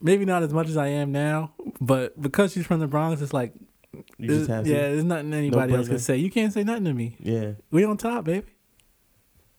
Maybe 0.00 0.24
not 0.24 0.44
as 0.44 0.52
much 0.52 0.68
as 0.68 0.76
I 0.76 0.86
am 0.86 1.10
now, 1.10 1.52
but 1.80 2.20
because 2.20 2.52
she's 2.52 2.64
from 2.64 2.78
the 2.78 2.86
Bronx, 2.86 3.20
it's 3.20 3.32
like, 3.32 3.52
You 4.18 4.28
just 4.28 4.48
have 4.48 4.68
yeah, 4.68 4.82
there's 4.82 5.02
nothing 5.02 5.34
anybody 5.34 5.74
else 5.74 5.88
can 5.88 5.98
say. 5.98 6.16
You 6.18 6.30
can't 6.30 6.52
say 6.52 6.62
nothing 6.62 6.84
to 6.84 6.92
me. 6.94 7.16
Yeah. 7.18 7.52
We 7.72 7.82
on 7.84 7.96
top, 7.96 8.24
baby. 8.26 8.46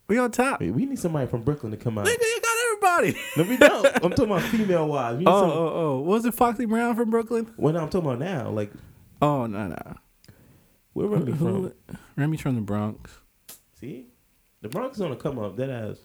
We 0.08 0.18
on 0.20 0.32
top. 0.32 0.62
We 0.62 0.86
need 0.86 1.00
somebody 1.00 1.28
from 1.28 1.42
Brooklyn 1.44 1.72
to 1.72 1.78
come 1.78 1.98
out. 1.98 2.06
Nigga, 2.06 2.18
you 2.22 2.40
everybody. 2.84 3.20
No, 3.36 3.44
we 3.44 3.58
don't. 3.58 3.86
I'm 4.04 4.10
talking 4.12 4.26
about 4.26 4.42
female 4.44 4.88
wise. 4.88 5.18
We 5.18 5.26
oh, 5.26 5.42
some- 5.42 5.50
oh, 5.52 5.72
oh. 5.76 6.00
Was 6.02 6.26
it 6.26 6.34
Foxy 6.34 6.66
Brown 6.66 6.96
from 6.96 7.10
Brooklyn? 7.10 7.52
Well, 7.58 7.74
no, 7.74 7.82
I'm 7.82 7.90
talking 7.90 8.08
about 8.10 8.20
now. 8.20 8.50
Like, 8.50 8.72
Oh, 9.22 9.46
no, 9.48 9.68
no. 9.68 9.96
where 10.94 11.08
Remy 11.08 11.32
Who- 11.34 11.38
from? 11.38 11.64
who- 11.64 11.74
Remy's 12.16 12.42
from 12.42 12.56
the 12.56 12.62
Bronx. 12.62 13.20
See, 13.80 14.08
the 14.62 14.70
Bronx 14.70 14.98
is 14.98 15.02
on 15.02 15.10
the 15.12 15.16
come 15.16 15.40
up. 15.40 15.56
That 15.58 15.70
ass. 15.70 15.98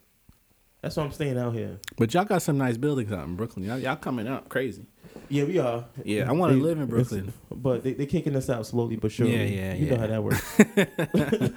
That's 0.82 0.96
why 0.96 1.04
I'm 1.04 1.12
staying 1.12 1.38
out 1.38 1.54
here. 1.54 1.78
But 1.96 2.12
y'all 2.12 2.24
got 2.24 2.42
some 2.42 2.58
nice 2.58 2.76
buildings 2.76 3.12
out 3.12 3.24
in 3.26 3.36
Brooklyn. 3.36 3.64
Y'all, 3.64 3.78
y'all 3.78 3.94
coming 3.96 4.26
up 4.26 4.48
crazy. 4.48 4.84
Yeah, 5.28 5.44
we 5.44 5.58
are. 5.58 5.84
Yeah, 6.04 6.28
I 6.28 6.32
want 6.32 6.52
to 6.54 6.58
live 6.60 6.78
in 6.80 6.86
Brooklyn. 6.86 7.32
But 7.50 7.84
they 7.84 7.92
they 7.92 8.04
kicking 8.06 8.34
us 8.34 8.50
out 8.50 8.66
slowly 8.66 8.96
but 8.96 9.12
surely. 9.12 9.32
Yeah, 9.32 9.44
yeah, 9.44 9.74
You 9.74 9.86
yeah. 9.86 9.94
know 9.94 10.00
how 10.00 10.06
that 10.08 10.22
works. 10.24 11.52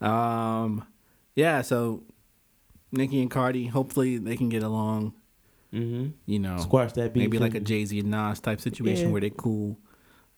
Um, 0.00 0.84
yeah. 1.36 1.62
So 1.62 2.02
Nicki 2.96 3.20
and 3.22 3.30
Cardi, 3.30 3.66
hopefully 3.66 4.18
they 4.18 4.36
can 4.36 4.48
get 4.48 4.62
along. 4.62 5.12
mm-hmm. 5.72 6.10
You 6.26 6.38
know, 6.38 6.58
Squash 6.58 6.92
that 6.92 7.12
beef. 7.12 7.20
maybe 7.22 7.38
like 7.38 7.54
a 7.54 7.60
Jay 7.60 7.84
Z 7.84 7.98
and 7.98 8.10
Nas 8.10 8.40
type 8.40 8.60
situation 8.60 9.06
Yeah. 9.06 9.12
where 9.12 9.20
they 9.20 9.30
cool 9.30 9.78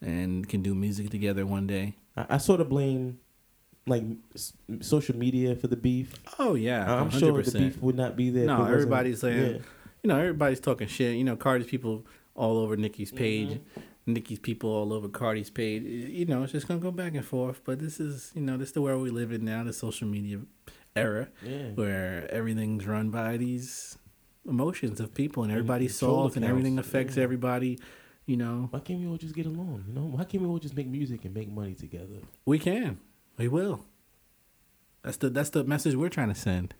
and 0.01 0.49
can 0.49 0.62
do 0.62 0.75
music 0.75 1.11
together 1.11 1.47
one 1.47 1.66
day. 1.66 1.97
I, 2.16 2.27
I 2.31 2.38
sort 2.38 2.61
of 2.61 2.69
blame 2.69 3.19
like 3.87 4.03
s- 4.35 4.53
social 4.81 5.16
media 5.16 5.55
for 5.57 5.69
the 5.69 5.77
beef. 5.77 6.14
Oh 6.38 6.55
yeah, 6.55 6.92
I'm 7.01 7.11
sure 7.11 7.42
the 7.42 7.51
beef 7.59 7.81
would 7.81 7.95
not 7.97 8.16
be 8.16 8.31
there. 8.31 8.47
No, 8.47 8.64
everybody's 8.64 9.21
saying- 9.21 9.55
yeah. 9.57 9.59
You 10.03 10.09
know, 10.09 10.19
everybody's 10.19 10.61
talking 10.61 10.87
shit. 10.87 11.16
You 11.16 11.25
know, 11.25 11.35
Cardi's 11.37 11.66
people 11.66 12.07
all 12.35 12.59
over 12.59 12.77
Nicki's 12.77 13.09
Mm-hmm. 13.11 13.19
page. 13.19 13.61
Nicki's 14.09 14.38
people 14.38 14.71
all 14.71 14.92
over 14.92 15.09
Cardi's 15.09 15.51
page. 15.51 15.83
You 15.83 16.27
know, 16.27 16.45
it's 16.45 16.53
just 16.53 16.69
gonna 16.69 16.79
go 16.79 16.92
back 16.92 17.14
and 17.14 17.25
forth. 17.25 17.61
But 17.64 17.81
this 17.81 17.99
is, 17.99 18.31
you 18.35 18.40
know, 18.42 18.57
this 18.57 18.69
is 18.69 18.75
the 18.75 18.83
world 18.83 19.03
we 19.03 19.11
live 19.11 19.33
in 19.33 19.45
now, 19.45 19.64
the 19.64 19.73
social 19.73 20.07
media 20.07 20.38
era. 20.96 21.28
Yeah. 21.42 21.70
where 21.74 22.26
everything's 22.30 22.87
run 22.87 23.11
by 23.11 23.37
these 23.37 23.98
emotions 24.48 25.00
of 25.00 25.12
people 25.14 25.42
and 25.42 25.50
everybody's 25.52 25.96
soft 25.96 26.37
and 26.37 26.44
everything 26.44 26.78
affects 26.78 27.16
yeah. 27.16 27.24
everybody 27.24 27.78
You 28.26 28.37
know, 28.37 28.68
Why 28.70 28.80
can't 28.80 29.00
we 29.00 29.06
all 29.06 29.16
just 29.16 29.35
get 29.35 29.46
along? 29.46 29.85
You 29.88 29.94
know, 29.94 30.06
why 30.06 30.24
can't 30.24 30.42
we 30.42 30.48
all 30.48 30.59
just 30.59 30.76
make 30.76 30.88
music 30.88 31.24
and 31.24 31.32
make 31.35 31.50
money 31.50 31.74
together? 31.74 32.20
we 32.44 32.59
can. 32.59 32.98
We 33.38 33.48
will. 33.48 33.85
That's 35.02 35.18
the 35.18 35.30
that's 35.30 35.50
the 35.50 35.62
message 35.64 35.94
we're 35.94 36.09
trying 36.09 36.28
to 36.28 36.35
send. 36.35 36.74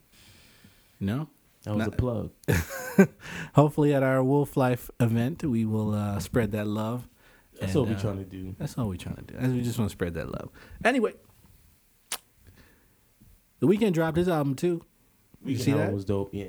You 0.99 1.07
know? 1.07 1.29
That 1.65 1.75
was 1.75 1.87
Not- 1.87 1.95
a 1.95 1.97
plug. 1.97 2.31
Hopefully 3.55 3.93
at 3.95 4.03
our 4.03 4.23
Wolf 4.23 4.57
Life 4.57 4.91
event 5.01 5.45
we 5.45 5.65
will 5.65 5.95
uh, 5.95 6.19
spread 6.21 6.53
that 6.53 6.67
love. 6.67 7.09
That's 7.61 7.73
And, 7.75 7.81
what 7.83 7.91
we're 7.91 7.97
uh, 7.97 8.01
trying 8.01 8.19
to 8.19 8.25
do. 8.25 8.55
That's 8.59 8.77
all 8.79 8.89
we're 8.89 8.97
trying 8.97 9.17
to 9.17 9.23
do. 9.23 9.53
We 9.55 9.63
just 9.63 9.79
want 9.79 9.91
to 9.91 9.93
spread 9.93 10.15
that 10.15 10.29
love. 10.31 10.51
Anyway, 10.85 11.15
the 13.61 13.67
Weeknd 13.67 13.93
dropped 13.93 14.17
his 14.17 14.29
album 14.29 14.55
too. 14.55 14.83
You 15.45 15.57
see 15.59 15.73
that? 15.73 15.93
was 15.93 16.05
dope. 16.05 16.31
Yeah. 16.33 16.47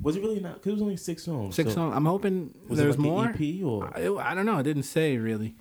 Was 0.00 0.16
it 0.16 0.20
really 0.20 0.40
not? 0.40 0.54
Because 0.54 0.70
it 0.70 0.72
was 0.74 0.82
only 0.82 0.96
six 0.96 1.24
songs. 1.24 1.54
Six 1.56 1.70
so 1.70 1.74
songs. 1.74 1.94
I'm 1.96 2.04
hoping 2.06 2.54
Was 2.68 2.78
there's 2.78 2.94
it 2.94 2.98
like 3.00 3.10
more. 3.10 3.26
An 3.26 3.34
EP 3.42 3.64
or 3.64 3.86
I, 3.96 4.30
I 4.30 4.34
don't 4.34 4.46
know. 4.46 4.58
It 4.58 4.62
didn't 4.62 4.84
say 4.84 5.16
really. 5.16 5.56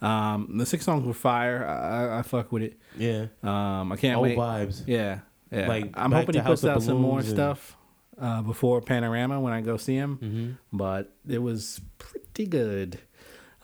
Um, 0.00 0.58
the 0.58 0.66
six 0.66 0.84
songs 0.84 1.06
were 1.06 1.14
fire. 1.14 1.66
I, 1.66 2.16
I, 2.16 2.18
I 2.18 2.22
fuck 2.22 2.52
with 2.52 2.62
it. 2.62 2.78
yeah, 2.98 3.26
Um, 3.42 3.92
I 3.92 3.96
can't 3.96 4.16
old 4.18 4.24
wait. 4.28 4.36
vibes. 4.38 4.82
Yeah, 4.86 5.20
yeah. 5.50 5.68
Like, 5.68 5.90
I'm 5.94 6.12
hoping 6.12 6.34
he 6.34 6.40
puts 6.42 6.64
out 6.64 6.82
some 6.82 7.00
more 7.00 7.20
and- 7.20 7.28
stuff 7.28 7.76
uh, 8.20 8.42
before 8.42 8.80
Panorama 8.82 9.40
when 9.40 9.52
I 9.54 9.60
go 9.62 9.76
see 9.78 9.94
him. 9.94 10.18
Mm-hmm. 10.22 10.76
But 10.76 11.14
it 11.28 11.38
was 11.38 11.80
pretty 11.98 12.46
good. 12.46 12.98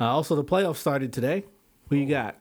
Uh, 0.00 0.04
also, 0.06 0.34
the 0.34 0.44
playoffs 0.44 0.76
started 0.76 1.12
today. 1.12 1.44
Who 1.90 1.96
you 1.96 2.06
got? 2.06 2.36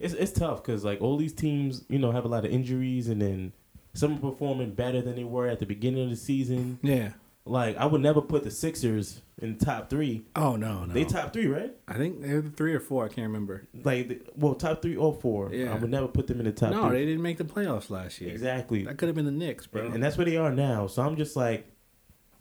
It's 0.00 0.14
it's 0.14 0.32
tough 0.32 0.62
because 0.62 0.84
like 0.84 1.00
all 1.00 1.16
these 1.16 1.34
teams, 1.34 1.84
you 1.88 1.98
know, 1.98 2.10
have 2.10 2.24
a 2.24 2.28
lot 2.28 2.44
of 2.44 2.50
injuries, 2.50 3.08
and 3.08 3.20
then 3.20 3.52
some 3.92 4.16
are 4.16 4.30
performing 4.30 4.72
better 4.72 5.02
than 5.02 5.14
they 5.14 5.24
were 5.24 5.46
at 5.46 5.58
the 5.58 5.66
beginning 5.66 6.04
of 6.04 6.10
the 6.10 6.16
season. 6.16 6.78
Yeah. 6.82 7.12
Like 7.44 7.76
I 7.76 7.86
would 7.86 8.00
never 8.00 8.20
put 8.20 8.44
the 8.44 8.50
Sixers 8.50 9.22
in 9.38 9.58
the 9.58 9.64
top 9.64 9.90
three. 9.90 10.24
Oh 10.36 10.56
no, 10.56 10.84
no. 10.84 10.92
They 10.92 11.04
top 11.04 11.32
three, 11.32 11.46
right? 11.46 11.74
I 11.88 11.94
think 11.94 12.20
they're 12.20 12.40
the 12.40 12.50
three 12.50 12.74
or 12.74 12.80
four. 12.80 13.04
I 13.04 13.08
can't 13.08 13.26
remember. 13.26 13.66
Like 13.82 14.26
well, 14.36 14.54
top 14.54 14.82
three 14.82 14.96
or 14.96 15.14
four. 15.14 15.52
Yeah. 15.52 15.72
I 15.72 15.76
would 15.76 15.90
never 15.90 16.08
put 16.08 16.26
them 16.26 16.38
in 16.40 16.46
the 16.46 16.52
top 16.52 16.70
no, 16.70 16.88
three. 16.88 16.98
they 16.98 17.06
didn't 17.06 17.22
make 17.22 17.38
the 17.38 17.44
playoffs 17.44 17.90
last 17.90 18.20
year. 18.20 18.30
Exactly. 18.30 18.84
That 18.84 18.98
could 18.98 19.08
have 19.08 19.16
been 19.16 19.24
the 19.24 19.30
Knicks, 19.30 19.66
bro. 19.66 19.84
And, 19.84 19.94
and 19.94 20.02
that's 20.02 20.16
where 20.16 20.26
they 20.26 20.36
are 20.36 20.52
now. 20.52 20.86
So 20.86 21.02
I'm 21.02 21.16
just 21.16 21.34
like, 21.36 21.66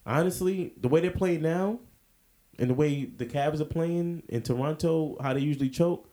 honestly, 0.05 0.73
the 0.79 0.87
way 0.89 0.99
they 1.01 1.09
play 1.09 1.37
now, 1.37 1.79
and 2.59 2.69
the 2.69 2.73
way 2.73 3.05
the 3.05 3.25
Cavs 3.25 3.61
are 3.61 3.65
playing 3.65 4.23
in 4.27 4.41
Toronto, 4.41 5.17
how 5.21 5.33
they 5.33 5.39
usually 5.39 5.69
choke, 5.69 6.08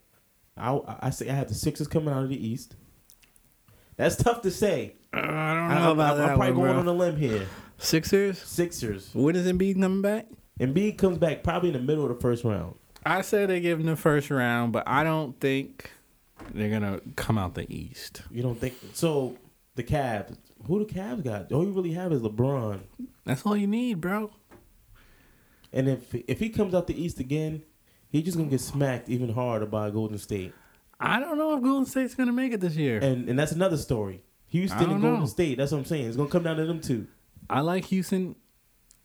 I 0.56 0.78
I 1.00 1.10
say 1.10 1.28
I 1.28 1.34
have 1.34 1.48
the 1.48 1.54
Sixers 1.54 1.88
coming 1.88 2.12
out 2.12 2.22
of 2.22 2.28
the 2.28 2.46
East. 2.46 2.76
That's 3.96 4.16
tough 4.16 4.42
to 4.42 4.50
say. 4.50 4.96
Uh, 5.12 5.18
I 5.18 5.22
don't 5.22 5.32
I, 5.32 5.78
know 5.80 5.92
about 5.92 6.12
am 6.12 6.18
that 6.18 6.36
probably 6.36 6.52
one, 6.52 6.54
going 6.54 6.72
bro. 6.72 6.80
on 6.80 6.86
a 6.88 6.92
limb 6.92 7.16
here. 7.16 7.46
Sixers. 7.78 8.38
Sixers. 8.38 9.10
When 9.14 9.36
is 9.36 9.50
Embiid 9.50 9.80
coming 9.80 10.02
back? 10.02 10.26
Embiid 10.60 10.98
comes 10.98 11.18
back 11.18 11.42
probably 11.42 11.70
in 11.70 11.74
the 11.74 11.80
middle 11.80 12.04
of 12.04 12.14
the 12.14 12.20
first 12.20 12.44
round. 12.44 12.74
I 13.04 13.22
say 13.22 13.46
they 13.46 13.60
give 13.60 13.78
him 13.80 13.86
the 13.86 13.96
first 13.96 14.30
round, 14.30 14.72
but 14.72 14.84
I 14.86 15.04
don't 15.04 15.38
think 15.40 15.90
they're 16.52 16.70
gonna 16.70 17.00
come 17.16 17.38
out 17.38 17.54
the 17.54 17.72
East. 17.72 18.22
You 18.30 18.42
don't 18.42 18.58
think 18.60 18.74
so? 18.94 19.36
The 19.74 19.82
Cavs. 19.84 20.36
Who 20.66 20.84
the 20.84 20.92
Cavs 20.92 21.22
got? 21.22 21.52
All 21.52 21.64
you 21.64 21.72
really 21.72 21.92
have 21.92 22.12
is 22.12 22.22
LeBron. 22.22 22.80
That's 23.24 23.44
all 23.46 23.56
you 23.56 23.66
need, 23.66 24.00
bro. 24.00 24.30
And 25.72 25.88
if 25.88 26.14
if 26.14 26.38
he 26.40 26.48
comes 26.48 26.74
out 26.74 26.86
the 26.86 27.00
East 27.00 27.20
again, 27.20 27.62
he's 28.10 28.24
just 28.24 28.36
gonna 28.36 28.50
get 28.50 28.60
smacked 28.60 29.08
even 29.08 29.30
harder 29.32 29.66
by 29.66 29.90
Golden 29.90 30.18
State. 30.18 30.52
I 30.98 31.20
don't 31.20 31.36
know 31.38 31.56
if 31.56 31.62
Golden 31.62 31.86
State's 31.86 32.14
gonna 32.14 32.32
make 32.32 32.52
it 32.52 32.60
this 32.60 32.76
year. 32.76 32.98
And 33.00 33.28
and 33.28 33.38
that's 33.38 33.52
another 33.52 33.76
story. 33.76 34.22
Houston 34.48 34.90
and 34.90 35.02
Golden 35.02 35.20
know. 35.20 35.26
State. 35.26 35.58
That's 35.58 35.72
what 35.72 35.78
I'm 35.78 35.84
saying. 35.84 36.06
It's 36.06 36.16
gonna 36.16 36.28
come 36.30 36.42
down 36.44 36.56
to 36.56 36.64
them 36.66 36.80
two. 36.80 37.06
I 37.50 37.60
like 37.60 37.84
Houston. 37.86 38.36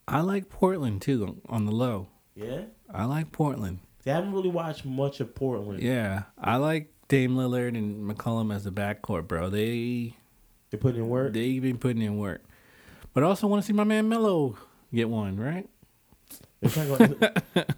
I 0.08 0.22
like 0.22 0.50
Portland 0.50 1.02
too 1.02 1.42
on 1.50 1.66
the 1.66 1.72
low. 1.72 2.08
Yeah. 2.36 2.64
I 2.94 3.06
like 3.06 3.32
Portland. 3.32 3.80
See, 4.04 4.10
I 4.12 4.16
haven't 4.16 4.34
really 4.34 4.50
watched 4.50 4.84
much 4.86 5.20
of 5.20 5.36
Portland. 5.36 5.82
Yeah, 5.82 6.24
I 6.38 6.56
like 6.58 6.92
Dame 7.08 7.36
Lillard 7.36 7.78
and 7.78 8.10
McCollum 8.10 8.54
as 8.54 8.64
the 8.64 8.72
backcourt, 8.72 9.28
bro. 9.28 9.50
They 9.50 10.16
They 10.72 10.78
put 10.78 10.96
in 10.96 11.08
work. 11.08 11.34
they 11.34 11.60
been 11.60 11.78
putting 11.78 12.02
in 12.02 12.18
work, 12.18 12.44
but 13.14 13.24
I 13.24 13.28
also 13.28 13.48
want 13.48 13.62
to 13.62 13.68
see 13.68 13.74
my 13.74 13.84
man 13.84 14.10
Melo 14.10 14.58
get 14.94 15.08
one, 15.10 15.38
right? 15.38 15.70
It's 16.62 16.78
not 16.78 16.88
gonna. 16.88 17.34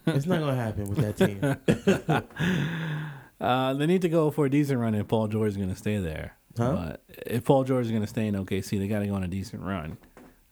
it's 0.08 0.26
not 0.26 0.40
gonna 0.40 0.56
happen 0.56 0.86
with 0.90 0.98
that 1.00 1.18
team. 1.18 2.24
Uh, 3.42 3.74
they 3.74 3.86
need 3.86 4.02
to 4.02 4.08
go 4.10 4.32
for 4.32 4.46
a 4.46 4.50
decent 4.50 4.80
run 4.80 4.96
if 4.96 5.06
Paul 5.10 5.28
George 5.28 5.50
is 5.50 5.58
going 5.58 5.68
to 5.70 5.76
stay 5.76 5.98
there. 5.98 6.38
Huh? 6.58 6.72
But 6.76 7.04
if 7.28 7.44
Paul 7.44 7.66
George 7.66 7.86
is 7.88 7.92
going 7.92 8.04
to 8.04 8.08
stay 8.08 8.28
in 8.28 8.36
OKC, 8.36 8.80
they 8.80 8.88
got 8.88 9.00
to 9.00 9.08
go 9.08 9.16
on 9.16 9.24
a 9.24 9.28
decent 9.28 9.64
run. 9.64 9.98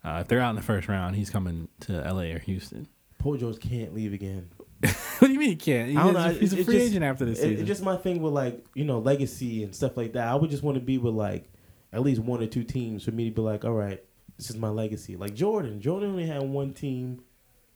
Uh, 0.04 0.18
if 0.20 0.28
they're 0.28 0.40
out 0.40 0.50
in 0.50 0.56
the 0.56 0.62
first 0.62 0.88
round, 0.88 1.16
he's 1.16 1.30
coming 1.30 1.68
to 1.80 1.92
LA 2.02 2.34
or 2.34 2.38
Houston. 2.40 2.88
Paul 3.18 3.38
George 3.38 3.60
can't 3.60 3.94
leave 3.94 4.12
again. 4.12 4.50
what 4.82 5.28
do 5.28 5.32
you 5.32 5.38
mean 5.38 5.50
he 5.50 5.56
can't? 5.56 5.88
He's, 5.88 5.96
I 5.96 6.02
don't 6.02 6.12
know. 6.12 6.32
he's 6.34 6.52
a 6.52 6.56
It- 6.56 6.60
it 6.60 6.64
free 6.64 6.74
just- 6.80 6.88
agent 6.90 7.04
after 7.04 7.24
this 7.24 7.38
It- 7.38 7.42
season. 7.42 7.58
It's 7.60 7.68
just 7.68 7.82
my 7.82 7.96
thing 7.96 8.20
with 8.20 8.34
like 8.34 8.62
you 8.74 8.84
know 8.84 8.98
legacy 8.98 9.62
and 9.64 9.74
stuff 9.74 9.96
like 9.96 10.12
that. 10.14 10.28
I 10.28 10.34
would 10.34 10.50
just 10.50 10.62
want 10.62 10.74
to 10.74 10.82
be 10.84 10.98
with 10.98 11.14
like 11.14 11.50
at 11.94 12.02
least 12.02 12.20
one 12.20 12.42
or 12.42 12.46
two 12.46 12.64
teams 12.64 13.04
for 13.04 13.12
me 13.12 13.30
to 13.30 13.34
be 13.34 13.40
like, 13.40 13.64
all 13.64 13.72
right, 13.72 14.02
this 14.36 14.50
is 14.50 14.56
my 14.58 14.68
legacy. 14.68 15.16
Like 15.16 15.32
Jordan. 15.34 15.80
Jordan 15.80 16.10
only 16.10 16.26
had 16.26 16.42
one 16.42 16.74
team, 16.74 17.22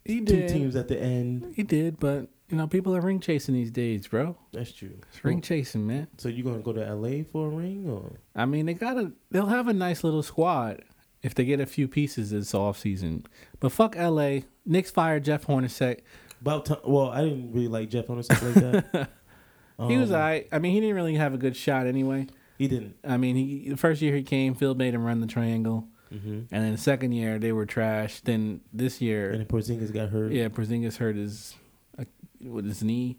he 0.07 0.19
two 0.21 0.25
did. 0.37 0.49
teams 0.49 0.77
at 0.77 0.89
the 0.89 1.01
end. 1.01 1.53
He 1.57 1.63
did, 1.63 1.99
but 1.99 2.29
you 2.49 2.57
know 2.57 2.67
people 2.67 2.95
are 2.97 3.01
ring 3.01 3.21
chasing 3.21 3.55
these 3.55 3.71
days, 3.71 4.07
bro. 4.07 4.37
That's 4.53 4.73
true. 4.73 4.99
It's 5.13 5.25
ring 5.25 5.41
chasing, 5.41 5.87
man. 5.87 6.09
So 6.19 6.29
you 6.29 6.43
gonna 6.45 6.59
go 6.61 6.73
to 6.73 6.95
LA 6.95 7.25
for 7.31 7.47
a 7.47 7.51
ring 7.51 7.89
or? 7.89 8.21
I 8.35 8.45
mean, 8.47 8.67
they 8.67 8.75
got 8.75 8.95
to 8.95 9.13
They'll 9.31 9.47
have 9.47 9.69
a 9.69 9.73
nice 9.73 10.05
little 10.05 10.23
squad 10.23 10.83
if 11.23 11.35
they 11.35 11.45
get 11.45 11.61
a 11.61 11.67
few 11.67 11.89
pieces 11.89 12.31
this 12.31 12.55
off 12.55 12.79
season. 12.79 13.27
But 13.61 13.73
fuck 13.73 13.97
LA. 13.97 14.41
Knicks 14.65 14.91
fired 14.91 15.25
Jeff 15.25 15.47
Hornacek. 15.47 16.01
About 16.41 16.67
time. 16.67 16.79
Well, 16.85 17.09
I 17.11 17.23
didn't 17.23 17.53
really 17.53 17.69
like 17.69 17.89
Jeff 17.89 18.05
stuff 18.07 18.43
like 18.43 18.55
that. 18.55 19.09
he 19.89 19.97
was 19.97 20.11
Um, 20.11 20.17
alright. 20.17 20.49
I 20.53 20.59
mean, 20.59 20.73
he 20.73 20.81
didn't 20.81 20.97
really 20.97 21.15
have 21.15 21.35
a 21.35 21.39
good 21.39 21.57
shot 21.57 21.87
anyway. 21.87 22.27
He 22.59 22.69
didn't. 22.69 22.97
I 23.05 23.17
mean, 23.17 23.37
he 23.37 23.69
the 23.69 23.77
first 23.77 24.01
year 24.03 24.15
he 24.15 24.23
came, 24.23 24.55
Phil 24.55 24.75
made 24.75 24.95
him 24.95 25.05
run 25.05 25.21
the 25.21 25.27
triangle, 25.27 25.89
Mm-hmm. 26.17 26.55
and 26.55 26.65
then 26.65 26.73
the 26.73 26.79
second 26.79 27.13
year 27.13 27.39
they 27.39 27.53
were 27.53 27.67
trash. 27.67 28.21
Then 28.21 28.61
this 28.73 29.01
year, 29.01 29.31
And 29.31 29.41
then 29.41 29.47
Porzingis 29.47 29.93
got 29.93 30.09
hurt. 30.11 30.33
yeah, 30.33 30.49
Porzingis 30.49 30.97
hurt 30.97 31.17
his 31.17 31.55
uh, 31.99 32.05
with 32.43 32.65
his 32.67 32.83
knee. 32.83 33.19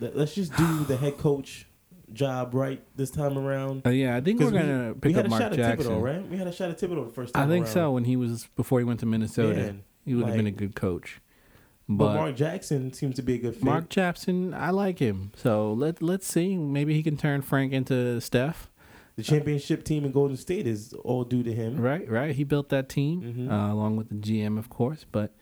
Let- 0.00 0.16
Let's 0.16 0.34
just 0.34 0.54
do 0.56 0.84
the 0.84 0.96
head 0.96 1.18
coach 1.18 1.66
job 2.12 2.54
right 2.54 2.82
this 2.96 3.10
time 3.10 3.36
around. 3.36 3.86
Uh, 3.86 3.90
yeah, 3.90 4.16
I 4.16 4.20
think 4.20 4.40
we're 4.40 4.50
gonna 4.50 4.92
we 4.94 5.00
pick 5.00 5.14
had 5.16 5.26
up 5.26 5.32
a 5.32 5.34
shot 5.34 5.40
Mark 5.40 5.52
at 5.52 5.56
Jackson. 5.56 5.92
Thibodeau, 5.92 6.02
right? 6.02 6.28
We 6.28 6.36
had 6.38 6.46
a 6.46 6.52
shot 6.52 6.70
at 6.70 6.78
Thibodeau 6.78 7.06
the 7.06 7.12
first 7.12 7.34
time. 7.34 7.44
I 7.44 7.50
think 7.52 7.66
around. 7.66 7.72
so. 7.74 7.90
When 7.92 8.04
he 8.04 8.16
was 8.16 8.48
before 8.56 8.78
he 8.78 8.84
went 8.84 9.00
to 9.00 9.06
Minnesota, 9.06 9.60
Yeah. 9.60 9.72
he 10.04 10.14
would 10.14 10.26
have 10.26 10.36
been 10.36 10.46
a 10.46 10.50
good 10.50 10.74
coach. 10.74 11.20
But, 11.90 12.04
But 12.04 12.14
Mark 12.16 12.36
Jackson 12.36 12.92
seems 12.92 13.16
to 13.16 13.22
be 13.22 13.34
a 13.34 13.38
good 13.38 13.54
fit. 13.54 13.64
Mark 13.64 13.88
Jackson, 13.88 14.52
I 14.52 14.70
like 14.70 14.98
him. 14.98 15.32
So 15.36 15.72
let 15.72 16.02
let's 16.02 16.26
see. 16.26 16.56
Maybe 16.56 16.92
he 16.94 17.02
can 17.02 17.16
turn 17.16 17.40
Frank 17.42 17.72
into 17.72 18.20
Steph. 18.20 18.70
The 19.18 19.24
championship 19.24 19.82
team 19.84 20.04
in 20.04 20.12
Golden 20.12 20.36
State 20.36 20.66
is 20.68 20.92
all 21.04 21.24
due 21.24 21.42
to 21.42 21.52
him. 21.52 21.80
Right, 21.80 22.08
right. 22.08 22.32
He 22.34 22.44
built 22.44 22.68
that 22.68 22.88
team 22.88 23.20
Mhm. 23.22 23.50
uh, 23.50 23.72
along 23.74 23.96
with 23.96 24.08
the 24.10 24.14
GM, 24.14 24.56
of 24.58 24.70
course. 24.70 25.04
But 25.10 25.34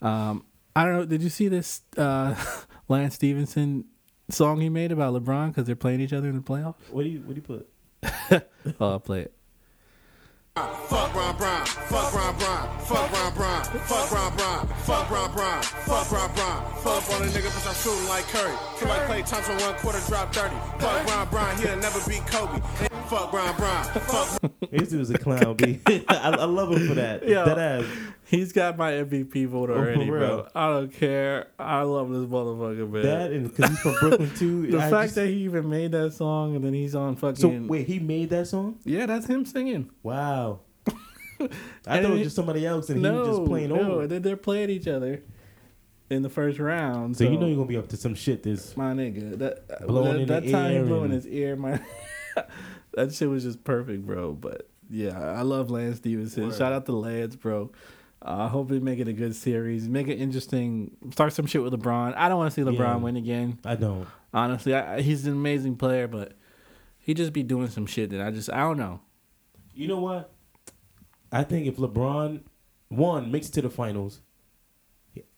um, 0.00 0.44
I 0.74 0.84
don't 0.86 0.94
know. 0.94 1.04
Did 1.04 1.22
you 1.22 1.28
see 1.28 1.48
this 1.48 1.82
uh, 1.98 2.34
Lance 2.88 3.16
Stephenson 3.16 3.84
song 4.30 4.60
he 4.62 4.70
made 4.70 4.90
about 4.90 5.12
LeBron 5.12 5.48
because 5.48 5.66
they're 5.66 5.76
playing 5.76 6.00
each 6.00 6.14
other 6.14 6.28
in 6.30 6.36
the 6.36 6.42
playoffs? 6.42 6.76
What 6.90 7.02
do 7.02 7.08
you 7.10 7.20
what 7.20 7.34
do 7.34 7.42
you 7.42 7.42
put? 7.42 7.68
Oh, 8.80 8.90
I'll 8.92 9.00
play 9.00 9.20
it. 9.20 9.34
Fuck 10.56 11.12
Bron 11.12 11.36
Bron, 11.36 11.64
fuck 11.64 12.12
Bron 12.12 12.36
Bron, 12.36 12.78
fuck 12.80 13.10
Bron 13.10 13.34
Bron, 13.34 13.62
fuck 13.86 14.10
Bron 14.10 14.36
Bron, 14.36 14.66
fuck 14.66 15.08
Bron 15.08 15.32
Bron, 15.32 15.62
fuck 15.62 16.08
Bron 16.08 16.30
Bron, 16.34 16.64
fuck 16.82 17.10
on 17.14 17.22
a 17.22 17.26
nigga 17.26 17.48
bitch 17.50 17.68
I'm 17.68 17.74
shooting 17.76 18.08
like 18.08 18.24
Curry. 18.24 18.56
Somebody 18.76 19.22
Klay 19.22 19.30
Thompson 19.30 19.56
one 19.58 19.74
quarter 19.74 20.00
drop 20.08 20.34
30. 20.34 20.56
Fuck 20.80 21.06
Bron 21.06 21.28
Bron, 21.28 21.56
he'll 21.58 21.76
never 21.76 22.00
beat 22.10 22.26
Kobe. 22.26 22.60
Fuck 23.08 23.30
Bron 23.30 23.56
Bron, 23.56 23.84
fuck 23.84 24.40
This 24.72 24.88
dude's 24.88 25.10
a 25.10 25.18
clown, 25.18 25.54
B. 25.54 25.80
I, 26.08 26.16
I 26.30 26.44
love 26.44 26.72
him 26.72 26.88
for 26.88 26.94
that. 26.94 27.26
Yo. 27.26 27.44
That 27.44 27.58
ass. 27.58 27.84
He's 28.30 28.52
got 28.52 28.76
my 28.78 28.92
MVP 28.92 29.46
vote 29.48 29.70
Oh, 29.70 29.74
already, 29.74 30.06
bro. 30.06 30.46
I 30.54 30.68
don't 30.68 30.92
care. 30.92 31.48
I 31.58 31.82
love 31.82 32.10
this 32.10 32.20
motherfucker, 32.26 32.88
man. 32.88 33.02
That 33.02 33.32
and 33.32 33.48
because 33.54 33.70
he's 33.70 33.80
from 33.80 33.94
Brooklyn 34.00 34.30
too. 34.36 34.66
the 34.70 34.78
I 34.78 34.88
fact 34.88 35.02
just- 35.06 35.14
that 35.16 35.26
he 35.26 35.34
even 35.44 35.68
made 35.68 35.90
that 35.92 36.12
song 36.12 36.54
and 36.54 36.64
then 36.64 36.72
he's 36.72 36.94
on 36.94 37.16
fucking. 37.16 37.36
so 37.36 37.48
wait, 37.66 37.86
he 37.88 37.98
made 37.98 38.30
that 38.30 38.46
song? 38.46 38.78
yeah, 38.84 39.06
that's 39.06 39.26
him 39.26 39.44
singing. 39.44 39.90
Wow. 40.04 40.60
I 40.86 40.88
And 41.40 41.50
thought 41.86 42.04
it 42.04 42.10
was 42.10 42.22
just 42.22 42.36
somebody 42.36 42.64
else, 42.66 42.88
and 42.90 43.04
he 43.04 43.10
was 43.10 43.36
just 43.36 43.44
playing 43.48 43.70
no, 43.70 43.80
over. 43.80 44.02
and 44.02 44.10
then 44.10 44.22
they're 44.22 44.36
playing 44.36 44.70
each 44.70 44.86
other 44.86 45.22
in 46.08 46.22
the 46.22 46.28
first 46.28 46.58
round. 46.58 47.16
So 47.16 47.24
you 47.24 47.36
know 47.38 47.46
you're 47.46 47.56
gonna 47.56 47.66
be 47.66 47.76
up 47.78 47.88
to 47.88 47.96
some 47.96 48.14
shit. 48.14 48.42
This 48.42 48.76
my 48.76 48.92
nigga, 48.92 49.38
that 49.38 49.86
Blowing 49.86 50.26
that, 50.26 50.44
that 50.44 50.50
time 50.52 50.72
he 50.72 50.78
blew 50.82 51.02
in 51.04 51.10
his 51.10 51.26
ear, 51.26 51.56
my 51.56 51.80
that 52.94 53.12
shit 53.12 53.28
was 53.28 53.42
just 53.44 53.64
perfect, 53.64 54.06
bro. 54.06 54.32
But 54.34 54.68
yeah, 54.88 55.18
I 55.18 55.42
love 55.42 55.70
Lance 55.70 55.96
Stephenson. 55.96 56.48
Word. 56.48 56.56
Shout 56.56 56.72
out 56.72 56.86
to 56.86 56.92
Lance, 56.92 57.36
bro. 57.36 57.70
Uh, 58.22 58.44
I 58.44 58.48
hope 58.48 58.68
they 58.68 58.78
make 58.78 58.98
it 58.98 59.08
a 59.08 59.12
good 59.12 59.34
series. 59.34 59.88
Make 59.88 60.08
it 60.08 60.20
interesting. 60.20 60.96
Start 61.12 61.32
some 61.32 61.46
shit 61.46 61.62
with 61.62 61.72
LeBron. 61.72 62.14
I 62.16 62.28
don't 62.28 62.36
want 62.38 62.52
to 62.52 62.54
see 62.54 62.68
LeBron 62.68 62.78
Yeah. 62.78 62.96
win 62.96 63.16
again. 63.16 63.58
I 63.64 63.76
don't. 63.76 64.06
Honestly, 64.34 64.74
I, 64.74 65.00
he's 65.00 65.26
an 65.26 65.32
amazing 65.32 65.76
player, 65.76 66.06
but 66.06 66.34
he 66.98 67.14
just 67.14 67.32
be 67.32 67.42
doing 67.42 67.68
some 67.68 67.86
shit 67.86 68.10
that 68.10 68.20
I 68.20 68.30
just 68.30 68.50
I 68.52 68.58
don't 68.60 68.76
know. 68.76 69.00
You 69.74 69.88
know 69.88 69.98
what? 70.00 70.32
I 71.32 71.44
think 71.44 71.66
if 71.66 71.76
LeBron 71.76 72.42
one 72.88 73.30
makes 73.32 73.48
it 73.48 73.52
to 73.52 73.62
the 73.62 73.70
finals, 73.70 74.20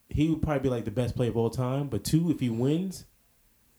he 0.08 0.28
would 0.28 0.42
probably 0.42 0.60
be 0.60 0.68
like 0.68 0.84
the 0.84 0.90
best 0.90 1.14
player 1.16 1.30
of 1.30 1.36
all 1.36 1.50
time. 1.50 1.86
But 1.88 2.02
two, 2.04 2.30
if 2.30 2.40
he 2.40 2.50
wins, 2.50 3.04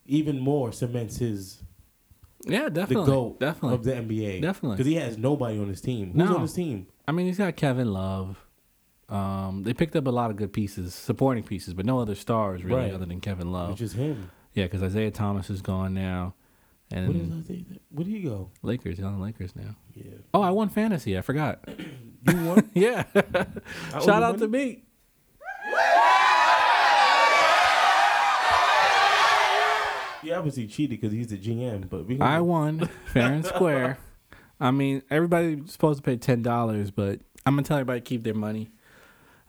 even 0.05 0.39
more 0.39 0.71
cements 0.71 1.17
his 1.17 1.61
Yeah, 2.45 2.69
definitely 2.69 2.95
the 3.05 3.11
goat 3.11 3.39
definitely. 3.39 3.75
of 3.75 3.83
the 3.83 3.91
NBA. 3.93 4.41
Definitely. 4.41 4.77
because 4.77 4.87
he 4.87 4.95
has 4.95 5.17
nobody 5.17 5.59
on 5.59 5.67
his 5.67 5.81
team. 5.81 6.07
Who's 6.13 6.29
No. 6.29 6.35
on 6.35 6.41
his 6.43 6.53
team? 6.53 6.87
I 7.07 7.11
mean, 7.11 7.25
he's 7.25 7.37
got 7.37 7.55
Kevin 7.57 7.91
Love. 7.91 8.39
Um, 9.13 9.61
they 9.63 9.73
picked 9.73 9.95
up 9.95 10.07
a 10.07 10.09
lot 10.09 10.31
of 10.31 10.37
good 10.37 10.51
pieces, 10.51 10.95
supporting 10.95 11.43
pieces, 11.43 11.73
but 11.73 11.85
no 11.85 11.99
other 11.99 12.15
stars 12.15 12.63
really 12.63 12.75
Right. 12.85 12.93
other 12.93 13.05
than 13.05 13.21
Kevin 13.21 13.51
Love. 13.51 13.69
Which 13.71 13.81
is 13.81 13.93
him. 13.93 14.31
yeah, 14.53 14.63
because 14.65 14.81
Isaiah 14.81 15.11
Thomas 15.11 15.49
is 15.51 15.61
gone 15.61 15.93
now, 15.93 16.33
and 16.91 17.07
What 17.07 17.15
is? 17.49 17.63
Where 17.91 18.05
did 18.05 18.11
he 18.11 18.21
go? 18.21 18.49
Lakers. 18.63 18.97
He's 18.97 19.05
on 19.05 19.17
the 19.19 19.23
Lakers 19.23 19.55
now. 19.55 19.75
Yeah, 19.93 20.05
Oh, 20.33 20.41
I 20.41 20.49
won 20.49 20.69
fantasy. 20.69 21.15
I 21.17 21.21
forgot. 21.21 21.63
you 22.27 22.45
won. 22.45 22.69
yeah. 22.73 23.03
Shout 23.13 24.05
you 24.07 24.11
out 24.11 24.39
to 24.39 24.47
me. 24.47 24.83
He 30.21 30.31
obviously 30.31 30.67
cheated 30.67 31.01
because 31.01 31.11
he's 31.11 31.27
the 31.27 31.37
GM. 31.37 31.89
But 31.89 32.05
we 32.07 32.17
I 32.21 32.39
won 32.39 32.89
fair 33.11 33.29
and 33.33 33.45
square. 33.45 33.97
I 34.59 34.71
mean, 34.71 35.03
everybody's 35.11 35.69
supposed 35.73 35.97
to 35.97 36.03
pay 36.03 36.15
ten 36.15 36.41
dollars, 36.41 36.91
but 36.91 37.19
I'm 37.45 37.55
gonna 37.55 37.63
tell 37.63 37.75
everybody 37.77 37.99
to 37.99 38.03
keep 38.05 38.23
their 38.23 38.33
money. 38.33 38.69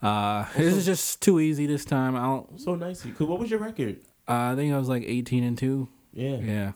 Uh, 0.04 0.44
this 0.56 0.74
is 0.76 0.84
just 0.86 1.22
too 1.22 1.40
easy 1.40 1.66
this 1.66 1.84
time. 1.84 2.14
I 2.16 2.22
don't. 2.24 2.60
so 2.60 2.74
nice. 2.74 3.02
Cause 3.02 3.26
what 3.26 3.38
was 3.38 3.50
your 3.50 3.60
record? 3.60 3.96
Uh, 4.28 4.52
I 4.52 4.54
think 4.54 4.72
I 4.72 4.78
was 4.78 4.88
like 4.88 5.02
18 5.04 5.42
and 5.44 5.56
two. 5.58 5.88
Yeah, 6.12 6.36
yeah. 6.36 6.72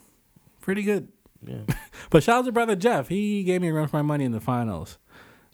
Pretty 0.61 0.83
good. 0.83 1.09
yeah. 1.47 1.59
But 2.11 2.23
shout 2.23 2.39
out 2.41 2.45
to 2.47 2.53
brother 2.53 2.75
Jeff. 2.77 3.09
He 3.09 3.43
gave 3.43 3.61
me 3.61 3.69
a 3.69 3.73
run 3.73 3.87
for 3.89 3.97
my 3.97 4.03
money 4.03 4.25
in 4.25 4.33
the 4.33 4.41
finals. 4.41 4.99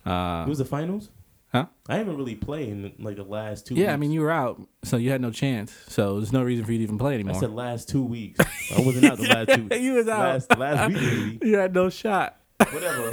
Uh, 0.07 0.45
it 0.47 0.49
was 0.49 0.59
the 0.59 0.65
finals. 0.65 1.11
huh? 1.53 1.67
I 1.89 1.97
haven't 1.97 2.17
really 2.17 2.35
played 2.37 2.69
in 2.69 2.93
like 2.99 3.17
the 3.17 3.25
last 3.25 3.67
two. 3.67 3.75
Yeah, 3.75 3.93
I 3.93 3.97
mean 3.97 4.11
you 4.13 4.21
were 4.21 4.31
out, 4.31 4.61
so 4.85 4.97
you 4.97 5.11
had 5.11 5.21
no 5.21 5.31
chance. 5.31 5.75
So 5.89 6.17
there's 6.21 6.33
no 6.33 6.43
reason 6.43 6.65
for 6.65 6.73
you 6.73 6.79
to 6.79 6.85
even 6.85 6.99
play 6.99 7.15
anymore. 7.15 7.37
I 7.37 7.41
said 7.41 7.51
last 7.53 7.89
two 7.89 8.03
weeks. 8.05 8.39
I 8.77 8.81
wasn't 8.83 9.05
out 9.07 9.19
the 9.19 9.29
last 9.29 9.49
two. 9.71 9.77
you 9.81 9.95
was 9.95 10.07
out. 10.09 10.19
Last 10.21 10.59
last 10.59 10.89
week 10.93 11.03
maybe. 11.03 11.49
you 11.49 11.57
had 11.57 11.75
no 11.75 11.89
shot. 11.91 12.41
Whatever. 12.59 13.11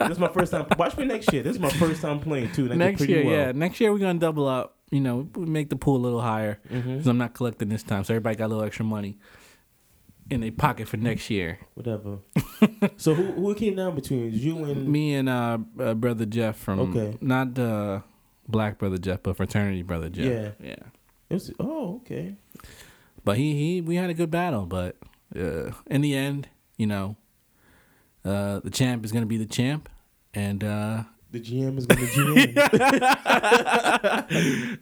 This 0.00 0.10
is 0.12 0.18
my 0.18 0.28
first 0.28 0.52
time. 0.52 0.66
Watch 0.78 0.96
me 0.96 1.04
next 1.04 1.32
year. 1.32 1.42
This 1.42 1.54
is 1.56 1.60
my 1.60 1.70
first 1.70 2.02
time 2.02 2.20
playing 2.20 2.52
too. 2.52 2.68
Next 2.68 2.98
pretty 2.98 3.12
year, 3.12 3.24
well. 3.24 3.34
yeah, 3.34 3.52
next 3.52 3.80
year 3.80 3.92
we're 3.92 3.98
gonna 3.98 4.18
double 4.18 4.46
up. 4.48 4.76
You 4.90 5.00
know, 5.00 5.28
make 5.36 5.68
the 5.70 5.76
pool 5.76 5.96
a 5.96 6.02
little 6.02 6.20
higher 6.20 6.58
Mm-hmm. 6.68 6.92
because 6.94 7.06
I'm 7.06 7.18
not 7.18 7.32
collecting 7.34 7.68
this 7.68 7.82
time, 7.84 8.02
so 8.04 8.12
everybody 8.14 8.34
got 8.36 8.46
a 8.46 8.48
little 8.48 8.64
extra 8.64 8.84
money 8.84 9.18
in 10.30 10.40
their 10.40 10.50
pocket 10.50 10.88
for 10.88 10.96
next 10.96 11.30
year. 11.30 11.58
Whatever. 11.74 12.18
so 12.96 13.14
who 13.14 13.24
who 13.32 13.54
came 13.54 13.76
down 13.76 13.94
between 13.94 14.32
you 14.32 14.64
and 14.64 14.88
Me 14.88 15.14
and 15.14 15.28
uh, 15.28 15.58
uh 15.78 15.94
brother 15.94 16.26
Jeff 16.26 16.56
from 16.56 16.80
Okay. 16.80 17.16
not 17.20 17.56
uh, 17.58 18.00
black 18.48 18.78
brother 18.78 18.98
Jeff, 18.98 19.22
but 19.22 19.36
fraternity 19.36 19.82
brother 19.82 20.08
Jeff. 20.08 20.54
Yeah. 20.60 20.68
yeah. 20.70 20.82
It 21.28 21.34
was, 21.34 21.52
oh, 21.60 21.96
okay. 22.02 22.34
But 23.24 23.36
he 23.36 23.54
he 23.54 23.80
we 23.80 23.94
had 23.94 24.10
a 24.10 24.14
good 24.14 24.30
battle, 24.32 24.66
but 24.66 24.96
uh, 25.36 25.70
in 25.86 26.00
the 26.00 26.16
end, 26.16 26.48
you 26.78 26.86
know, 26.88 27.16
uh, 28.24 28.60
the 28.60 28.70
champ 28.70 29.04
is 29.04 29.12
gonna 29.12 29.26
be 29.26 29.36
the 29.36 29.46
champ, 29.46 29.88
and 30.34 30.62
uh, 30.64 31.02
The 31.30 31.40
GM 31.40 31.78
is 31.78 31.86
going 31.86 32.00
to 32.00 32.06
GM. 32.06 32.56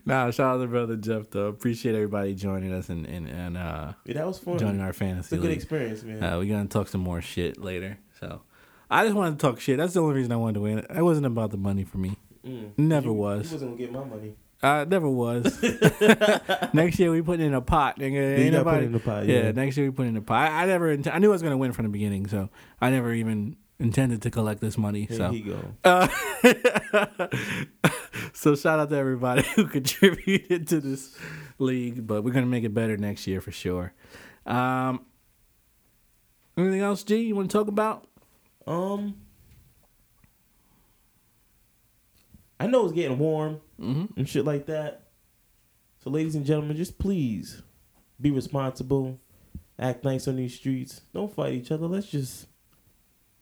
nah, 0.05 0.31
shout 0.31 0.57
out 0.57 0.61
to 0.61 0.66
brother 0.66 0.96
Jeff 0.96 1.31
though. 1.31 1.46
Appreciate 1.46 1.94
everybody 1.94 2.35
joining 2.35 2.72
us 2.72 2.88
and 2.88 3.07
and, 3.07 3.29
and 3.29 3.57
uh, 3.57 3.92
yeah, 4.05 4.14
that 4.14 4.27
was 4.27 4.38
fun. 4.38 4.59
joining 4.59 4.81
our 4.81 4.92
fantasy, 4.92 5.18
It's 5.18 5.29
fantasy 5.29 5.37
a 5.37 5.40
good 5.40 5.48
league. 5.48 5.57
experience, 5.59 6.03
man. 6.03 6.22
Uh, 6.22 6.38
we're 6.38 6.48
gonna 6.51 6.68
talk 6.68 6.88
some 6.88 7.01
more 7.03 7.20
shit 7.20 7.59
later. 7.59 7.98
So 8.20 8.42
I 8.90 9.05
just 9.05 9.14
wanted 9.16 9.38
to 9.38 9.46
talk 9.46 9.61
shit. 9.61 9.77
That's 9.79 9.94
the 9.94 10.03
only 10.03 10.14
reason 10.14 10.33
I 10.33 10.37
wanted 10.37 10.55
to 10.55 10.61
win. 10.61 10.79
It 10.79 11.03
wasn't 11.03 11.27
about 11.27 11.51
the 11.51 11.57
money 11.59 11.85
for 11.85 11.98
me. 11.98 12.16
Mm. 12.46 12.72
Never 12.79 13.09
You- 13.09 13.12
was. 13.14 13.51
You 13.51 13.55
wasn't 13.57 13.72
gonna 13.72 13.79
get 13.83 13.92
my 13.92 14.05
money. 14.05 14.35
Uh, 14.60 14.84
never 14.88 15.08
was. 15.08 15.62
next 16.72 16.98
year 16.98 17.12
we 17.12 17.22
put 17.22 17.38
it 17.38 17.44
in 17.44 17.54
a 17.54 17.60
pot. 17.60 17.98
Nigga. 17.98 18.38
Ain't 18.38 18.52
nobody. 18.52 18.86
in 18.86 18.92
the 18.92 18.98
pot, 18.98 19.26
yeah. 19.26 19.44
yeah. 19.44 19.52
next 19.52 19.76
year 19.76 19.86
we 19.86 19.92
put 19.92 20.06
it 20.06 20.10
in 20.10 20.16
a 20.16 20.22
pot. 20.22 20.50
I, 20.50 20.62
I 20.62 20.66
never. 20.66 20.90
int- 20.90 21.14
I 21.14 21.18
knew 21.18 21.28
I 21.28 21.32
was 21.32 21.42
gonna 21.42 21.56
win 21.56 21.72
from 21.72 21.84
the 21.84 21.90
beginning, 21.90 22.26
so 22.26 22.50
I 22.80 22.90
never 22.90 23.12
even 23.12 23.56
intended 23.78 24.22
to 24.22 24.30
collect 24.30 24.60
this 24.60 24.76
money. 24.76 25.04
Here 25.04 25.16
so. 25.16 25.30
he 25.30 25.40
go. 25.42 25.60
Uh, 25.84 26.08
so 28.32 28.56
shout 28.56 28.80
out 28.80 28.90
to 28.90 28.96
everybody 28.96 29.42
who 29.54 29.66
contributed 29.66 30.66
to 30.68 30.80
this 30.80 31.16
league, 31.58 32.04
but 32.04 32.24
we're 32.24 32.32
gonna 32.32 32.46
make 32.46 32.64
it 32.64 32.74
better 32.74 32.96
next 32.96 33.28
year 33.28 33.40
for 33.40 33.52
sure. 33.52 33.92
Um, 34.44 35.06
anything 36.56 36.80
else, 36.80 37.04
G? 37.04 37.18
You 37.18 37.36
want 37.36 37.50
to 37.50 37.56
talk 37.56 37.68
about? 37.68 38.08
Um, 38.66 39.14
I 42.58 42.66
know 42.66 42.84
it's 42.84 42.92
getting 42.92 43.18
warm 43.18 43.60
Mm-hmm. 43.80 44.18
and 44.18 44.28
shit 44.28 44.44
like 44.44 44.66
that. 44.66 45.02
So, 46.02 46.10
ladies 46.10 46.34
and 46.34 46.44
gentlemen, 46.46 46.76
just 46.76 46.98
please 46.98 47.62
be 48.20 48.30
responsible, 48.30 49.18
act 49.78 50.04
nice 50.04 50.26
on 50.28 50.36
these 50.36 50.54
streets. 50.54 51.00
Don't 51.14 51.32
fight 51.32 51.54
each 51.54 51.70
other. 51.70 51.86
Let's 51.86 52.08
just, 52.08 52.46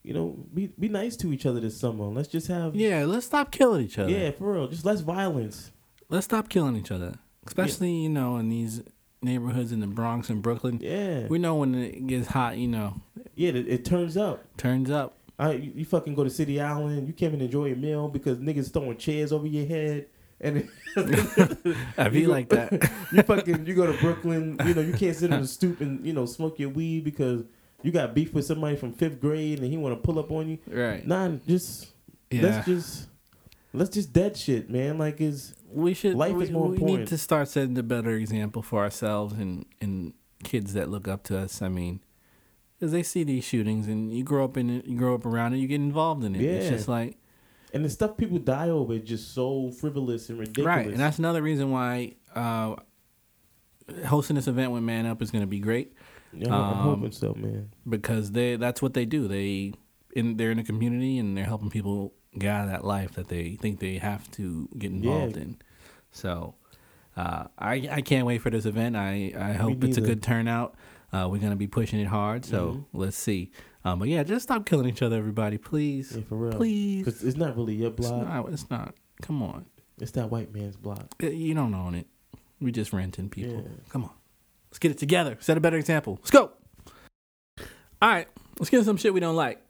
you 0.02 0.12
know, 0.14 0.36
be 0.52 0.68
be 0.78 0.88
nice 0.88 1.16
to 1.16 1.32
each 1.32 1.46
other 1.46 1.60
this 1.60 1.78
summer. 1.78 2.04
Let's 2.04 2.28
just 2.28 2.48
have, 2.48 2.74
Yeah, 2.76 3.04
let's 3.06 3.26
stop 3.26 3.50
killing 3.50 3.82
each 3.84 3.98
other. 3.98 4.10
yeah, 4.10 4.30
for 4.30 4.52
real, 4.52 4.68
just 4.68 4.84
less 4.84 5.00
violence. 5.00 5.70
let's 6.08 6.24
stop 6.26 6.48
killing 6.48 6.76
each 6.76 6.90
other, 6.90 7.14
especially 7.46 7.92
you 7.92 8.08
know 8.10 8.36
in 8.36 8.48
these 8.48 8.82
neighborhoods 9.22 9.72
in 9.72 9.80
the 9.80 9.86
Bronx 9.86 10.28
and 10.30 10.40
Brooklyn. 10.42 10.78
Yeah, 10.82 11.26
We 11.28 11.38
know 11.38 11.56
when 11.56 11.74
it 11.74 12.06
gets 12.06 12.28
hot, 12.28 12.58
you 12.58 12.68
know, 12.68 13.00
yeah. 13.34 13.48
It, 13.50 13.68
it 13.68 13.84
turns 13.84 14.16
up. 14.16 14.44
turns 14.56 14.90
up. 14.90 15.16
I, 15.38 15.52
you, 15.52 15.72
you 15.76 15.84
fucking 15.84 16.14
go 16.14 16.24
to 16.24 16.30
City 16.30 16.60
Island. 16.60 17.06
You 17.08 17.12
can't 17.12 17.32
even 17.34 17.44
enjoy 17.44 17.72
a 17.72 17.76
meal 17.76 18.08
because 18.08 18.38
niggas 18.38 18.72
throwing 18.72 18.96
chairs 18.96 19.32
over 19.32 19.46
your 19.46 19.66
head. 19.66 20.06
And 20.40 20.68
I 21.98 22.08
be 22.08 22.20
You 22.20 22.28
like 22.28 22.48
that. 22.50 22.72
you 23.12 23.22
fucking 23.22 23.66
you 23.66 23.74
go 23.74 23.90
to 23.90 23.98
Brooklyn, 23.98 24.56
you 24.66 24.74
know, 24.74 24.82
you 24.82 24.92
can't 24.92 25.16
sit 25.16 25.32
on 25.32 25.40
the 25.40 25.46
stoop 25.46 25.80
and, 25.80 26.04
you 26.04 26.12
know, 26.12 26.26
smoke 26.26 26.58
your 26.58 26.68
weed 26.70 27.04
because 27.04 27.44
you 27.82 27.90
got 27.92 28.14
beef 28.14 28.34
with 28.34 28.44
somebody 28.44 28.76
from 28.76 28.92
fifth 28.92 29.20
grade 29.20 29.60
and 29.60 29.70
he 29.70 29.76
wanna 29.76 29.96
pull 29.96 30.18
up 30.18 30.30
on 30.30 30.48
you. 30.48 30.58
right. 30.68 31.06
Nah, 31.06 31.30
just 31.46 31.88
Yeah. 32.30 32.42
let's 32.42 32.66
just 32.66 33.08
let's 33.72 33.90
just 33.90 34.12
dead 34.12 34.36
shit, 34.36 34.68
man. 34.70 34.98
Like 34.98 35.20
is 35.20 35.54
we 35.70 35.94
should 35.94 36.14
Life 36.14 36.34
we, 36.34 36.44
is 36.44 36.50
more 36.50 36.66
important. 36.66 36.90
we 36.90 36.96
need 36.98 37.06
to 37.08 37.18
start 37.18 37.48
setting 37.48 37.76
a 37.78 37.82
better 37.82 38.10
example 38.12 38.62
for 38.62 38.82
ourselves 38.82 39.34
and 39.34 39.66
and 39.80 40.12
kids 40.44 40.74
that 40.74 40.88
look 40.88 41.08
up 41.08 41.24
to 41.24 41.36
us 41.36 41.60
i 41.60 41.68
mean 41.68 41.98
because 42.78 42.92
they 42.92 43.02
see 43.02 43.24
these 43.24 43.42
shootings 43.42 43.88
and 43.88 44.12
you 44.12 44.22
grow 44.22 44.44
up 44.44 44.56
in 44.56 44.70
it 44.70 44.84
you 44.84 44.96
grow 44.96 45.14
up 45.14 45.26
around 45.26 45.54
it 45.54 45.56
you 45.56 45.66
get 45.66 45.76
involved 45.80 46.22
in 46.22 46.36
it 46.36 46.42
it's 46.42 46.68
just 46.68 46.86
like 46.88 47.16
and 47.74 47.84
the 47.84 47.90
stuff 47.90 48.16
people 48.16 48.38
die 48.38 48.68
over 48.70 48.94
is 48.94 49.02
just 49.02 49.34
so 49.34 49.70
frivolous 49.70 50.28
and 50.30 50.38
ridiculous. 50.38 50.66
right 50.66 50.86
and 50.86 50.98
that's 51.00 51.18
another 51.18 51.42
reason 51.42 51.70
why 51.70 52.14
uh 52.34 52.74
hosting 54.06 54.36
this 54.36 54.48
event 54.48 54.72
with 54.72 54.82
man 54.82 55.06
up 55.06 55.22
is 55.22 55.30
going 55.30 55.42
to 55.42 55.46
be 55.46 55.60
great 55.60 55.92
Yeah, 56.32 56.48
I'm, 56.48 56.52
I'm 56.54 56.78
um, 56.88 56.94
hoping 56.96 57.12
so, 57.12 57.34
man. 57.34 57.70
because 57.88 58.32
they 58.32 58.56
that's 58.56 58.82
what 58.82 58.94
they 58.94 59.04
do 59.04 59.28
they 59.28 59.72
in 60.14 60.36
they're 60.36 60.50
in 60.50 60.58
a 60.58 60.64
community 60.64 61.18
and 61.18 61.36
they're 61.36 61.44
helping 61.44 61.70
people 61.70 62.12
get 62.38 62.50
out 62.50 62.64
of 62.64 62.70
that 62.70 62.84
life 62.84 63.12
that 63.12 63.28
they 63.28 63.56
think 63.56 63.80
they 63.80 63.98
have 63.98 64.30
to 64.32 64.68
get 64.78 64.90
involved 64.90 65.36
Yeah. 65.36 65.42
in 65.42 65.58
so 66.10 66.54
uh, 67.16 67.46
I, 67.58 67.88
I 67.90 68.00
can't 68.02 68.26
wait 68.26 68.42
for 68.42 68.50
this 68.50 68.66
event 68.66 68.96
I, 68.96 69.32
I 69.38 69.52
hope 69.52 69.82
it's 69.84 69.96
a 69.96 70.02
good 70.02 70.22
turnout 70.22 70.74
uh, 71.12 71.28
we're 71.30 71.40
gonna 71.40 71.56
be 71.56 71.66
pushing 71.68 72.00
it 72.00 72.06
hard 72.08 72.44
so 72.44 72.58
Mhm. 72.68 72.84
let's 72.92 73.16
see 73.16 73.52
um, 73.86 73.98
but 74.00 74.08
yeah 74.08 74.22
just 74.22 74.42
stop 74.44 74.66
killing 74.66 74.88
each 74.88 75.00
other 75.02 75.16
everybody 75.16 75.56
please 75.58 76.12
Yeah, 76.14 76.22
for 76.28 76.36
real. 76.36 76.52
please 76.52 77.04
Because 77.04 77.22
it's 77.24 77.36
not 77.36 77.56
really 77.56 77.74
your 77.74 77.88
it's 77.88 78.08
block. 78.08 78.26
not, 78.28 78.48
it's 78.52 78.68
not 78.70 78.94
come 79.22 79.42
on 79.42 79.66
It's 80.00 80.10
that 80.12 80.30
white 80.30 80.52
man's 80.52 80.76
block. 80.76 81.06
Uh, 81.22 81.28
you 81.28 81.54
don't 81.54 81.74
own 81.74 81.94
it 81.94 82.06
we 82.60 82.72
just 82.72 82.92
renting 82.92 83.28
people 83.30 83.62
Yeah. 83.64 83.70
come 83.88 84.04
on 84.04 84.10
let's 84.70 84.78
get 84.78 84.90
it 84.90 84.98
together 84.98 85.36
set 85.40 85.56
a 85.56 85.60
better 85.60 85.76
example 85.78 86.18
let's 86.20 86.30
go 86.30 86.50
all 88.02 88.08
right 88.10 88.28
let's 88.58 88.68
get 88.70 88.78
into 88.78 88.86
some 88.86 88.96
shit 88.96 89.14
we 89.14 89.20
don't 89.20 89.36
like 89.36 89.62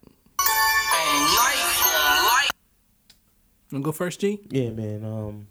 Wanna 3.71 3.83
go 3.83 3.91
first, 3.91 4.21
G? 4.21 4.39
Yeah, 4.49 4.69
man. 4.69 5.03
Um, 5.03 5.47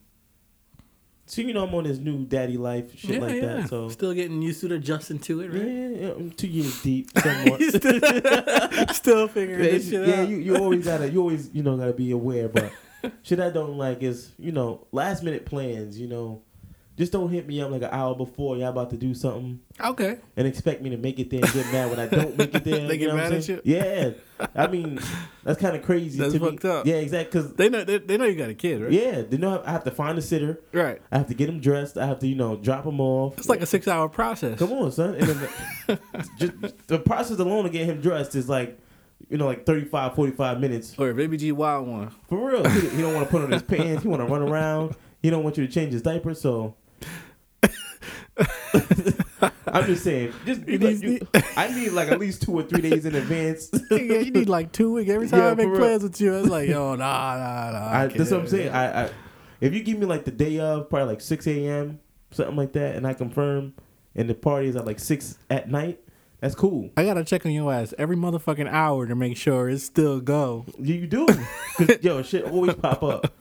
so 1.27 1.43
you 1.43 1.53
know 1.53 1.67
I'm 1.67 1.75
on 1.75 1.85
this 1.85 1.99
new 1.99 2.25
daddy 2.25 2.57
life 2.57 2.97
shit 2.97 3.21
like 3.21 3.41
that. 3.41 3.69
So 3.69 3.89
still 3.89 4.15
getting 4.15 4.41
used 4.43 4.61
to 4.61 4.67
it, 4.67 4.73
adjusting 4.73 5.19
to 5.21 5.41
it, 5.41 5.53
yeah, 5.53 5.61
right? 5.61 6.01
yeah, 6.01 6.11
I'm 6.13 6.31
two 6.31 6.47
years 6.47 6.81
deep 6.83 7.11
somewhat. 7.19 7.61
still 8.95 9.27
figuring 9.27 9.65
yeah, 9.65 9.71
this 9.73 9.91
shit 9.91 10.07
yeah, 10.09 10.21
out. 10.21 10.29
you, 10.29 10.37
you 10.37 10.57
always 10.57 10.85
gotta 10.85 11.11
you 11.11 11.21
always 11.21 11.51
you 11.53 11.65
know 11.65 11.77
gotta 11.77 11.93
be 11.93 12.13
aware, 12.13 12.49
but 12.49 12.73
shit 13.23 13.41
I 13.41 13.51
don't 13.51 13.77
like 13.77 14.03
is 14.05 14.33
you 14.39 14.53
know 14.53 14.87
last 14.93 15.25
minute 15.25 15.47
plans. 15.47 15.99
You 15.99 16.07
know, 16.07 16.43
just 16.97 17.13
don't 17.13 17.29
hit 17.29 17.47
me 17.47 17.61
up 17.61 17.71
like 17.71 17.83
an 17.83 17.91
hour 17.93 18.15
before 18.15 18.57
y'all 18.57 18.69
about 18.69 18.91
to 18.91 18.97
do 18.97 19.15
something 19.15 19.61
okay. 19.81 20.19
and 20.37 20.47
expect 20.47 20.81
me 20.81 20.91
to 20.91 20.97
make 20.97 21.19
it 21.19 21.29
there 21.29 21.41
and 21.45 21.53
get 21.53 21.71
mad 21.71 21.91
when 21.91 22.01
I 22.01 22.07
don't 22.07 22.37
make 22.37 22.55
it 22.55 22.65
there. 22.65 22.77
They 22.87 22.95
you 22.95 22.99
get 22.99 23.09
know 23.09 23.15
what 23.15 23.25
I'm 23.25 23.31
mad 23.31 23.39
at 23.39 23.45
saying? 23.45 23.61
Yeah, 23.65 24.11
I 24.55 24.67
mean 24.67 24.99
that's 25.45 25.61
kind 25.61 25.77
of 25.77 25.83
crazy. 25.83 26.19
That's 26.19 26.33
to 26.35 26.41
me. 26.41 26.51
fucked 26.51 26.65
up. 26.65 26.87
Yeah, 26.87 26.97
exactly. 26.97 27.41
Because 27.41 27.55
They 27.55 27.69
know 27.69 27.85
they, 27.85 27.99
they 27.99 28.17
know 28.17 28.25
you 28.25 28.37
got 28.37 28.49
a 28.51 28.55
kid, 28.55 28.83
right? 28.83 28.93
yeah, 28.93 29.23
they 29.23 29.37
know 29.37 29.63
I 29.65 29.73
have 29.73 29.85
to 29.85 29.91
find 29.91 30.17
a 30.19 30.23
sitter. 30.23 30.61
Right. 30.73 31.01
I 31.11 31.19
have 31.19 31.29
to 31.29 31.35
get 31.35 31.49
him 31.49 31.61
dressed. 31.61 31.99
I 31.99 32.07
have 32.07 32.19
to 32.21 32.27
you 32.27 32.35
know 32.35 32.57
drop 32.57 32.87
him 32.87 33.01
off. 33.01 33.37
It's 33.39 33.49
like 33.49 33.61
a 33.61 33.67
six 33.67 33.89
hour 33.89 34.09
process. 34.09 34.59
Come 34.59 34.73
on, 34.73 34.93
son. 34.93 35.13
The, 35.13 35.99
just, 36.39 36.87
the 36.87 36.99
process 36.99 37.39
alone 37.39 37.65
to 37.65 37.71
get 37.71 37.87
him 37.87 38.01
dressed 38.01 38.35
is 38.35 38.49
like, 38.49 38.79
you 39.29 39.37
know, 39.37 39.47
like 39.47 39.67
35, 39.67 40.15
45 40.15 40.61
minutes. 40.61 40.95
Or 40.99 41.13
baby 41.13 41.37
G 41.37 41.53
wild 41.53 41.89
one. 41.89 42.11
For 42.29 42.39
real. 42.39 42.69
He, 42.69 42.89
he 42.89 43.03
don't 43.03 43.15
want 43.15 43.27
to 43.27 43.31
put 43.31 43.43
on 43.43 43.51
his 43.51 43.63
pants. 43.63 44.03
He 44.03 44.09
want 44.09 44.23
to 44.23 44.27
run 44.27 44.43
around. 44.43 44.95
He 45.23 45.31
don't 45.31 45.43
want 45.43 45.59
you 45.59 45.67
to 45.67 45.73
change 45.73 45.93
his 45.93 46.03
diaper. 46.03 46.35
So 46.35 46.77
I'm 49.69 49.85
just 49.87 50.05
saying, 50.05 50.33
just 50.45 50.67
You 50.67 50.79
like, 50.79 51.03
you- 51.03 51.29
I 51.57 51.69
need 51.75 51.91
like 51.93 52.09
at 52.09 52.19
least 52.19 52.43
two 52.43 52.53
or 52.53 52.63
three 52.63 52.83
days 52.83 53.05
in 53.05 53.15
advance. 53.15 53.71
yeah, 53.91 53.99
you 54.19 54.31
need 54.31 54.49
like 54.49 54.73
two 54.73 54.93
weeks. 54.93 55.11
Every 55.11 55.29
time 55.29 55.41
Yeah, 55.41 55.51
I 55.51 55.55
make 55.55 55.75
plans 55.75 56.03
with 56.03 56.21
you, 56.21 56.35
I 56.37 56.41
was 56.43 56.51
like, 56.51 56.69
yo, 56.69 56.95
nah, 56.95 57.37
nah, 57.37 57.71
nah. 57.73 57.99
I, 57.99 58.07
that's 58.09 58.31
what 58.31 58.41
I'm 58.41 58.49
saying. 58.49 58.71
I, 58.73 59.05
I 59.07 59.11
if 59.61 59.73
you 59.75 59.83
give 59.83 59.99
me 59.99 60.07
like 60.07 60.25
the 60.25 60.31
day 60.31 60.59
of, 60.61 60.89
probably 60.91 61.09
like 61.09 61.21
6 61.21 61.47
a.m. 61.47 61.99
something 62.31 62.57
like 62.57 62.73
that, 62.73 62.97
and 62.97 63.07
I 63.07 63.15
confirm, 63.15 63.75
and 64.15 64.29
the 64.29 64.35
party 64.35 64.69
is 64.69 64.77
at 64.77 64.87
like 64.87 64.99
six 64.99 65.39
at 65.51 65.71
night, 65.71 66.01
that's 66.41 66.55
cool. 66.55 66.91
I 66.97 67.05
gotta 67.05 67.25
check 67.25 67.47
on 67.47 67.53
your 67.53 67.73
ass 67.73 67.95
every 67.99 68.17
motherfucking 68.17 68.71
hour 68.71 69.07
to 69.07 69.15
make 69.15 69.37
sure 69.37 69.69
it's 69.69 69.85
still 69.85 70.21
go. 70.21 70.67
You, 70.79 71.07
do, 71.07 71.27
yo, 72.03 72.23
shit 72.23 72.45
always 72.45 72.75
pop 72.75 73.03
up. 73.03 73.33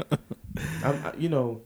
I'm, 0.84 1.06
I, 1.06 1.14
you 1.18 1.28
know, 1.30 1.62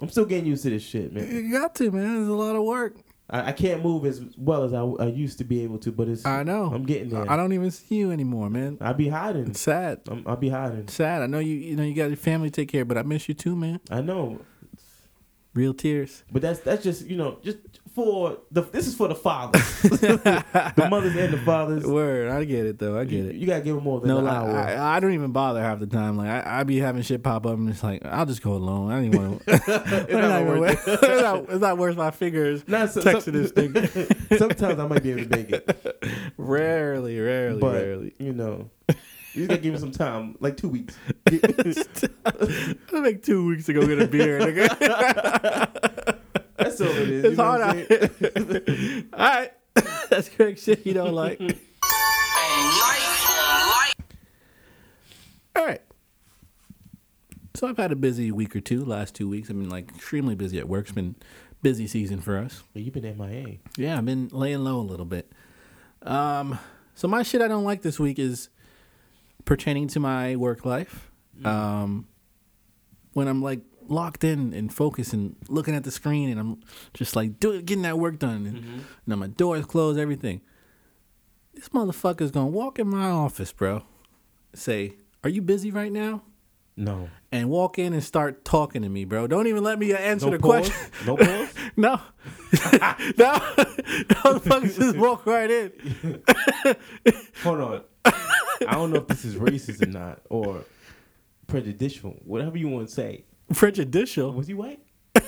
I'm 0.00 0.08
still 0.08 0.24
getting 0.24 0.46
used 0.46 0.62
to 0.62 0.70
this 0.70 0.82
shit, 0.82 1.12
man. 1.12 1.28
You 1.28 1.52
got 1.52 1.74
to, 1.76 1.90
man. 1.90 2.20
It's 2.22 2.28
a 2.28 2.32
lot 2.32 2.54
of 2.56 2.62
work. 2.62 2.96
I, 3.30 3.48
I 3.48 3.52
can't 3.52 3.82
move 3.82 4.06
as 4.06 4.22
well 4.38 4.64
as 4.64 4.72
I, 4.72 4.80
I 4.82 5.06
used 5.08 5.38
to 5.38 5.44
be 5.44 5.62
able 5.62 5.78
to, 5.80 5.92
but 5.92 6.08
it's 6.08 6.24
I 6.24 6.42
know. 6.44 6.70
I'm 6.72 6.84
getting 6.84 7.10
there. 7.10 7.30
I 7.30 7.36
don't 7.36 7.52
even 7.52 7.70
see 7.70 7.96
you 7.96 8.10
anymore, 8.10 8.48
man. 8.48 8.78
I 8.80 8.92
be 8.92 9.08
hiding. 9.08 9.48
It's 9.48 9.60
sad. 9.60 10.00
I'm, 10.08 10.24
I'll 10.26 10.36
be 10.36 10.48
hiding. 10.48 10.88
Sad. 10.88 11.22
I 11.22 11.26
know 11.26 11.38
you. 11.40 11.54
You 11.56 11.76
know 11.76 11.82
you 11.82 11.94
got 11.94 12.06
your 12.06 12.16
family 12.16 12.48
to 12.50 12.60
take 12.62 12.70
care, 12.70 12.82
of, 12.82 12.88
but 12.88 12.96
I 12.96 13.02
miss 13.02 13.28
you 13.28 13.34
too, 13.34 13.54
man. 13.56 13.80
I 13.90 14.00
know, 14.00 14.40
Real 15.54 15.74
tears. 15.74 16.22
but 16.30 16.40
that's 16.40 16.60
that's 16.60 16.84
just 16.84 17.06
you 17.06 17.16
know 17.16 17.38
just 17.42 17.58
for 17.98 18.38
the 18.52 18.62
this 18.62 18.86
is 18.86 18.94
for 18.94 19.08
the 19.08 19.14
fathers, 19.16 19.60
the 19.82 20.86
mothers 20.88 21.16
and 21.16 21.32
the 21.34 21.38
fathers. 21.38 21.84
Word. 21.84 22.30
I 22.30 22.44
get 22.44 22.64
it 22.66 22.78
though. 22.78 22.96
I 22.96 23.02
You, 23.02 23.06
get 23.08 23.26
it. 23.26 23.34
you 23.34 23.46
gotta 23.46 23.60
give 23.62 23.74
them 23.74 23.82
more 23.82 23.98
than 24.00 24.08
No, 24.08 24.18
an 24.18 24.24
like. 24.24 24.36
I, 24.36 24.96
I 24.96 25.00
don't 25.00 25.12
even 25.14 25.32
bother 25.32 25.60
half 25.60 25.80
the 25.80 25.88
time. 25.88 26.16
Like 26.16 26.28
I, 26.28 26.60
I 26.60 26.62
be 26.62 26.78
having 26.78 27.02
shit 27.02 27.24
pop 27.24 27.44
up, 27.44 27.54
and 27.58 27.68
it's 27.68 27.82
like 27.82 28.04
I'll 28.04 28.24
just 28.26 28.40
go 28.42 28.52
alone. 28.52 28.92
I 28.92 28.94
don't 28.96 29.04
even 29.06 29.30
want 29.30 29.46
to. 29.46 29.52
it's, 30.08 30.12
not 30.12 30.44
worth 30.46 30.60
worth- 30.60 30.88
it's, 31.02 31.22
not, 31.22 31.44
it's 31.50 31.60
not 31.60 31.78
worth 31.78 31.96
my 31.96 32.10
fingers 32.12 32.62
Not 32.68 32.90
so- 32.92 33.02
texting 33.02 33.32
this 33.32 33.50
thing. 33.50 33.74
Sometimes 34.38 34.78
I 34.78 34.86
might 34.86 35.02
be 35.02 35.10
able 35.10 35.24
to 35.24 35.36
make 35.36 35.50
it, 35.50 36.32
rarely, 36.36 37.18
rarely, 37.18 37.60
but 37.60 37.74
rarely. 37.74 38.14
you 38.18 38.32
know, 38.32 38.70
you 39.34 39.46
just 39.46 39.48
gotta 39.48 39.60
give 39.60 39.72
me 39.74 39.78
some 39.80 39.90
time, 39.92 40.36
like 40.40 40.56
two 40.56 40.68
weeks. 40.68 40.96
Make 42.92 43.22
two 43.22 43.46
weeks 43.48 43.66
to 43.66 43.72
go 43.72 43.86
get 43.86 44.00
a 44.00 44.06
beer. 44.06 44.38
Nigga. 46.58 46.64
That's 46.64 46.80
all 46.80 46.88
it 46.88 47.08
is. 47.08 47.24
It's 47.24 47.38
hard 47.38 47.60
out 47.60 47.76
here. 47.76 49.04
all 49.12 49.18
right. 49.18 49.52
that's 50.10 50.28
correct 50.28 50.60
shit 50.60 50.84
you 50.84 50.94
don't 50.94 51.12
like. 51.12 51.40
All 55.56 55.64
right. 55.64 55.82
So 57.54 57.66
I've 57.66 57.76
had 57.76 57.92
a 57.92 57.96
busy 57.96 58.30
week 58.30 58.54
or 58.54 58.60
two. 58.60 58.84
Last 58.84 59.14
two 59.14 59.28
weeks, 59.28 59.50
I've 59.50 59.58
been 59.58 59.68
like 59.68 59.88
extremely 59.90 60.34
busy 60.34 60.58
at 60.58 60.68
work. 60.68 60.86
It's 60.86 60.92
been 60.92 61.16
busy 61.62 61.86
season 61.86 62.20
for 62.20 62.38
us. 62.38 62.62
But 62.72 62.82
you've 62.82 62.94
been 62.94 63.16
MIA. 63.18 63.58
Yeah, 63.76 63.98
I've 63.98 64.04
been 64.04 64.28
laying 64.32 64.62
low 64.64 64.76
a 64.76 64.82
little 64.82 65.06
bit. 65.06 65.30
Um, 66.02 66.58
so 66.94 67.08
my 67.08 67.22
shit 67.22 67.42
I 67.42 67.48
don't 67.48 67.64
like 67.64 67.82
this 67.82 67.98
week 67.98 68.18
is 68.18 68.48
pertaining 69.44 69.88
to 69.88 70.00
my 70.00 70.36
work 70.36 70.64
life. 70.64 71.10
Um, 71.44 72.08
when 73.12 73.28
I'm 73.28 73.42
like 73.42 73.60
locked 73.88 74.24
in 74.24 74.52
and 74.52 74.72
focused 74.72 75.12
and 75.12 75.36
looking 75.48 75.74
at 75.74 75.84
the 75.84 75.90
screen 75.90 76.28
and 76.30 76.38
I'm 76.38 76.60
just 76.94 77.16
like 77.16 77.40
doing 77.40 77.64
getting 77.64 77.82
that 77.82 77.98
work 77.98 78.18
done 78.18 78.46
and 78.46 78.56
mm-hmm. 78.56 78.76
you 78.76 78.84
know, 79.06 79.16
my 79.16 79.26
doors 79.26 79.66
closed, 79.66 79.98
everything. 79.98 80.40
This 81.54 81.70
motherfucker's 81.70 82.30
gonna 82.30 82.46
walk 82.46 82.78
in 82.78 82.88
my 82.88 83.10
office, 83.10 83.52
bro. 83.52 83.82
Say, 84.54 84.96
"Are 85.24 85.30
you 85.30 85.42
busy 85.42 85.70
right 85.70 85.90
now?" 85.90 86.22
No. 86.78 87.10
And 87.32 87.50
walk 87.50 87.78
in 87.80 87.92
and 87.92 88.02
start 88.02 88.44
talking 88.44 88.82
to 88.82 88.88
me, 88.88 89.04
bro. 89.04 89.26
Don't 89.26 89.48
even 89.48 89.64
let 89.64 89.80
me 89.80 89.92
answer 89.92 90.26
No 90.26 90.32
the 90.32 90.38
pause. 90.38 90.70
question. 90.70 91.06
No 91.06 91.16
pause. 91.16 91.54
No. 91.76 91.94
no. 93.18 93.34
Motherfuckers 94.22 94.76
just 94.76 94.96
walk 94.96 95.26
right 95.26 95.50
in. 95.50 95.72
Hold 97.42 97.60
on. 97.60 97.82
I 98.04 98.72
don't 98.72 98.92
know 98.92 99.00
if 99.00 99.08
this 99.08 99.24
is 99.24 99.34
racist 99.36 99.82
or 99.82 99.90
not, 99.90 100.20
or 100.28 100.64
prejudicial, 101.48 102.16
whatever 102.24 102.56
you 102.56 102.68
want 102.68 102.88
to 102.88 102.94
say. 102.94 103.24
Prejudicial. 103.54 104.32
Was 104.32 104.46
he 104.48 104.54
white? 104.54 104.80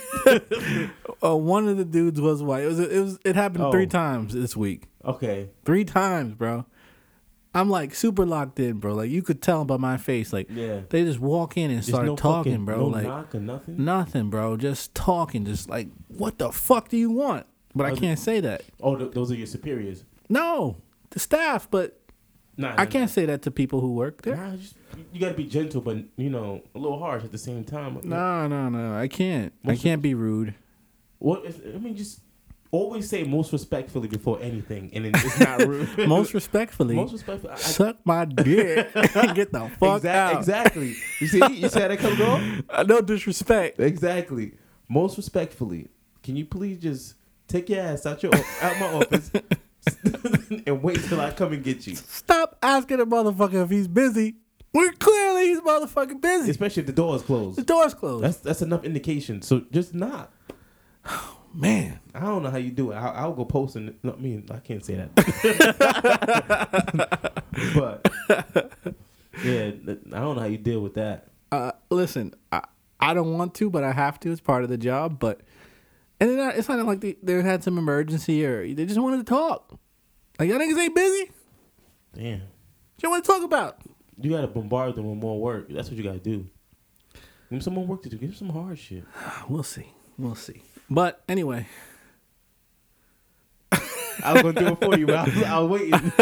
Uh, 1.22 1.36
one 1.36 1.68
of 1.68 1.76
the 1.76 1.84
dudes 1.84 2.18
was 2.18 2.42
white. 2.42 2.62
It 2.64 2.68
was 2.68 2.80
it 2.80 2.98
was 3.00 3.18
it 3.26 3.36
happened 3.36 3.64
Oh. 3.64 3.70
three 3.70 3.86
times 3.86 4.32
this 4.32 4.56
week. 4.56 4.84
Okay. 5.04 5.50
Three 5.66 5.84
times, 5.84 6.34
bro. 6.34 6.64
I'm 7.54 7.68
like 7.68 7.94
super 7.94 8.24
locked 8.24 8.58
in, 8.58 8.78
bro. 8.78 8.94
Like 8.94 9.10
you 9.10 9.20
could 9.22 9.42
tell 9.42 9.66
by 9.66 9.76
my 9.76 9.98
face. 9.98 10.32
Like 10.32 10.48
Yeah. 10.50 10.80
they 10.88 11.04
just 11.04 11.20
walk 11.20 11.58
in 11.58 11.64
and 11.64 11.74
There's 11.80 11.88
start 11.88 12.06
no 12.06 12.16
talking, 12.16 12.52
fucking- 12.52 12.64
bro. 12.64 12.76
No 12.78 12.86
like 12.86 13.34
nothing. 13.34 13.84
nothing, 13.84 14.30
bro. 14.30 14.56
Just 14.56 14.94
talking. 14.94 15.44
Just 15.44 15.68
like 15.68 15.88
what 16.08 16.38
the 16.38 16.50
fuck 16.52 16.88
do 16.88 16.96
you 16.96 17.10
want? 17.10 17.44
But 17.74 17.84
I 17.86 17.90
Oh, 17.90 17.96
can't 17.96 18.18
say 18.18 18.40
that. 18.40 18.62
Oh, 18.82 18.96
th- 18.96 19.12
those 19.12 19.30
are 19.30 19.34
your 19.36 19.46
superiors. 19.46 20.04
No, 20.30 20.78
the 21.10 21.18
staff. 21.18 21.68
But 21.70 21.99
Nah, 22.56 22.74
I 22.76 22.86
can't 22.86 23.08
say 23.10 23.26
that 23.26 23.42
to 23.42 23.50
people 23.50 23.80
who 23.80 23.94
work 23.94 24.22
there. 24.22 24.36
Nah, 24.36 24.56
just, 24.56 24.74
you 25.12 25.20
gotta 25.20 25.34
be 25.34 25.44
gentle, 25.44 25.80
but 25.80 25.98
you 26.16 26.30
know, 26.30 26.62
a 26.74 26.78
little 26.78 26.98
harsh 26.98 27.24
at 27.24 27.32
the 27.32 27.38
same 27.38 27.64
time. 27.64 27.98
No, 28.04 28.48
no, 28.48 28.68
no. 28.68 28.96
I 28.96 29.08
can't. 29.08 29.52
I 29.66 29.76
can't 29.76 30.02
be 30.02 30.14
rude. 30.14 30.54
What? 31.18 31.44
If, 31.44 31.60
I 31.74 31.78
mean, 31.78 31.96
just 31.96 32.20
always 32.70 33.08
say 33.08 33.24
most 33.24 33.52
respectfully 33.52 34.08
before 34.08 34.38
anything, 34.40 34.90
and 34.92 35.06
it's 35.06 35.40
not 35.40 35.66
rude. 35.66 35.88
Most 36.08 36.34
respectfully, 36.34 36.94
most 36.94 37.12
respectfully. 37.12 37.52
I, 37.52 37.56
suck 37.56 37.96
my 38.04 38.24
dick 38.24 38.90
and 38.94 39.34
get 39.34 39.52
the 39.52 39.70
fuck 39.80 39.98
exact- 39.98 40.06
out. 40.06 40.38
Exactly. 40.38 40.94
You 41.20 41.26
see, 41.26 41.42
you 41.52 41.68
see 41.68 41.80
how 41.80 41.88
that 41.88 41.98
comes 41.98 42.20
off. 42.70 42.86
No 42.86 43.00
disrespect. 43.00 43.80
Exactly. 43.80 44.54
Most 44.88 45.16
respectfully, 45.16 45.88
can 46.22 46.36
you 46.36 46.44
please 46.44 46.78
just 46.78 47.14
take 47.48 47.68
your 47.68 47.80
ass 47.80 48.06
out 48.06 48.22
your 48.22 48.34
out 48.34 48.78
my 48.78 48.92
office 48.94 49.30
and 50.66 50.82
wait 50.82 51.02
till 51.04 51.20
I 51.20 51.30
come 51.32 51.52
and 51.52 51.62
get 51.62 51.86
you? 51.86 51.96
Stop 51.96 52.58
asking 52.62 53.00
a 53.00 53.06
motherfucker 53.06 53.64
if 53.64 53.70
he's 53.70 53.88
busy. 53.88 54.36
We're 54.72 54.92
clearly 54.92 55.48
he's 55.48 55.60
motherfucking 55.60 56.20
busy. 56.20 56.50
Especially 56.50 56.82
if 56.82 56.86
the 56.86 56.92
door 56.92 57.16
is 57.16 57.22
closed. 57.22 57.58
The 57.58 57.62
door's 57.62 57.94
closed. 57.94 58.24
That's 58.24 58.36
that's 58.38 58.62
enough 58.62 58.84
indication. 58.84 59.42
So 59.42 59.64
just 59.72 59.94
not. 59.94 60.32
Man, 61.52 61.98
I 62.14 62.20
don't 62.20 62.44
know 62.44 62.50
how 62.50 62.58
you 62.58 62.70
do 62.70 62.92
it. 62.92 62.94
I'll, 62.94 63.12
I'll 63.26 63.32
go 63.32 63.44
post 63.44 63.74
and 63.74 63.96
no, 64.04 64.12
I 64.12 64.16
mean 64.16 64.46
I 64.52 64.58
can't 64.58 64.84
say 64.84 64.94
that. 64.94 65.10
but 67.74 68.08
yeah, 69.44 69.64
I 69.66 70.20
don't 70.20 70.36
know 70.36 70.38
how 70.38 70.46
you 70.46 70.58
deal 70.58 70.80
with 70.80 70.94
that. 70.94 71.26
uh, 71.50 71.72
listen, 71.90 72.34
I, 72.52 72.62
I 73.00 73.14
don't 73.14 73.36
want 73.36 73.54
to, 73.54 73.68
but 73.68 73.82
I 73.82 73.90
have 73.92 74.20
to. 74.20 74.30
It's 74.30 74.40
part 74.40 74.62
of 74.62 74.70
the 74.70 74.78
job. 74.78 75.18
But 75.18 75.40
and 76.20 76.30
it's 76.30 76.36
not, 76.36 76.56
it's 76.56 76.68
not 76.68 76.86
like 76.86 77.00
they, 77.00 77.16
they 77.22 77.42
had 77.42 77.64
some 77.64 77.78
emergency 77.78 78.44
or 78.44 78.62
they 78.62 78.84
just 78.84 79.00
wanted 79.00 79.18
to 79.18 79.24
talk. 79.24 79.78
Like 80.38 80.48
y'all 80.48 80.58
niggas 80.58 80.78
ain't 80.78 80.94
busy. 80.94 81.30
Damn. 82.14 82.40
What 82.40 83.02
you 83.02 83.10
want 83.10 83.24
to 83.24 83.30
talk 83.30 83.42
about? 83.42 83.78
You 84.20 84.30
gotta 84.30 84.46
bombard 84.46 84.96
them 84.96 85.08
with 85.08 85.18
more 85.18 85.40
work. 85.40 85.68
That's 85.70 85.88
what 85.88 85.96
you 85.96 86.04
gotta 86.04 86.18
do. 86.18 86.46
Give 87.14 87.58
them 87.58 87.60
some 87.62 87.74
more 87.74 87.86
work 87.86 88.02
to 88.02 88.10
do. 88.10 88.18
Give 88.18 88.28
them 88.28 88.36
some 88.36 88.50
hard 88.50 88.78
shit. 88.78 89.04
We'll 89.48 89.62
see. 89.62 89.86
We'll 90.18 90.34
see. 90.34 90.62
But 90.90 91.22
anyway, 91.28 91.66
I 93.72 94.34
was 94.34 94.42
gonna 94.42 94.60
do 94.60 94.66
it 94.66 94.80
for 94.80 94.98
you, 94.98 95.06
but 95.06 95.16
I 95.16 95.24
was, 95.24 95.42
I 95.42 95.58
was 95.58 95.70
waiting. 95.70 96.12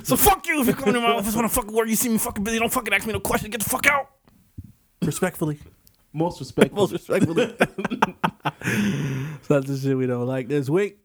so 0.04 0.16
fuck 0.16 0.46
you 0.46 0.60
if 0.62 0.68
you 0.68 0.74
come 0.74 0.94
to 0.94 1.00
my 1.00 1.12
office 1.12 1.36
when 1.36 1.44
I 1.44 1.48
fucking 1.48 1.74
work. 1.74 1.88
You 1.88 1.96
see 1.96 2.08
me 2.08 2.18
fucking 2.18 2.42
busy. 2.42 2.58
Don't 2.58 2.72
fucking 2.72 2.94
ask 2.94 3.06
me 3.06 3.12
no 3.12 3.20
question. 3.20 3.50
Get 3.50 3.62
the 3.62 3.68
fuck 3.68 3.86
out. 3.86 4.10
Respectfully. 5.02 5.58
Most 6.16 6.40
respectful. 6.40 6.78
Most 6.88 6.92
respectfully. 6.92 7.44
so 9.42 9.60
that's 9.60 9.66
the 9.66 9.78
shit 9.82 9.98
we 9.98 10.06
don't 10.06 10.26
like 10.26 10.48
this 10.48 10.70
week. 10.70 10.98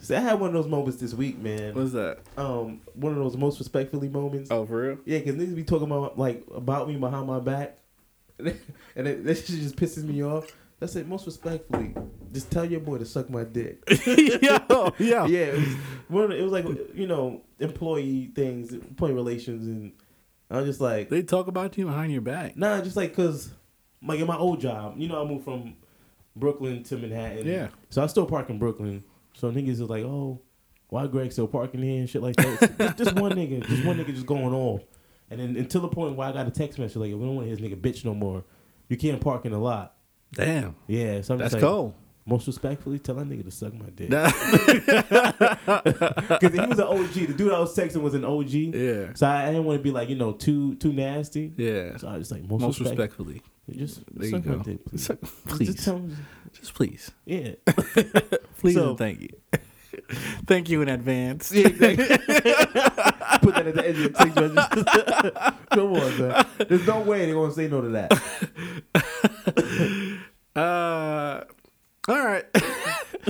See, 0.00 0.16
I 0.16 0.18
had 0.18 0.40
one 0.40 0.48
of 0.48 0.54
those 0.54 0.66
moments 0.66 1.00
this 1.00 1.14
week, 1.14 1.38
man. 1.38 1.72
What's 1.76 1.92
that? 1.92 2.18
Um, 2.36 2.80
one 2.94 3.12
of 3.12 3.18
those 3.18 3.36
most 3.36 3.60
respectfully 3.60 4.08
moments. 4.08 4.50
Oh, 4.50 4.66
for 4.66 4.82
real? 4.82 4.98
Yeah, 5.04 5.18
because 5.18 5.36
niggas 5.36 5.54
be 5.54 5.62
talking 5.62 5.86
about 5.86 6.18
like 6.18 6.44
about 6.52 6.88
me 6.88 6.96
behind 6.96 7.28
my 7.28 7.38
back, 7.38 7.78
and 8.40 9.06
it, 9.06 9.24
that 9.24 9.36
shit 9.36 9.60
just 9.60 9.76
pisses 9.76 10.02
me 10.02 10.24
off. 10.24 10.52
That's 10.80 10.96
it. 10.96 11.06
most 11.06 11.26
respectfully, 11.26 11.94
just 12.32 12.50
tell 12.50 12.64
your 12.64 12.80
boy 12.80 12.98
to 12.98 13.06
suck 13.06 13.30
my 13.30 13.44
dick. 13.44 13.84
yeah, 14.04 14.64
yo. 14.68 14.92
yeah, 14.98 15.26
it 15.26 15.58
was 15.58 15.74
one. 16.08 16.24
Of 16.24 16.30
the, 16.30 16.38
it 16.38 16.42
was 16.42 16.52
like 16.52 16.66
you 16.92 17.06
know 17.06 17.42
employee 17.60 18.32
things, 18.34 18.72
employee 18.72 19.12
relations, 19.12 19.68
and 19.68 19.92
I 20.50 20.56
was 20.58 20.66
just 20.66 20.80
like, 20.80 21.08
They 21.08 21.22
talk 21.22 21.46
about 21.46 21.76
you 21.78 21.86
behind 21.86 22.12
your 22.12 22.22
back. 22.22 22.56
nah, 22.56 22.80
just 22.80 22.96
like 22.96 23.14
cause 23.14 23.50
like 24.02 24.18
in 24.20 24.26
my 24.26 24.36
old 24.36 24.60
job, 24.60 24.94
you 24.96 25.08
know, 25.08 25.22
I 25.22 25.28
moved 25.28 25.44
from 25.44 25.74
Brooklyn 26.36 26.82
to 26.84 26.96
Manhattan. 26.96 27.46
Yeah. 27.46 27.68
so 27.90 28.02
I 28.02 28.06
still 28.06 28.26
park 28.26 28.50
in 28.50 28.58
Brooklyn. 28.58 29.04
So 29.34 29.50
niggas 29.50 29.68
is 29.68 29.80
like, 29.82 30.04
oh, 30.04 30.40
why 30.88 31.06
Greg 31.06 31.32
still 31.32 31.46
parking 31.46 31.82
here 31.82 32.00
and 32.00 32.10
shit 32.10 32.22
like 32.22 32.36
that. 32.36 32.76
just, 32.78 32.96
just 32.98 33.12
one 33.16 33.32
nigga, 33.32 33.64
just 33.66 33.84
one 33.84 33.96
nigga 33.96 34.12
just 34.14 34.26
going 34.26 34.52
off. 34.52 34.82
And 35.30 35.38
then 35.38 35.56
until 35.56 35.82
the 35.82 35.88
point 35.88 36.16
where 36.16 36.28
I 36.28 36.32
got 36.32 36.48
a 36.48 36.50
text 36.50 36.78
message 36.78 36.96
like, 36.96 37.12
we 37.12 37.18
don't 37.20 37.36
want 37.36 37.48
this 37.48 37.60
nigga 37.60 37.80
bitch 37.80 38.04
no 38.04 38.14
more. 38.14 38.42
You 38.88 38.96
can't 38.96 39.20
park 39.20 39.44
in 39.44 39.52
the 39.52 39.58
lot. 39.58 39.94
Damn. 40.32 40.74
Yeah, 40.88 41.20
so 41.20 41.34
I'm 41.34 41.38
That's 41.38 41.54
like, 41.54 41.62
cold. 41.62 41.94
Most 42.26 42.46
respectfully, 42.46 42.98
tell 42.98 43.14
that 43.16 43.28
nigga 43.28 43.44
to 43.44 43.50
suck 43.50 43.72
my 43.74 43.86
dick. 43.90 44.10
Because 44.10 44.32
he 46.52 46.60
was 46.60 46.78
an 46.78 46.86
OG. 46.86 47.12
The 47.14 47.34
dude 47.36 47.52
I 47.52 47.58
was 47.58 47.74
texting 47.76 48.02
was 48.02 48.14
an 48.14 48.24
OG. 48.24 48.50
Yeah. 48.50 49.06
So 49.14 49.26
I, 49.26 49.44
I 49.44 49.46
didn't 49.46 49.64
want 49.64 49.78
to 49.78 49.82
be 49.82 49.90
like, 49.90 50.08
you 50.10 50.16
know, 50.16 50.32
too 50.32 50.74
too 50.76 50.92
nasty. 50.92 51.52
Yeah. 51.56 51.96
So 51.96 52.08
I 52.08 52.18
was 52.18 52.28
just 52.28 52.32
like, 52.40 52.48
most, 52.48 52.60
Most 52.60 52.78
respect- 52.80 52.98
respectfully. 52.98 53.42
Just 53.70 54.02
There 54.14 54.26
you 54.26 54.30
suck 54.32 54.44
my 54.46 54.56
dick, 54.62 54.84
please. 54.84 55.06
Just 55.08 55.22
please, 55.46 55.84
tell 55.84 55.98
me- 56.00 56.14
just 56.52 56.74
please, 56.74 57.10
yeah. 57.24 57.52
please, 58.58 58.74
So- 58.74 58.90
and 58.90 58.98
thank 58.98 59.20
you, 59.20 59.28
thank 60.46 60.68
you 60.68 60.82
in 60.82 60.88
advance. 60.88 61.50
Yeah, 61.52 61.68
exactly. 61.68 62.18
Put 62.18 63.54
that 63.54 63.66
at 63.68 63.74
the 63.74 63.84
end 63.86 63.96
of 63.96 64.00
your 64.00 64.10
text 64.10 64.36
message. 64.36 64.56
Come 65.70 65.92
on, 65.94 66.18
man. 66.18 66.46
There's 66.68 66.86
no 66.86 67.00
way 67.00 67.24
they're 67.26 67.34
gonna 67.34 67.52
say 67.52 67.68
no 67.68 67.80
to 67.80 67.88
that. 67.88 68.12
Uh, 70.56 71.44
all 72.10 72.24
right. 72.24 72.44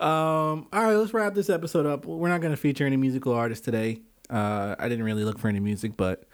um, 0.00 0.66
all 0.72 0.82
right, 0.84 0.94
let's 0.94 1.14
wrap 1.14 1.34
this 1.34 1.50
episode 1.50 1.86
up. 1.86 2.04
We're 2.06 2.28
not 2.28 2.40
going 2.40 2.52
to 2.52 2.56
feature 2.60 2.84
any 2.86 2.96
musical 2.96 3.32
artists 3.32 3.64
today. 3.64 4.00
Uh, 4.28 4.74
I 4.78 4.88
didn't 4.88 5.04
really 5.04 5.24
look 5.24 5.38
for 5.38 5.48
any 5.48 5.60
music, 5.60 5.96
but 5.96 6.24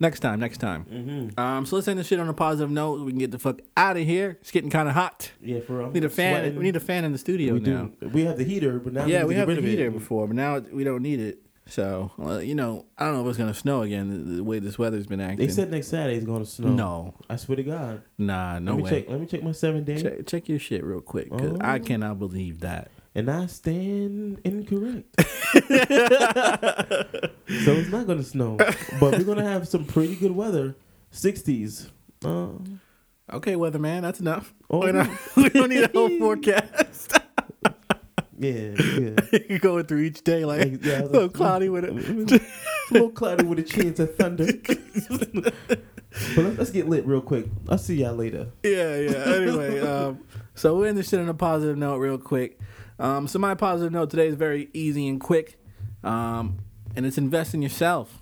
next 0.00 0.20
time, 0.20 0.40
next 0.40 0.58
time. 0.58 0.84
Mm-hmm. 0.84 1.40
Um, 1.40 1.66
so 1.66 1.76
let's 1.76 1.88
end 1.88 1.98
this 1.98 2.06
shit 2.06 2.20
on 2.20 2.28
a 2.28 2.34
positive 2.34 2.70
note. 2.70 3.00
We 3.04 3.12
can 3.12 3.18
get 3.18 3.30
the 3.30 3.38
fuck 3.38 3.60
out 3.76 3.96
of 3.96 4.04
here. 4.04 4.38
It's 4.40 4.50
getting 4.50 4.70
kind 4.70 4.88
of 4.88 4.94
hot. 4.94 5.32
Yeah, 5.40 5.60
for 5.60 5.78
real. 5.78 5.86
We 5.88 5.94
need 5.94 6.04
a 6.04 6.10
fan. 6.10 6.34
Sweating. 6.34 6.56
We 6.56 6.64
need 6.64 6.76
a 6.76 6.80
fan 6.80 7.04
in 7.04 7.12
the 7.12 7.18
studio 7.18 7.54
We 7.54 7.60
now. 7.60 7.90
do. 8.00 8.08
We 8.08 8.24
have 8.24 8.36
the 8.38 8.44
heater, 8.44 8.78
but 8.78 8.92
now 8.92 9.06
Yeah, 9.06 9.22
we, 9.22 9.28
we 9.28 9.34
have 9.36 9.48
the 9.48 9.60
heater 9.60 9.86
it. 9.88 9.92
before, 9.92 10.26
but 10.26 10.36
now 10.36 10.58
we 10.58 10.84
don't 10.84 11.02
need 11.02 11.20
it. 11.20 11.38
So, 11.66 12.12
well, 12.18 12.42
you 12.42 12.54
know, 12.54 12.84
I 12.98 13.06
don't 13.06 13.14
know 13.14 13.22
if 13.22 13.28
it's 13.28 13.38
gonna 13.38 13.54
snow 13.54 13.82
again. 13.82 14.10
The, 14.10 14.36
the 14.36 14.44
way 14.44 14.58
this 14.58 14.78
weather's 14.78 15.06
been 15.06 15.20
acting. 15.20 15.38
They 15.46 15.48
said 15.52 15.70
next 15.70 15.88
Saturday 15.88 16.16
it's 16.16 16.26
gonna 16.26 16.44
snow. 16.44 16.68
no, 16.68 17.14
I 17.30 17.36
swear 17.36 17.56
to 17.56 17.62
God. 17.62 18.02
nah, 18.18 18.58
no 18.58 18.72
let 18.72 18.76
me 18.76 18.82
way. 18.82 18.90
check. 18.90 19.08
Let 19.08 19.20
me 19.20 19.26
check 19.26 19.42
my 19.42 19.52
seven 19.52 19.82
day, 19.84 20.00
Check, 20.02 20.26
check 20.26 20.48
your 20.48 20.58
shit 20.58 20.84
real 20.84 21.00
quick, 21.00 21.30
cause 21.30 21.40
Oh. 21.54 21.58
I 21.60 21.78
cannot 21.78 22.18
believe 22.18 22.60
that. 22.60 22.90
and 23.14 23.30
I 23.30 23.46
stand 23.46 24.40
incorrect. 24.44 25.06
so 25.20 25.24
it's 27.48 27.90
not 27.90 28.06
gonna 28.06 28.22
snow, 28.22 28.56
but 29.00 29.16
we're 29.18 29.24
gonna 29.24 29.48
have 29.48 29.66
some 29.66 29.84
pretty 29.86 30.16
good 30.16 30.32
weather. 30.32 30.76
Sixties. 31.10 31.90
Uh, 32.24 32.48
Okay, 33.32 33.54
weatherman, 33.54 34.02
that's 34.02 34.20
enough. 34.20 34.52
Oh, 34.68 34.80
we, 34.84 34.92
don't, 34.92 35.08
we 35.36 35.48
don't 35.48 35.70
need 35.70 35.84
a 35.84 35.88
whole 35.88 36.10
forecast. 36.18 37.13
Yeah, 38.38 38.74
yeah. 38.78 39.58
Going 39.58 39.84
through 39.86 40.00
each 40.02 40.22
day 40.24 40.44
like 40.44 40.60
Like, 40.60 40.84
yeah, 40.84 41.00
so 41.00 41.22
like, 41.22 41.32
cloudy 41.32 41.68
with 41.68 41.84
it. 41.84 41.90
a 41.90 42.40
little 42.92 43.10
cloudy 43.10 43.44
with 43.44 43.58
a 43.58 43.62
chance 43.62 43.98
of 44.00 44.14
thunder. 44.16 44.46
but 44.46 45.54
let's, 46.36 46.58
let's 46.58 46.70
get 46.70 46.88
lit 46.88 47.06
real 47.06 47.20
quick. 47.20 47.46
I'll 47.68 47.78
see 47.78 47.96
y'all 48.02 48.14
later. 48.14 48.48
yeah, 48.62 48.96
yeah. 48.96 49.34
Anyway, 49.34 49.80
um, 49.86 50.20
so 50.54 50.74
we'll 50.74 50.86
end 50.86 50.98
this 50.98 51.08
shit 51.08 51.20
on 51.20 51.28
a 51.28 51.34
positive 51.34 51.76
note 51.76 51.96
real 51.98 52.18
quick. 52.18 52.58
Um, 52.98 53.26
so 53.26 53.38
my 53.38 53.54
positive 53.54 53.92
note 53.92 54.10
today 54.10 54.28
is 54.28 54.36
very 54.36 54.68
easy 54.72 55.08
and 55.08 55.20
quick, 55.20 55.58
um, 56.04 56.58
and 56.94 57.04
it's 57.06 57.18
invest 57.18 57.54
in 57.54 57.62
yourself. 57.62 58.20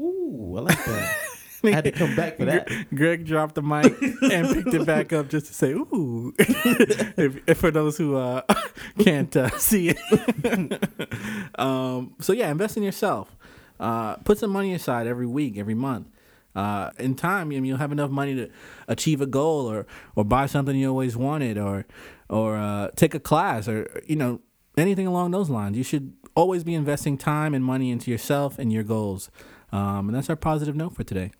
Ooh, 0.00 0.54
I 0.56 0.60
like 0.60 0.84
that. 0.84 1.16
I 1.64 1.70
had 1.72 1.84
to 1.84 1.92
come 1.92 2.14
back 2.16 2.36
for 2.36 2.44
that. 2.44 2.68
Greg 2.94 3.26
dropped 3.26 3.54
the 3.54 3.62
mic 3.62 4.00
and 4.22 4.54
picked 4.54 4.74
it 4.74 4.86
back 4.86 5.12
up 5.12 5.28
just 5.28 5.46
to 5.46 5.54
say, 5.54 5.72
"Ooh." 5.72 6.34
if, 6.38 7.38
if 7.46 7.58
for 7.58 7.70
those 7.70 7.96
who 7.96 8.16
uh, 8.16 8.42
can't 8.98 9.34
uh, 9.36 9.50
see 9.58 9.94
it. 9.94 11.58
um, 11.58 12.14
so 12.20 12.32
yeah, 12.32 12.50
invest 12.50 12.76
in 12.76 12.82
yourself. 12.82 13.36
Uh, 13.78 14.16
put 14.16 14.38
some 14.38 14.50
money 14.50 14.72
aside 14.74 15.06
every 15.06 15.26
week, 15.26 15.58
every 15.58 15.74
month. 15.74 16.08
Uh, 16.54 16.90
in 16.98 17.14
time, 17.14 17.48
I 17.48 17.50
mean, 17.50 17.66
you'll 17.66 17.76
have 17.76 17.92
enough 17.92 18.10
money 18.10 18.34
to 18.34 18.48
achieve 18.88 19.20
a 19.20 19.26
goal, 19.26 19.70
or 19.70 19.86
or 20.14 20.24
buy 20.24 20.46
something 20.46 20.74
you 20.74 20.88
always 20.88 21.16
wanted, 21.16 21.58
or 21.58 21.84
or 22.30 22.56
uh, 22.56 22.88
take 22.96 23.14
a 23.14 23.20
class, 23.20 23.68
or 23.68 24.02
you 24.06 24.16
know 24.16 24.40
anything 24.76 25.06
along 25.06 25.32
those 25.32 25.50
lines. 25.50 25.76
You 25.76 25.84
should 25.84 26.14
always 26.34 26.64
be 26.64 26.74
investing 26.74 27.18
time 27.18 27.54
and 27.54 27.64
money 27.64 27.90
into 27.90 28.10
yourself 28.10 28.58
and 28.58 28.72
your 28.72 28.84
goals. 28.84 29.30
Um, 29.72 30.08
and 30.08 30.14
that's 30.14 30.30
our 30.30 30.36
positive 30.36 30.76
note 30.76 30.94
for 30.94 31.02
today. 31.02 31.32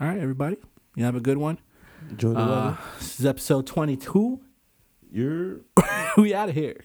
All 0.00 0.08
right, 0.08 0.18
everybody. 0.18 0.56
You 0.96 1.04
have 1.04 1.14
a 1.16 1.20
good 1.20 1.38
one. 1.38 1.58
Enjoy 2.10 2.32
the 2.34 2.40
Uh, 2.40 2.46
weather. 2.48 2.78
this 2.98 3.20
is 3.20 3.26
episode 3.26 3.66
22. 3.66 4.40
You're. 5.10 5.60
we 6.16 6.34
out 6.34 6.48
of 6.48 6.54
here. 6.54 6.80